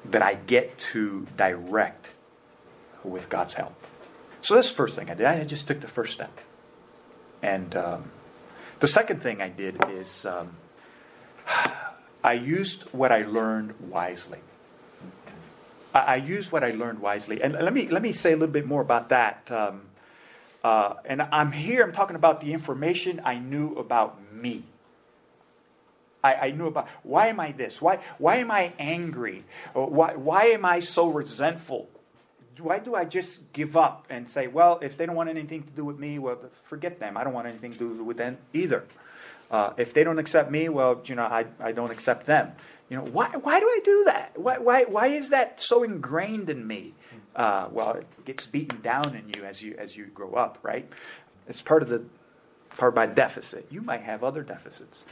that 0.06 0.22
I 0.22 0.34
get 0.34 0.78
to 0.78 1.28
direct 1.38 2.10
with 3.04 3.30
God's 3.30 3.56
help. 3.56 3.74
So 4.42 4.56
that's 4.56 4.70
the 4.70 4.76
first 4.76 4.96
thing 4.96 5.10
I 5.10 5.14
did. 5.14 5.26
I 5.26 5.44
just 5.44 5.68
took 5.68 5.82
the 5.82 5.88
first 5.88 6.14
step. 6.14 6.40
And 7.42 7.76
um, 7.76 8.12
the 8.80 8.88
second 8.88 9.22
thing 9.22 9.42
I 9.42 9.50
did 9.50 9.78
is 9.90 10.26
um, 10.26 10.56
I 12.24 12.34
used 12.34 12.84
what 12.92 13.12
I 13.12 13.24
learned 13.24 13.76
wisely. 13.90 14.40
I, 15.94 16.00
I, 16.00 16.16
used 16.16 16.52
what 16.52 16.64
I 16.64 16.72
learned 16.72 17.00
wisely. 17.00 17.42
And 17.42 17.54
let 17.54 17.74
me, 17.74 17.88
let 17.88 18.02
me 18.02 18.14
say 18.14 18.34
a 18.34 18.36
little 18.36 18.54
bit 18.54 18.66
more 18.66 18.82
about 18.82 19.10
that. 19.10 19.50
Um, 19.52 19.84
uh, 20.64 20.96
and 21.06 21.22
I'm 21.22 21.52
here, 21.52 21.84
I'm 21.84 21.92
talking 21.92 22.16
about 22.16 22.42
the 22.42 22.54
information 22.54 23.22
I 23.24 23.40
knew 23.40 23.74
about 23.76 24.34
me. 24.34 24.64
I, 26.24 26.34
I, 26.36 26.52
knew 26.52 26.68
about 26.68 26.88
why 27.04 27.28
am 27.28 27.40
I 27.40 27.52
this? 27.52 27.82
Why, 27.82 28.00
why 28.18 28.38
am 28.38 28.52
I 28.52 28.74
angry? 28.78 29.44
Why, 29.74 30.16
why 30.16 30.46
am 30.46 30.66
I 30.66 30.80
so 30.80 31.08
resentful? 31.08 31.90
Why 32.60 32.80
do 32.80 32.94
I 32.94 33.06
just 33.06 33.52
give 33.54 33.76
up 33.76 34.06
and 34.10 34.30
say, 34.30 34.48
well, 34.48 34.80
if 34.82 34.98
they 34.98 35.06
don't 35.06 35.16
want 35.16 35.30
anything 35.30 35.64
to 35.64 35.72
do 35.72 35.84
with 35.84 35.98
me, 35.98 36.20
well, 36.20 36.38
forget 36.66 37.00
them. 37.00 37.18
I 37.18 37.24
don't 37.24 37.34
want 37.34 37.48
anything 37.48 37.74
to 37.74 37.78
do 37.78 38.04
with 38.04 38.18
them 38.18 38.38
either. 38.54 38.86
Uh, 39.50 39.74
if 39.78 39.94
they 39.94 40.04
don't 40.04 40.20
accept 40.20 40.52
me, 40.52 40.70
well, 40.70 41.02
you 41.06 41.16
know, 41.16 41.24
I, 41.24 41.46
I 41.60 41.72
don't 41.72 41.92
accept 41.92 42.26
them. 42.26 42.52
You 42.90 42.98
know, 42.98 43.04
why, 43.04 43.30
why 43.30 43.60
do 43.60 43.66
I 43.66 43.80
do 43.84 44.04
that? 44.06 44.34
Why, 44.36 44.58
why, 44.58 44.84
why 44.84 45.08
is 45.08 45.30
that 45.30 45.62
so 45.62 45.84
ingrained 45.84 46.50
in 46.50 46.68
me? 46.68 46.94
Uh, 47.36 47.68
well, 47.72 47.94
it 47.94 48.26
gets 48.26 48.46
beaten 48.46 48.82
down 48.82 49.16
in 49.16 49.32
you 49.36 49.46
as 49.46 49.62
you 49.62 49.76
as 49.78 49.96
you 49.96 50.06
grow 50.08 50.34
up, 50.34 50.60
right? 50.64 50.90
It's 51.48 51.62
part 51.62 51.82
of 51.82 51.88
the 51.88 52.04
part 52.76 52.94
by 52.94 53.06
deficit. 53.06 53.68
You 53.70 53.82
might 53.82 54.02
have 54.02 54.24
other 54.24 54.44
deficits. 54.44 55.06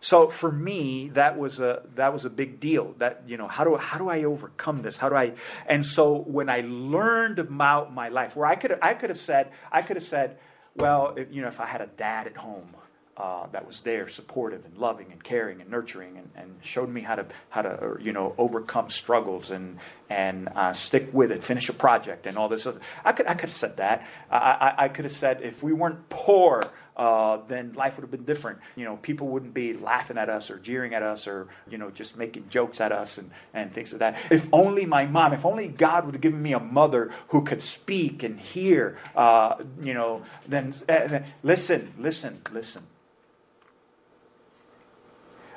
So 0.00 0.28
for 0.28 0.52
me, 0.52 1.10
that 1.14 1.38
was 1.38 1.58
a 1.60 1.82
that 1.94 2.12
was 2.12 2.24
a 2.24 2.30
big 2.30 2.60
deal. 2.60 2.94
That 2.98 3.22
you 3.26 3.36
know, 3.36 3.48
how 3.48 3.64
do 3.64 3.76
how 3.76 3.98
do 3.98 4.08
I 4.08 4.24
overcome 4.24 4.82
this? 4.82 4.96
How 4.96 5.08
do 5.08 5.16
I? 5.16 5.32
And 5.66 5.84
so 5.84 6.16
when 6.16 6.48
I 6.48 6.62
learned 6.66 7.38
about 7.38 7.92
my 7.92 8.08
life, 8.08 8.36
where 8.36 8.46
I 8.46 8.56
could 8.56 8.78
I 8.82 8.94
could 8.94 9.10
have 9.10 9.18
said 9.18 9.50
I 9.72 9.82
could 9.82 9.96
have 9.96 10.04
said, 10.04 10.38
well, 10.76 11.14
if, 11.16 11.32
you 11.32 11.42
know, 11.42 11.48
if 11.48 11.60
I 11.60 11.66
had 11.66 11.80
a 11.80 11.86
dad 11.86 12.26
at 12.26 12.36
home. 12.36 12.68
Uh, 13.16 13.46
that 13.52 13.66
was 13.66 13.80
there, 13.80 14.10
supportive 14.10 14.66
and 14.66 14.76
loving 14.76 15.10
and 15.10 15.24
caring 15.24 15.62
and 15.62 15.70
nurturing, 15.70 16.18
and, 16.18 16.28
and 16.36 16.54
showed 16.60 16.90
me 16.90 17.00
how 17.00 17.14
to 17.14 17.24
how 17.48 17.62
to 17.62 17.96
you 17.98 18.12
know 18.12 18.34
overcome 18.36 18.90
struggles 18.90 19.50
and 19.50 19.78
and 20.10 20.50
uh, 20.54 20.74
stick 20.74 21.08
with 21.14 21.32
it, 21.32 21.42
finish 21.42 21.70
a 21.70 21.72
project, 21.72 22.26
and 22.26 22.36
all 22.36 22.50
this. 22.50 22.66
Other. 22.66 22.78
I 23.06 23.12
could 23.12 23.26
I 23.26 23.32
could 23.32 23.48
have 23.48 23.56
said 23.56 23.78
that. 23.78 24.06
I, 24.30 24.36
I, 24.36 24.84
I 24.84 24.88
could 24.88 25.06
have 25.06 25.14
said 25.14 25.40
if 25.40 25.62
we 25.62 25.72
weren't 25.72 26.10
poor, 26.10 26.70
uh, 26.96 27.38
then 27.48 27.74
life 27.74 27.96
would 27.96 28.02
have 28.02 28.10
been 28.10 28.24
different. 28.24 28.58
You 28.74 28.84
know, 28.84 28.96
people 28.96 29.28
wouldn't 29.28 29.52
be 29.52 29.74
laughing 29.74 30.16
at 30.16 30.28
us 30.28 30.50
or 30.50 30.58
jeering 30.58 30.94
at 30.94 31.02
us 31.02 31.26
or, 31.26 31.48
you 31.68 31.76
know, 31.76 31.90
just 31.90 32.16
making 32.16 32.48
jokes 32.48 32.80
at 32.80 32.92
us 32.92 33.18
and, 33.18 33.30
and 33.52 33.72
things 33.72 33.92
like 33.92 34.00
that. 34.00 34.18
If 34.30 34.48
only 34.52 34.86
my 34.86 35.04
mom, 35.04 35.32
if 35.32 35.44
only 35.44 35.68
God 35.68 36.06
would 36.06 36.14
have 36.14 36.22
given 36.22 36.42
me 36.42 36.52
a 36.54 36.60
mother 36.60 37.12
who 37.28 37.42
could 37.42 37.62
speak 37.62 38.22
and 38.22 38.40
hear, 38.40 38.98
uh, 39.14 39.56
you 39.82 39.92
know, 39.92 40.22
then, 40.48 40.74
uh, 40.88 41.06
then 41.06 41.26
listen, 41.42 41.92
listen, 41.98 42.40
listen. 42.50 42.84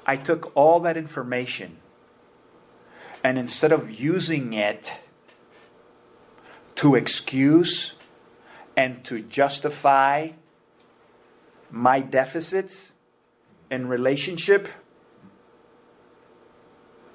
I 0.06 0.18
took 0.18 0.52
all 0.56 0.80
that 0.82 0.98
information 0.98 1.78
and 3.24 3.38
instead 3.38 3.72
of 3.72 3.92
using 3.92 4.54
it 4.54 4.92
to 6.76 6.96
excuse 6.96 7.94
and 8.76 9.04
to 9.04 9.22
justify 9.22 10.30
my 11.72 12.00
deficits 12.00 12.92
in 13.70 13.88
relationship, 13.88 14.68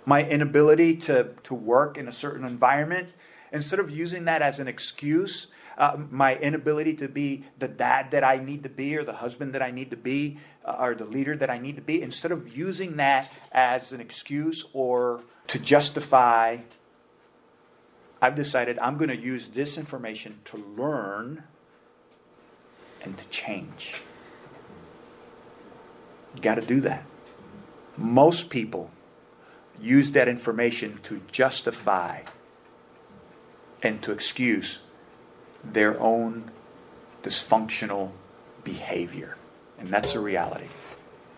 my 0.04 0.24
inability 0.24 0.96
to, 0.96 1.30
to 1.44 1.54
work 1.54 1.96
in 1.96 2.08
a 2.08 2.12
certain 2.12 2.46
environment, 2.46 3.08
instead 3.52 3.78
of 3.78 3.90
using 3.90 4.26
that 4.26 4.42
as 4.42 4.58
an 4.58 4.68
excuse, 4.68 5.48
uh, 5.76 5.96
my 6.10 6.36
inability 6.36 6.94
to 6.94 7.08
be 7.08 7.44
the 7.58 7.68
dad 7.68 8.10
that 8.12 8.22
I 8.22 8.36
need 8.36 8.62
to 8.62 8.68
be, 8.68 8.96
or 8.96 9.04
the 9.04 9.14
husband 9.14 9.54
that 9.54 9.62
I 9.62 9.70
need 9.70 9.90
to 9.90 9.96
be, 9.96 10.38
uh, 10.64 10.76
or 10.78 10.94
the 10.94 11.04
leader 11.04 11.36
that 11.36 11.50
I 11.50 11.58
need 11.58 11.76
to 11.76 11.82
be, 11.82 12.02
instead 12.02 12.30
of 12.30 12.56
using 12.56 12.96
that 12.96 13.30
as 13.50 13.92
an 13.92 14.00
excuse 14.00 14.66
or 14.72 15.22
to 15.48 15.58
justify, 15.58 16.58
I've 18.22 18.36
decided 18.36 18.78
I'm 18.78 18.96
going 18.96 19.10
to 19.10 19.20
use 19.20 19.48
this 19.48 19.76
information 19.76 20.40
to 20.46 20.56
learn 20.56 21.44
and 23.02 23.18
to 23.18 23.24
change. 23.28 24.02
Got 26.40 26.56
to 26.56 26.62
do 26.62 26.80
that. 26.82 27.04
Most 27.96 28.50
people 28.50 28.90
use 29.80 30.12
that 30.12 30.28
information 30.28 30.98
to 31.04 31.20
justify 31.30 32.22
and 33.82 34.02
to 34.02 34.12
excuse 34.12 34.78
their 35.62 36.00
own 36.00 36.50
dysfunctional 37.22 38.10
behavior. 38.62 39.36
And 39.78 39.88
that's 39.88 40.14
a 40.14 40.20
reality. 40.20 40.68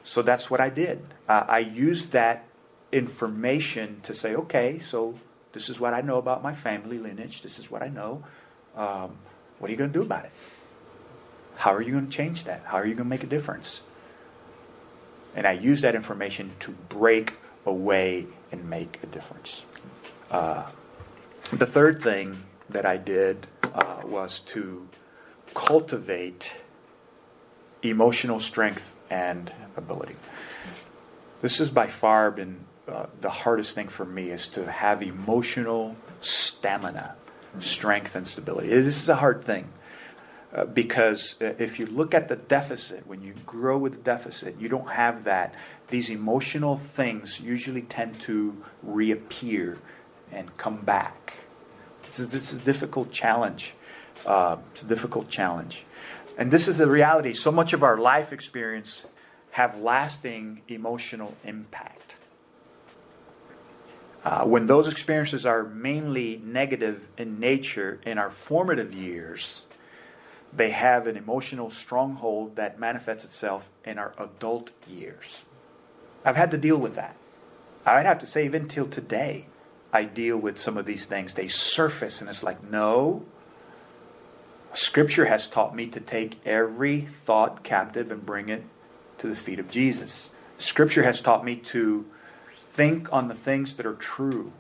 So 0.05 0.23
that's 0.23 0.51
what 0.51 0.61
I 0.61 0.69
did. 0.69 1.05
Uh, 1.29 1.45
I 1.49 1.59
used 1.59 2.13
that 2.13 2.45
information 2.93 4.01
to 4.05 4.15
say, 4.15 4.35
okay, 4.35 4.79
so 4.79 5.19
this 5.53 5.69
is 5.69 5.81
what 5.81 5.95
I 5.95 6.01
know 6.01 6.19
about 6.19 6.43
my 6.43 6.55
family 6.55 6.99
lineage. 6.99 7.43
This 7.43 7.59
is 7.59 7.71
what 7.71 7.83
I 7.83 7.89
know. 7.89 8.23
Um, 8.77 9.17
what 9.59 9.69
are 9.69 9.73
you 9.73 9.77
going 9.77 9.93
to 9.93 9.99
do 9.99 10.03
about 10.03 10.25
it? 10.25 10.33
How 11.57 11.75
are 11.75 11.83
you 11.83 11.93
going 11.93 12.07
to 12.07 12.13
change 12.13 12.45
that? 12.45 12.63
How 12.67 12.77
are 12.77 12.87
you 12.87 12.95
going 12.95 13.07
to 13.07 13.11
make 13.11 13.25
a 13.25 13.27
difference? 13.27 13.81
And 15.37 15.47
I 15.47 15.53
use 15.53 15.83
that 15.83 15.95
information 15.95 16.51
to 16.61 16.73
break 16.73 17.35
away 17.65 18.27
and 18.51 18.69
make 18.69 18.99
a 19.03 19.07
difference. 19.07 19.63
Uh, 20.31 20.65
the 21.53 21.67
third 21.67 22.03
thing 22.03 22.43
that 22.69 22.85
I 22.85 22.97
did 22.97 23.47
uh, 23.73 24.01
was 24.05 24.41
to 24.41 24.89
cultivate 25.55 26.53
emotional 27.83 28.41
strength 28.41 28.97
and 29.11 29.53
ability. 29.77 30.17
This 31.43 31.59
has 31.59 31.71
by 31.71 31.87
far 31.87 32.31
been 32.31 32.65
uh, 32.89 33.07
the 33.21 33.31
hardest 33.31 33.75
thing 33.75 33.89
for 33.89 34.05
me 34.05 34.31
is 34.31 34.49
to 34.49 34.71
have 34.71 35.03
emotional 35.03 35.97
stamina, 36.21 37.17
strength, 37.59 38.15
and 38.15 38.27
stability. 38.27 38.69
This 38.69 39.03
is 39.03 39.09
a 39.09 39.17
hard 39.17 39.45
thing. 39.45 39.69
Uh, 40.55 40.65
because 40.65 41.35
uh, 41.41 41.53
if 41.59 41.79
you 41.79 41.87
look 41.87 42.15
at 42.15 42.29
the 42.29 42.37
deficit, 42.37 43.07
when 43.07 43.23
you 43.23 43.35
grow 43.45 43.77
with 43.77 43.93
the 43.93 44.03
deficit, 44.03 44.59
you 44.61 44.69
don't 44.69 44.91
have 44.91 45.25
that. 45.25 45.55
These 45.89 46.09
emotional 46.09 46.77
things 46.77 47.41
usually 47.41 47.83
tend 47.83 48.21
to 48.23 48.57
reappear 48.83 49.79
and 50.33 50.57
come 50.57 50.77
back. 50.79 51.35
This 52.07 52.19
is, 52.21 52.29
this 52.29 52.53
is 52.53 52.59
a 52.59 52.63
difficult 52.63 53.11
challenge. 53.11 53.75
Uh, 54.25 54.57
it's 54.73 54.83
a 54.83 54.87
difficult 54.87 55.29
challenge. 55.29 55.85
And 56.39 56.51
this 56.51 56.69
is 56.69 56.79
the 56.79 56.89
reality. 56.89 57.35
So 57.35 57.51
much 57.51 57.73
of 57.73 57.83
our 57.83 57.99
life 57.99 58.33
experience 58.33 59.03
have 59.53 59.81
lasting 59.81 60.63
emotional 60.69 61.35
impact. 61.45 62.15
Uh, 64.25 64.45
when 64.45 64.67
those 64.67 64.89
experiences 64.89 65.47
are 65.47 65.63
mainly 65.63 66.41
negative 66.45 67.09
in 67.17 67.39
nature 67.39 68.01
in 68.05 68.19
our 68.19 68.31
formative 68.31 68.93
years, 68.93 69.63
they 70.57 70.71
have 70.71 71.07
an 71.07 71.17
emotional 71.17 71.71
stronghold 71.71 72.57
that 72.57 72.81
manifests 72.81 73.25
itself 73.25 73.69
in 73.85 73.99
our 73.99 74.13
adult 74.19 74.71
years. 74.89 75.43
I've 76.25 76.37
had 76.37 76.51
to 76.53 76.59
deal 76.59 76.79
with 76.79 76.95
that. 76.95 77.17
I'd 77.85 78.07
have 78.07 78.19
to 78.21 78.27
say, 78.27 78.45
even 78.45 78.67
till 78.67 78.89
today, 78.89 79.47
I 79.93 80.05
deal 80.05 80.37
with 80.37 80.59
some 80.59 80.77
of 80.77 80.87
these 80.87 81.07
things. 81.07 81.35
They 81.35 81.49
surface, 81.49 82.21
and 82.21 82.29
it's 82.29 82.43
like, 82.43 82.69
no. 82.69 83.25
Scripture 84.75 85.27
has 85.27 85.47
taught 85.47 85.75
me 85.75 85.87
to 85.87 86.01
take 86.01 86.45
every 86.45 87.03
thought 87.25 87.63
captive 87.63 88.11
and 88.11 88.27
bring 88.27 88.49
it 88.49 88.65
to 89.19 89.29
the 89.29 89.37
feet 89.37 89.59
of 89.59 89.71
Jesus. 89.71 90.31
Scripture 90.59 91.05
has 91.05 91.21
taught 91.21 91.45
me 91.45 91.57
to 91.57 92.07
think 92.73 93.11
on 93.13 93.29
the 93.29 93.35
things 93.35 93.75
that 93.75 93.87
are 93.87 93.95
true, 93.95 94.53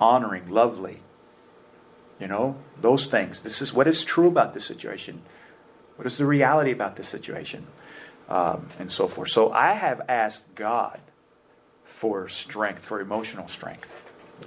honoring, 0.00 0.48
lovely. 0.48 1.00
You 2.22 2.28
know, 2.28 2.54
those 2.80 3.06
things. 3.06 3.40
This 3.40 3.60
is 3.60 3.74
what 3.74 3.88
is 3.88 4.04
true 4.04 4.28
about 4.28 4.54
this 4.54 4.64
situation. 4.64 5.22
What 5.96 6.06
is 6.06 6.18
the 6.18 6.24
reality 6.24 6.70
about 6.70 6.94
this 6.94 7.08
situation? 7.08 7.66
Um, 8.28 8.68
and 8.78 8.92
so 8.92 9.08
forth. 9.08 9.30
So 9.30 9.50
I 9.50 9.72
have 9.72 10.00
asked 10.08 10.54
God 10.54 11.00
for 11.84 12.28
strength, 12.28 12.84
for 12.84 13.00
emotional 13.00 13.48
strength. 13.48 13.92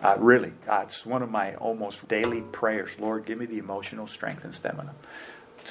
Uh, 0.02 0.16
really, 0.18 0.54
uh, 0.70 0.86
it's 0.88 1.06
one 1.06 1.22
of 1.22 1.30
my 1.30 1.56
almost 1.56 2.08
daily 2.08 2.40
prayers. 2.40 2.92
Lord, 2.98 3.26
give 3.26 3.38
me 3.38 3.46
the 3.46 3.58
emotional 3.58 4.08
strength 4.08 4.46
and 4.46 4.56
stamina 4.56 4.96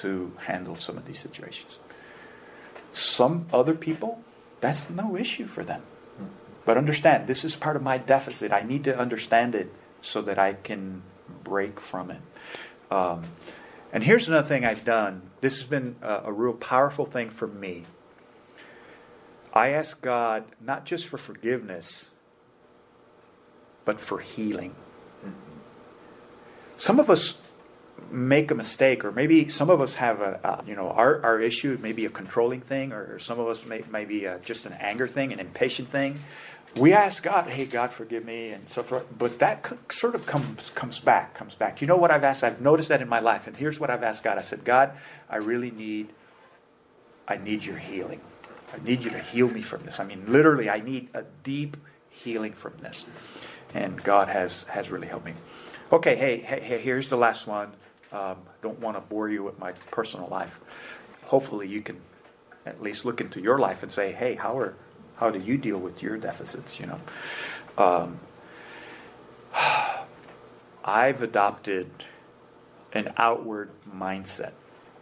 to 0.03 0.33
handle 0.45 0.77
some 0.77 0.99
of 0.99 1.07
these 1.07 1.21
situations. 1.21 1.79
Some 2.93 3.47
other 3.51 3.75
people, 3.75 4.21
that's 4.61 4.91
no 4.91 5.17
issue 5.17 5.47
for 5.47 5.65
them. 5.65 5.81
But 6.67 6.77
understand, 6.77 7.29
this 7.29 7.47
is 7.47 7.57
part 7.57 7.77
of 7.77 7.83
my 7.83 7.97
deficit. 7.97 8.53
I 8.53 8.61
need 8.61 8.85
to 8.85 8.95
understand 8.95 9.55
it 9.55 9.73
so 10.03 10.21
that 10.21 10.39
I 10.39 10.53
can 10.53 11.03
break 11.43 11.81
from 11.81 12.11
it. 12.11 12.21
Um, 12.91 13.25
and 13.93 14.05
here's 14.05 14.29
another 14.29 14.47
thing 14.47 14.65
I've 14.65 14.85
done. 14.85 15.23
This 15.41 15.59
has 15.59 15.65
been 15.65 15.97
a, 16.03 16.23
a 16.25 16.33
real 16.33 16.55
powerful 16.55 17.07
thing 17.07 17.31
for 17.31 17.47
me. 17.47 17.87
I 19.53 19.69
ask 19.71 20.01
God 20.01 20.45
not 20.61 20.85
just 20.85 21.07
for 21.07 21.17
forgiveness, 21.17 22.11
but 23.85 24.01
for 24.01 24.19
healing. 24.19 24.75
Some 26.77 26.99
of 26.99 27.09
us 27.09 27.39
make 28.11 28.51
a 28.51 28.55
mistake, 28.55 29.05
or 29.05 29.13
maybe 29.13 29.49
some 29.49 29.71
of 29.71 29.81
us 29.81 29.95
have 29.95 30.21
a, 30.21 30.65
you 30.67 30.75
know, 30.75 30.91
our, 30.91 31.23
our 31.23 31.41
issue 31.41 31.79
may 31.81 31.93
be 31.93 32.05
a 32.05 32.11
controlling 32.11 32.61
thing, 32.61 32.93
or 32.93 33.19
some 33.21 33.39
of 33.39 33.47
us 33.47 33.65
may, 33.65 33.85
may 33.91 34.05
be 34.05 34.25
a, 34.25 34.39
just 34.41 34.67
an 34.67 34.73
anger 34.75 35.07
thing, 35.07 35.33
an 35.33 35.39
impatient 35.39 35.91
thing. 35.91 36.19
We 36.77 36.93
ask 36.93 37.23
God, 37.23 37.51
hey, 37.51 37.67
God, 37.67 37.93
forgive 37.93 38.25
me, 38.25 38.51
and 38.51 38.69
so 38.69 38.83
forth. 38.83 39.07
But 39.17 39.39
that 39.39 39.65
sort 39.93 40.17
of 40.17 40.27
comes, 40.27 40.71
comes 40.71 40.99
back, 40.99 41.35
comes 41.35 41.55
back. 41.55 41.81
You 41.81 41.87
know 41.87 41.97
what 41.97 42.11
I've 42.11 42.25
asked? 42.25 42.43
I've 42.43 42.61
noticed 42.61 42.89
that 42.89 43.01
in 43.01 43.09
my 43.09 43.21
life, 43.21 43.47
and 43.47 43.57
here's 43.57 43.79
what 43.79 43.91
I've 43.91 44.03
asked 44.03 44.25
God. 44.25 44.39
I 44.39 44.41
said, 44.41 44.65
God, 44.65 44.93
I 45.31 45.37
really 45.37 45.71
need, 45.71 46.09
I 47.29 47.37
need 47.37 47.65
your 47.65 47.77
healing. 47.77 48.21
I 48.73 48.85
need 48.85 49.05
you 49.05 49.11
to 49.11 49.21
heal 49.21 49.49
me 49.49 49.63
from 49.63 49.85
this. 49.85 50.01
I 50.01 50.05
mean, 50.05 50.25
literally, 50.27 50.69
I 50.69 50.81
need 50.81 51.11
a 51.15 51.23
deep 51.45 51.77
healing 52.11 52.53
from 52.53 52.73
this. 52.81 53.05
And 53.73 54.03
God 54.03 54.29
has, 54.29 54.65
has 54.65 54.91
really 54.91 55.07
helped 55.07 55.27
me. 55.27 55.35
Okay, 55.93 56.17
hey, 56.17 56.39
hey, 56.39 56.81
here's 56.83 57.09
the 57.09 57.17
last 57.17 57.47
one. 57.47 57.73
Um, 58.11 58.39
don't 58.63 58.81
want 58.81 58.97
to 58.97 59.01
bore 59.01 59.29
you 59.29 59.45
with 59.45 59.59
my 59.61 59.73
personal 59.93 60.29
life. 60.29 60.59
Hopefully, 61.27 61.69
you 61.69 61.83
can 61.83 62.01
at 62.67 62.83
least 62.83 63.05
look 63.05 63.21
into 63.21 63.41
your 63.41 63.59
life 63.59 63.83
and 63.83 63.93
say, 63.93 64.13
hey, 64.13 64.35
how, 64.35 64.59
are, 64.59 64.75
how 65.17 65.31
do 65.31 65.39
you 65.39 65.57
deal 65.57 65.79
with 65.79 66.03
your 66.03 66.17
deficits? 66.17 66.81
You 66.81 66.87
know, 66.87 67.01
um, 67.79 68.21
I've 70.85 71.23
adopted 71.23 71.91
an 72.93 73.13
outward 73.17 73.71
mindset 73.89 74.53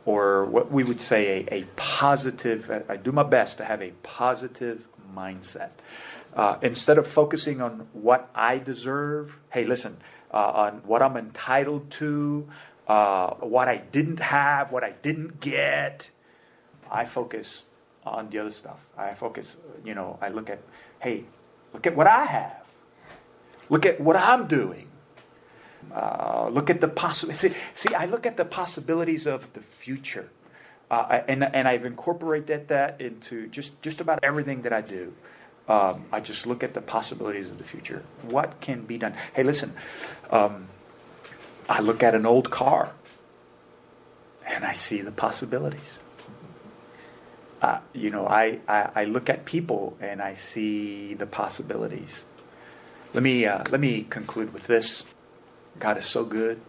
or 0.05 0.45
what 0.45 0.71
we 0.71 0.83
would 0.85 1.01
say 1.01 1.47
a, 1.51 1.55
a 1.55 1.65
positive, 1.77 2.85
I 2.89 2.97
do 2.97 3.13
my 3.13 3.23
best 3.23 3.59
to 3.59 3.65
have 3.65 3.81
a 3.83 3.91
positive 4.03 4.87
mindset. 5.15 5.71
Uh, 6.35 6.57
instead 6.63 6.99
of 6.99 7.07
focusing 7.07 7.61
on 7.61 7.89
what 7.93 8.31
I 8.35 8.59
deserve, 8.59 9.37
hey, 9.51 9.65
listen, 9.65 9.99
uh, 10.33 10.51
on 10.55 10.83
what 10.87 11.03
I'm 11.03 11.17
entitled 11.17 11.91
to, 11.93 12.49
uh, 12.89 13.35
what 13.35 13.69
I 13.69 13.77
didn't 13.77 14.21
have, 14.21 14.73
what 14.73 14.83
I 14.83 14.93
didn't 15.03 15.41
get, 15.41 16.09
I 16.91 17.05
focus 17.05 17.65
on 18.05 18.31
the 18.31 18.39
other 18.39 18.51
stuff. 18.51 18.87
I 18.97 19.15
focus, 19.15 19.57
you 19.85 19.95
know, 19.95 20.19
I 20.21 20.29
look 20.29 20.51
at, 20.51 20.61
hey, 21.01 21.25
look 21.73 21.87
at 21.87 21.97
what 21.97 22.07
I 22.07 22.25
have. 22.25 22.63
Look 23.69 23.87
at 23.87 24.01
what 24.01 24.17
I'm 24.17 24.47
doing. 24.49 24.89
Uh, 25.95 26.49
look 26.51 26.71
at 26.71 26.81
the 26.81 26.89
possibilities. 26.89 27.41
See, 27.41 27.89
see, 27.89 27.95
I 27.95 28.07
look 28.07 28.27
at 28.27 28.37
the 28.37 28.45
possibilities 28.45 29.27
of 29.27 29.53
the 29.53 29.61
future. 29.61 30.29
Uh, 30.91 31.23
and, 31.27 31.43
and 31.43 31.67
I've 31.67 31.87
incorporated 31.87 32.69
that 32.69 33.01
into 33.01 33.49
just, 33.49 33.81
just 33.83 34.01
about 34.01 34.21
everything 34.23 34.63
that 34.63 34.73
I 34.73 34.83
do. 34.83 35.15
Um, 35.69 36.05
I 36.13 36.21
just 36.21 36.47
look 36.47 36.63
at 36.63 36.75
the 36.75 36.83
possibilities 36.83 37.47
of 37.47 37.57
the 37.57 37.65
future. 37.65 38.05
What 38.23 38.61
can 38.61 38.85
be 38.85 38.99
done? 38.99 39.15
Hey, 39.33 39.43
listen, 39.43 39.73
um, 40.31 40.69
I 41.69 41.81
look 41.81 42.03
at 42.03 42.15
an 42.15 42.27
old 42.27 42.51
car 42.51 42.93
and 44.47 44.65
I 44.65 44.75
see 44.75 45.01
the 45.01 45.13
possibilities. 45.13 46.01
Uh, 47.63 47.79
you 47.93 48.11
know, 48.11 48.27
I, 48.27 48.59
I, 48.67 48.91
I, 48.93 49.05
look 49.05 49.31
at 49.31 49.45
people 49.45 49.97
and 50.01 50.21
I 50.21 50.35
see 50.35 51.15
the 51.15 51.27
possibilities. 51.27 52.23
Let 53.15 53.23
me, 53.23 53.47
uh, 53.47 53.63
let 53.71 53.81
me 53.81 54.03
conclude 54.11 54.53
with 54.53 54.65
this. 54.65 55.05
God 55.79 55.97
is 55.97 56.05
so 56.05 56.25
good. 56.25 56.61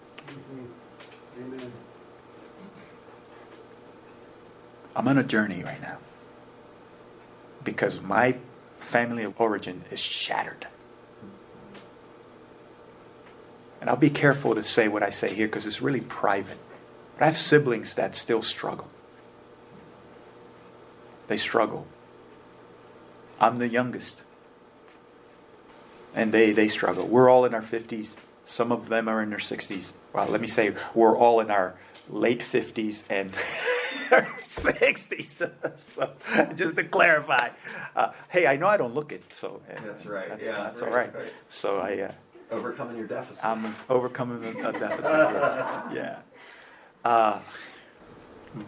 Amen. 1.36 1.72
I'm 4.96 5.08
on 5.08 5.18
a 5.18 5.24
journey 5.24 5.64
right 5.64 5.82
now 5.82 5.98
because 7.64 8.00
my 8.00 8.38
family 8.78 9.24
of 9.24 9.42
origin 9.42 9.86
is 9.90 10.00
shattered. 10.00 10.68
And 13.82 13.90
I'll 13.90 13.96
be 13.96 14.12
careful 14.12 14.54
to 14.54 14.62
say 14.62 14.88
what 14.88 15.02
I 15.02 15.10
say 15.10 15.34
here 15.34 15.48
because 15.48 15.66
it's 15.66 15.82
really 15.82 16.02
private. 16.02 16.60
But 17.16 17.24
I 17.24 17.26
have 17.26 17.38
siblings 17.38 17.96
that 17.96 18.16
still 18.16 18.44
struggle. 18.44 18.90
They 21.28 21.38
struggle. 21.38 21.88
I'm 23.40 23.60
the 23.60 23.68
youngest. 23.68 24.22
And 26.16 26.32
they, 26.32 26.52
they 26.52 26.68
struggle. 26.68 27.08
We're 27.08 27.30
all 27.30 27.46
in 27.46 27.54
our 27.54 27.62
50s. 27.62 28.16
Some 28.46 28.72
of 28.72 28.90
them 28.90 29.08
are 29.08 29.22
in 29.22 29.30
their 29.30 29.40
60s. 29.40 29.94
Well, 30.14 30.28
let 30.28 30.42
me 30.42 30.48
say, 30.48 30.74
we're 30.94 31.18
all 31.18 31.40
in 31.40 31.50
our 31.50 31.76
late 32.10 32.42
50s 32.42 33.04
and 33.10 33.34
60s. 34.10 35.52
so, 35.80 36.12
just 36.56 36.76
to 36.78 36.84
clarify. 36.84 37.50
Uh, 37.96 38.12
hey, 38.30 38.46
I 38.46 38.58
know 38.58 38.68
I 38.68 38.78
don't 38.78 38.94
look 38.94 39.12
it, 39.12 39.24
so. 39.34 39.62
Uh, 39.70 39.80
that's 39.86 40.06
right. 40.06 40.30
That's, 40.30 40.46
yeah, 40.46 40.52
that's 40.52 40.82
right, 40.82 40.90
all 40.92 40.98
right. 40.98 41.16
right. 41.16 41.34
So 41.50 41.80
I. 41.80 42.02
Uh, 42.02 42.12
overcoming 42.52 42.98
your 42.98 43.08
deficit. 43.08 43.44
I'm 43.44 43.76
overcoming 43.90 44.44
a, 44.64 44.72
deficit. 44.72 45.06
Yeah. 45.94 46.20
Uh, 47.04 47.40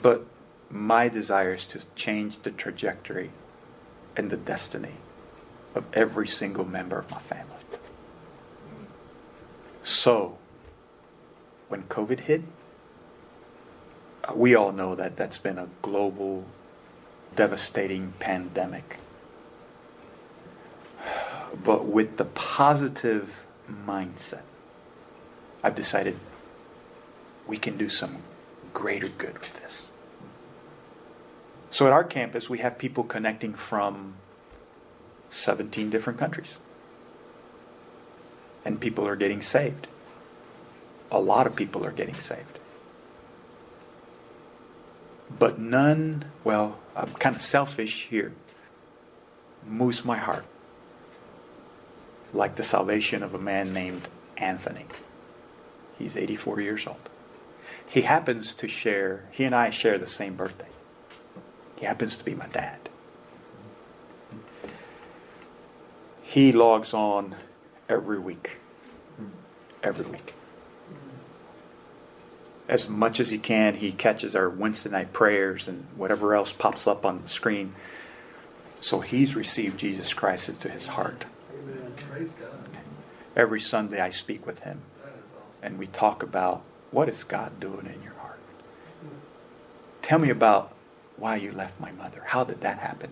but 0.01 0.25
my 0.69 1.07
desire 1.07 1.53
is 1.53 1.65
to 1.65 1.81
change 1.95 2.39
the 2.39 2.51
trajectory 2.51 3.31
and 4.15 4.29
the 4.29 4.37
destiny 4.37 4.95
of 5.73 5.85
every 5.93 6.27
single 6.27 6.65
member 6.65 6.97
of 6.97 7.09
my 7.11 7.19
family. 7.19 7.55
So, 9.85 10.39
when 11.67 11.83
COVID 11.83 12.21
hit, 12.21 12.41
uh, 14.23 14.33
we 14.33 14.55
all 14.55 14.71
know 14.71 14.95
that 14.95 15.15
that's 15.15 15.37
been 15.37 15.59
a 15.59 15.69
global, 15.83 16.45
devastating 17.35 18.13
pandemic. 18.17 18.97
But 21.63 21.85
with 21.85 22.17
the 22.17 22.25
positive 22.25 23.45
mindset, 23.69 24.41
I've 25.63 25.75
decided 25.75 26.17
we 27.45 27.59
can 27.59 27.77
do 27.77 27.87
some 27.87 28.23
greater 28.73 29.07
good 29.07 29.37
with 29.37 29.61
this. 29.61 29.91
So 31.75 31.85
at 31.85 31.91
our 31.91 32.05
campus, 32.05 32.49
we 32.49 32.59
have 32.59 32.77
people 32.77 33.03
connecting 33.03 33.53
from 33.53 34.13
17 35.29 35.89
different 35.89 36.17
countries. 36.17 36.57
And 38.63 38.79
people 38.79 39.05
are 39.05 39.17
getting 39.17 39.41
saved. 39.41 39.87
A 41.11 41.19
lot 41.19 41.45
of 41.45 41.53
people 41.53 41.85
are 41.85 41.91
getting 41.91 42.15
saved. 42.15 42.59
But 45.37 45.59
none, 45.59 46.23
well, 46.45 46.79
I'm 46.95 47.09
kind 47.15 47.35
of 47.35 47.41
selfish 47.41 48.07
here, 48.09 48.31
moves 49.67 50.05
my 50.05 50.17
heart 50.17 50.45
like 52.31 52.55
the 52.55 52.63
salvation 52.63 53.21
of 53.21 53.33
a 53.33 53.39
man 53.39 53.73
named 53.73 54.07
Anthony. 54.37 54.85
He's 55.99 56.15
84 56.15 56.61
years 56.61 56.87
old. 56.87 57.09
He 57.85 58.03
happens 58.03 58.53
to 58.53 58.69
share, 58.69 59.25
he 59.29 59.43
and 59.43 59.53
I 59.53 59.71
share 59.71 59.97
the 59.97 60.07
same 60.07 60.35
birthday. 60.35 60.69
He 61.75 61.85
happens 61.85 62.17
to 62.17 62.25
be 62.25 62.33
my 62.33 62.47
dad. 62.47 62.89
He 66.21 66.51
logs 66.51 66.93
on 66.93 67.35
every 67.87 68.19
week. 68.19 68.57
Every 69.83 70.05
week. 70.05 70.33
As 72.67 72.89
much 72.89 73.19
as 73.19 73.29
he 73.29 73.37
can, 73.37 73.75
he 73.75 73.91
catches 73.91 74.35
our 74.35 74.49
Wednesday 74.49 74.89
night 74.89 75.13
prayers 75.13 75.67
and 75.67 75.85
whatever 75.95 76.33
else 76.33 76.51
pops 76.51 76.87
up 76.87 77.05
on 77.05 77.21
the 77.21 77.29
screen. 77.29 77.75
So 78.81 79.01
he's 79.01 79.35
received 79.35 79.77
Jesus 79.77 80.13
Christ 80.13 80.49
into 80.49 80.69
his 80.69 80.87
heart. 80.87 81.25
Every 83.35 83.59
Sunday 83.59 84.01
I 84.01 84.09
speak 84.09 84.45
with 84.45 84.59
him. 84.59 84.81
And 85.61 85.77
we 85.77 85.87
talk 85.87 86.23
about 86.23 86.63
what 86.91 87.09
is 87.09 87.23
God 87.23 87.59
doing 87.59 87.85
in 87.85 88.01
your 88.03 88.13
heart? 88.13 88.39
Tell 90.01 90.19
me 90.19 90.29
about 90.29 90.74
why 91.17 91.37
you 91.37 91.51
left 91.51 91.79
my 91.79 91.91
mother. 91.91 92.21
How 92.25 92.43
did 92.43 92.61
that 92.61 92.79
happen? 92.79 93.11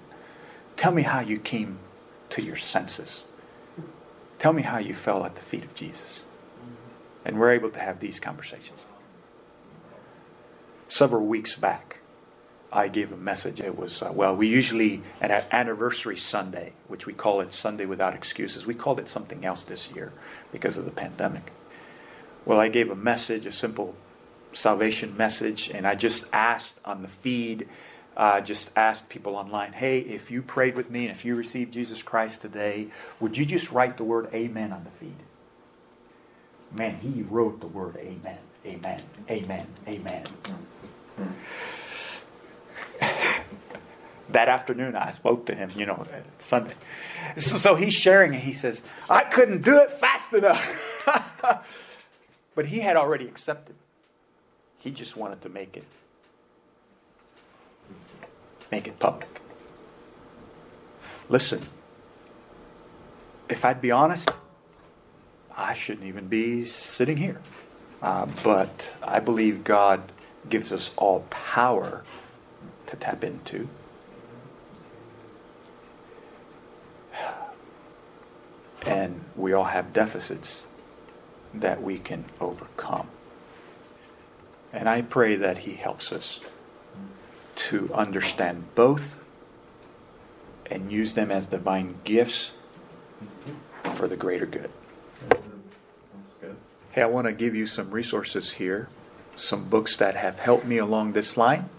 Tell 0.78 0.92
me 0.92 1.04
how 1.04 1.20
you 1.20 1.40
came 1.40 1.80
to 2.32 2.42
your 2.42 2.56
senses. 2.56 3.24
Tell 4.40 4.54
me 4.54 4.64
how 4.64 4.78
you 4.78 4.94
fell 4.94 5.26
at 5.26 5.36
the 5.36 5.42
feet 5.42 5.64
of 5.64 5.74
Jesus. 5.76 6.24
And 7.24 7.40
we're 7.40 7.54
able 7.54 7.70
to 7.70 7.80
have 7.80 8.00
these 8.00 8.20
conversations. 8.20 8.86
Several 10.90 11.26
weeks 11.26 11.56
back, 11.56 12.00
I 12.72 12.88
gave 12.88 13.12
a 13.12 13.18
message. 13.18 13.62
It 13.62 13.78
was, 13.78 14.02
uh, 14.02 14.12
well, 14.12 14.36
we 14.36 14.48
usually, 14.48 15.02
at 15.22 15.32
an 15.32 15.46
anniversary 15.52 16.18
Sunday, 16.18 16.74
which 16.88 17.06
we 17.06 17.14
call 17.14 17.40
it 17.40 17.54
Sunday 17.54 17.86
Without 17.86 18.16
Excuses, 18.16 18.66
we 18.66 18.74
called 18.74 19.00
it 19.00 19.08
something 19.08 19.46
else 19.46 19.64
this 19.64 19.92
year 19.92 20.12
because 20.52 20.76
of 20.78 20.86
the 20.86 20.92
pandemic. 20.92 21.52
Well, 22.46 22.60
I 22.60 22.68
gave 22.68 22.90
a 22.90 22.96
message, 22.96 23.46
a 23.46 23.52
simple 23.52 23.96
salvation 24.52 25.16
message, 25.16 25.70
and 25.70 25.88
I 25.88 25.96
just 25.96 26.26
asked 26.34 26.80
on 26.84 27.02
the 27.02 27.08
feed, 27.08 27.70
uh, 28.16 28.42
just 28.42 28.72
asked 28.76 29.10
people 29.10 29.36
online, 29.36 29.74
hey, 29.74 30.00
if 30.00 30.32
you 30.32 30.42
prayed 30.42 30.76
with 30.76 30.90
me 30.90 31.08
and 31.08 31.12
if 31.12 31.26
you 31.26 31.36
received 31.36 31.74
Jesus 31.74 32.02
Christ 32.04 32.42
today, 32.42 32.88
would 33.20 33.38
you 33.38 33.46
just 33.46 33.72
write 33.72 33.98
the 33.98 34.04
word 34.04 34.30
amen 34.34 34.72
on 34.72 34.84
the 34.84 34.92
feed? 34.92 35.16
Man, 36.72 36.98
he 36.98 37.24
wrote 37.24 37.60
the 37.60 37.68
word 37.68 37.98
amen, 37.98 38.40
amen, 38.66 39.02
amen, 39.30 39.68
amen. 39.88 40.24
that 44.30 44.50
afternoon 44.50 44.96
I 44.96 45.12
spoke 45.12 45.46
to 45.48 45.56
him, 45.56 45.70
you 45.76 45.86
know, 45.86 46.06
Sunday. 46.40 46.74
So, 47.38 47.58
so 47.58 47.76
he's 47.76 47.94
sharing 47.94 48.34
and 48.34 48.44
he 48.44 48.54
says, 48.54 48.82
I 49.10 49.24
couldn't 49.24 49.62
do 49.62 49.80
it 49.80 49.92
fast 49.92 50.34
enough. 50.34 50.80
But 52.56 52.68
he 52.68 52.80
had 52.80 52.96
already 52.96 53.26
accepted. 53.26 53.76
He 54.80 54.92
just 54.92 55.18
wanted 55.18 55.42
to 55.42 55.50
make 55.50 55.76
it 55.78 55.86
make 58.72 58.88
it 58.88 59.00
public. 59.00 59.42
Listen, 61.30 61.66
if 63.50 63.64
I'd 63.66 63.82
be 63.82 63.92
honest, 63.92 64.30
I 65.56 65.74
shouldn't 65.74 66.08
even 66.08 66.28
be 66.28 66.66
sitting 66.66 67.18
here. 67.18 67.42
Uh, 68.02 68.26
but 68.44 68.94
I 69.02 69.20
believe 69.20 69.64
God 69.64 70.12
gives 70.50 70.72
us 70.72 70.92
all 70.98 71.22
power 71.30 72.04
to 72.88 72.96
tap 72.96 73.24
into. 73.24 73.70
And 78.86 79.24
we 79.38 79.54
all 79.54 79.64
have 79.66 79.94
deficits 79.94 80.64
that 81.54 81.82
we 81.82 81.98
can 81.98 82.26
overcome. 82.42 83.08
And 84.74 84.90
I 84.90 85.02
pray 85.02 85.36
that 85.38 85.60
He 85.60 85.76
helps 85.76 86.12
us 86.12 86.42
to 87.56 87.94
understand 87.94 88.76
both 88.76 89.20
and 90.66 90.92
use 90.92 91.14
them 91.14 91.32
as 91.32 91.48
divine 91.48 91.96
gifts 92.04 92.52
for 93.96 94.08
the 94.08 94.16
greater 94.16 94.46
good. 94.46 94.72
Hey, 96.92 97.02
I 97.02 97.06
want 97.06 97.26
to 97.26 97.34
give 97.34 97.56
you 97.56 97.66
some 97.66 97.90
resources 97.90 98.54
here, 98.54 98.88
some 99.36 99.68
books 99.68 99.98
that 99.98 100.16
have 100.16 100.40
helped 100.40 100.66
me 100.66 100.78
along 100.78 101.14
this 101.14 101.38
line. 101.38 101.70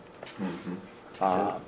Mm-hmm. 0.40 0.74
Uh, 1.20 1.58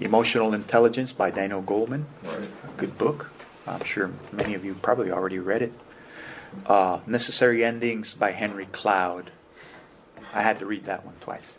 Emotional 0.00 0.54
Intelligence 0.54 1.12
by 1.12 1.30
Daniel 1.30 1.62
Goleman, 1.62 2.04
right. 2.24 2.38
a 2.38 2.72
good 2.76 2.98
book. 2.98 3.30
I'm 3.66 3.84
sure 3.84 4.10
many 4.32 4.54
of 4.54 4.64
you 4.64 4.74
probably 4.74 5.10
already 5.10 5.38
read 5.38 5.62
it. 5.62 5.72
Uh, 6.66 7.00
Necessary 7.06 7.64
Endings 7.64 8.14
by 8.14 8.32
Henry 8.32 8.66
Cloud. 8.66 9.30
I 10.32 10.42
had 10.42 10.58
to 10.60 10.66
read 10.66 10.84
that 10.84 11.04
one 11.04 11.14
twice. 11.20 11.54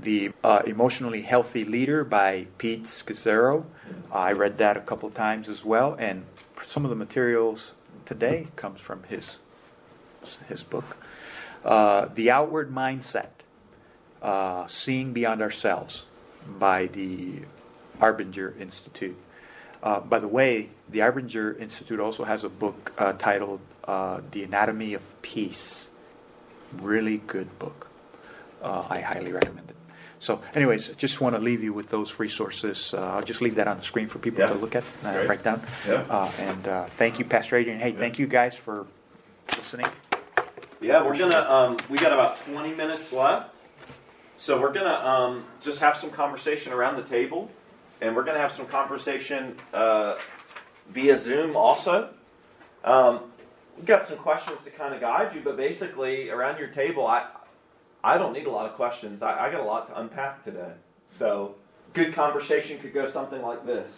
The 0.00 0.30
uh, 0.44 0.62
Emotionally 0.64 1.22
Healthy 1.22 1.64
Leader 1.64 2.04
by 2.04 2.46
Pete 2.56 2.84
Scazzero. 2.84 3.64
I 4.12 4.32
read 4.32 4.58
that 4.58 4.76
a 4.76 4.80
couple 4.80 5.10
times 5.10 5.48
as 5.48 5.64
well, 5.64 5.96
and 5.98 6.24
some 6.66 6.84
of 6.84 6.90
the 6.90 6.96
materials 6.96 7.72
today 8.06 8.48
comes 8.56 8.80
from 8.80 9.02
his 9.04 9.36
his 10.48 10.62
book. 10.62 10.96
Uh, 11.64 12.08
the 12.14 12.30
Outward 12.30 12.72
Mindset 12.72 13.30
uh, 14.22 14.66
Seeing 14.66 15.12
Beyond 15.12 15.42
Ourselves 15.42 16.06
by 16.58 16.86
the 16.86 17.42
Arbinger 18.00 18.58
Institute. 18.60 19.16
Uh, 19.82 20.00
by 20.00 20.18
the 20.18 20.28
way, 20.28 20.70
the 20.88 21.00
Arbinger 21.00 21.58
Institute 21.58 22.00
also 22.00 22.24
has 22.24 22.44
a 22.44 22.48
book 22.48 22.92
uh, 22.98 23.12
titled 23.12 23.60
uh, 23.84 24.20
The 24.30 24.42
Anatomy 24.44 24.94
of 24.94 25.20
Peace. 25.22 25.88
Really 26.72 27.18
good 27.18 27.58
book. 27.58 27.88
Uh, 28.62 28.84
I 28.88 29.00
highly 29.00 29.32
recommend 29.32 29.70
it. 29.70 29.77
So, 30.20 30.40
anyways, 30.54 30.88
just 30.96 31.20
want 31.20 31.36
to 31.36 31.40
leave 31.40 31.62
you 31.62 31.72
with 31.72 31.90
those 31.90 32.18
resources. 32.18 32.92
Uh, 32.92 33.00
I'll 33.14 33.22
just 33.22 33.40
leave 33.40 33.54
that 33.54 33.68
on 33.68 33.78
the 33.78 33.84
screen 33.84 34.08
for 34.08 34.18
people 34.18 34.40
Yeah. 34.40 34.48
to 34.48 34.54
look 34.54 34.74
at, 34.74 34.82
uh, 35.04 35.12
Great. 35.12 35.28
write 35.28 35.42
down. 35.44 35.62
Yeah. 35.86 36.04
Uh, 36.10 36.30
and 36.38 36.66
uh, 36.68 36.84
thank 36.86 37.18
you, 37.18 37.24
Pastor 37.24 37.56
Adrian. 37.56 37.78
Hey, 37.78 37.92
thank 37.92 38.18
you 38.18 38.26
guys 38.26 38.56
for 38.56 38.86
listening. 39.56 39.86
Yeah, 40.80 41.04
we're 41.04 41.16
gonna. 41.18 41.40
Um, 41.48 41.76
we 41.88 41.98
got 41.98 42.12
about 42.12 42.36
20 42.38 42.74
minutes 42.74 43.12
left, 43.12 43.54
so 44.36 44.60
we're 44.60 44.72
gonna 44.72 44.94
um, 45.04 45.44
just 45.60 45.80
have 45.80 45.96
some 45.96 46.10
conversation 46.10 46.72
around 46.72 46.96
the 46.96 47.02
table, 47.02 47.50
and 48.00 48.14
we're 48.14 48.22
gonna 48.22 48.38
have 48.38 48.52
some 48.52 48.66
conversation 48.66 49.56
uh, 49.74 50.18
via 50.90 51.18
Zoom 51.18 51.56
also. 51.56 52.10
Um, 52.84 53.20
we've 53.76 53.86
got 53.86 54.06
some 54.06 54.18
questions 54.18 54.62
to 54.64 54.70
kind 54.70 54.94
of 54.94 55.00
guide 55.00 55.34
you, 55.34 55.40
but 55.42 55.56
basically 55.56 56.30
around 56.30 56.58
your 56.60 56.68
table, 56.68 57.06
I 57.08 57.26
I 58.02 58.18
don't 58.18 58.32
need 58.32 58.46
a 58.46 58.50
lot 58.50 58.66
of 58.68 58.76
questions. 58.76 59.22
I, 59.22 59.46
I 59.46 59.50
got 59.50 59.60
a 59.60 59.64
lot 59.64 59.88
to 59.88 60.00
unpack 60.00 60.44
today, 60.44 60.72
so 61.10 61.56
good 61.94 62.14
conversation 62.14 62.78
could 62.78 62.94
go 62.94 63.08
something 63.08 63.42
like 63.42 63.66
this. 63.66 63.88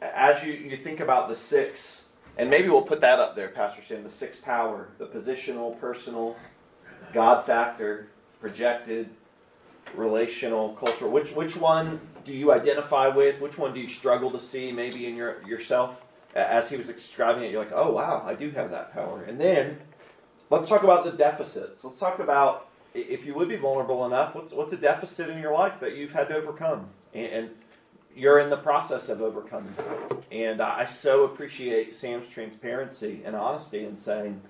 As 0.00 0.44
you 0.44 0.52
you 0.52 0.76
think 0.76 1.00
about 1.00 1.28
the 1.28 1.36
six 1.36 2.04
and 2.38 2.48
maybe 2.48 2.68
we'll 2.68 2.82
put 2.82 3.00
that 3.00 3.18
up 3.18 3.34
there, 3.34 3.48
Pastor 3.48 3.82
Sam, 3.82 4.04
the 4.04 4.10
six 4.12 4.38
power, 4.38 4.90
the 4.98 5.06
positional, 5.06 5.78
personal, 5.80 6.36
God 7.12 7.44
factor, 7.44 8.10
projected, 8.40 9.10
relational, 9.92 10.74
cultural. 10.74 11.10
Which 11.10 11.32
which 11.32 11.56
one 11.56 12.00
do 12.24 12.32
you 12.32 12.52
identify 12.52 13.08
with? 13.08 13.40
Which 13.40 13.58
one 13.58 13.74
do 13.74 13.80
you 13.80 13.88
struggle 13.88 14.30
to 14.30 14.40
see 14.40 14.70
maybe 14.70 15.06
in 15.06 15.16
your 15.16 15.42
yourself? 15.46 16.00
As 16.36 16.70
he 16.70 16.76
was 16.76 16.86
describing 16.86 17.42
it, 17.42 17.50
you're 17.50 17.64
like, 17.64 17.72
oh 17.74 17.90
wow, 17.90 18.22
I 18.24 18.34
do 18.34 18.50
have 18.50 18.70
that 18.70 18.92
power. 18.92 19.24
And 19.24 19.40
then 19.40 19.80
let's 20.48 20.68
talk 20.68 20.84
about 20.84 21.04
the 21.04 21.12
deficits. 21.12 21.82
Let's 21.82 21.98
talk 21.98 22.20
about 22.20 22.67
if 22.94 23.26
you 23.26 23.34
would 23.34 23.48
be 23.48 23.56
vulnerable 23.56 24.06
enough, 24.06 24.34
what's 24.34 24.52
what's 24.52 24.72
a 24.72 24.76
deficit 24.76 25.30
in 25.30 25.38
your 25.38 25.52
life 25.52 25.80
that 25.80 25.96
you've 25.96 26.12
had 26.12 26.28
to 26.28 26.36
overcome? 26.36 26.88
And, 27.14 27.26
and 27.26 27.50
you're 28.16 28.40
in 28.40 28.50
the 28.50 28.56
process 28.56 29.08
of 29.08 29.22
overcoming. 29.22 29.74
And 30.32 30.60
I 30.60 30.86
so 30.86 31.24
appreciate 31.24 31.94
Sam's 31.94 32.28
transparency 32.28 33.22
and 33.24 33.36
honesty 33.36 33.84
in 33.84 33.96
saying 33.96 34.40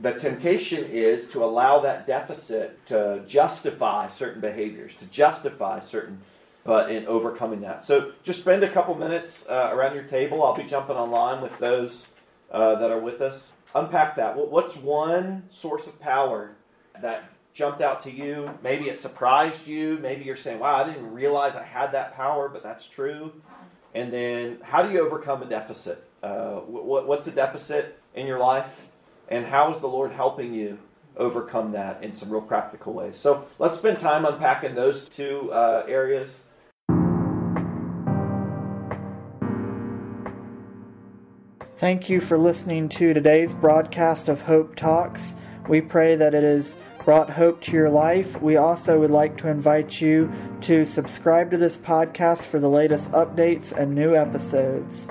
the 0.00 0.12
temptation 0.12 0.84
is 0.84 1.28
to 1.28 1.44
allow 1.44 1.78
that 1.80 2.06
deficit 2.06 2.84
to 2.86 3.22
justify 3.28 4.08
certain 4.08 4.40
behaviors, 4.40 4.96
to 4.96 5.06
justify 5.06 5.80
certain, 5.80 6.20
but 6.64 6.90
in 6.90 7.06
overcoming 7.06 7.60
that. 7.60 7.84
So 7.84 8.12
just 8.24 8.40
spend 8.40 8.64
a 8.64 8.70
couple 8.70 8.96
minutes 8.96 9.46
uh, 9.48 9.70
around 9.72 9.94
your 9.94 10.04
table. 10.04 10.42
I'll 10.42 10.56
be 10.56 10.64
jumping 10.64 10.96
online 10.96 11.42
with 11.42 11.56
those 11.58 12.08
uh, 12.50 12.74
that 12.76 12.90
are 12.90 12.98
with 12.98 13.20
us. 13.20 13.52
Unpack 13.74 14.16
that. 14.16 14.36
What's 14.36 14.76
one 14.76 15.44
source 15.50 15.86
of 15.86 16.00
power 16.00 16.56
that 17.00 17.24
jumped 17.54 17.80
out 17.80 18.02
to 18.02 18.10
you? 18.10 18.50
Maybe 18.62 18.88
it 18.88 18.98
surprised 18.98 19.66
you. 19.66 19.98
Maybe 20.02 20.24
you're 20.24 20.36
saying, 20.36 20.58
wow, 20.58 20.74
I 20.74 20.84
didn't 20.84 21.12
realize 21.12 21.56
I 21.56 21.62
had 21.62 21.92
that 21.92 22.14
power, 22.16 22.48
but 22.48 22.62
that's 22.62 22.86
true. 22.86 23.32
And 23.94 24.12
then, 24.12 24.58
how 24.62 24.82
do 24.82 24.92
you 24.92 25.00
overcome 25.00 25.42
a 25.42 25.46
deficit? 25.46 26.02
Uh, 26.20 26.56
what, 26.56 27.06
what's 27.06 27.28
a 27.28 27.30
deficit 27.30 27.98
in 28.14 28.26
your 28.26 28.40
life? 28.40 28.66
And 29.28 29.46
how 29.46 29.72
is 29.72 29.80
the 29.80 29.86
Lord 29.86 30.10
helping 30.10 30.52
you 30.52 30.78
overcome 31.16 31.70
that 31.72 32.02
in 32.02 32.12
some 32.12 32.28
real 32.28 32.42
practical 32.42 32.92
ways? 32.92 33.16
So, 33.16 33.46
let's 33.60 33.76
spend 33.76 33.98
time 33.98 34.24
unpacking 34.24 34.74
those 34.74 35.08
two 35.08 35.52
uh, 35.52 35.84
areas. 35.86 36.42
Thank 41.76 42.08
you 42.08 42.20
for 42.20 42.36
listening 42.36 42.88
to 42.90 43.14
today's 43.14 43.54
broadcast 43.54 44.28
of 44.28 44.40
Hope 44.40 44.74
Talks. 44.74 45.36
We 45.68 45.80
pray 45.80 46.16
that 46.16 46.34
it 46.34 46.44
is 46.44 46.76
brought 47.04 47.30
hope 47.30 47.60
to 47.62 47.72
your 47.72 47.90
life. 47.90 48.40
We 48.40 48.56
also 48.56 48.98
would 49.00 49.10
like 49.10 49.36
to 49.38 49.48
invite 49.48 50.00
you 50.00 50.32
to 50.62 50.84
subscribe 50.86 51.50
to 51.50 51.56
this 51.56 51.76
podcast 51.76 52.46
for 52.46 52.58
the 52.58 52.68
latest 52.68 53.12
updates 53.12 53.72
and 53.72 53.94
new 53.94 54.14
episodes. 54.14 55.08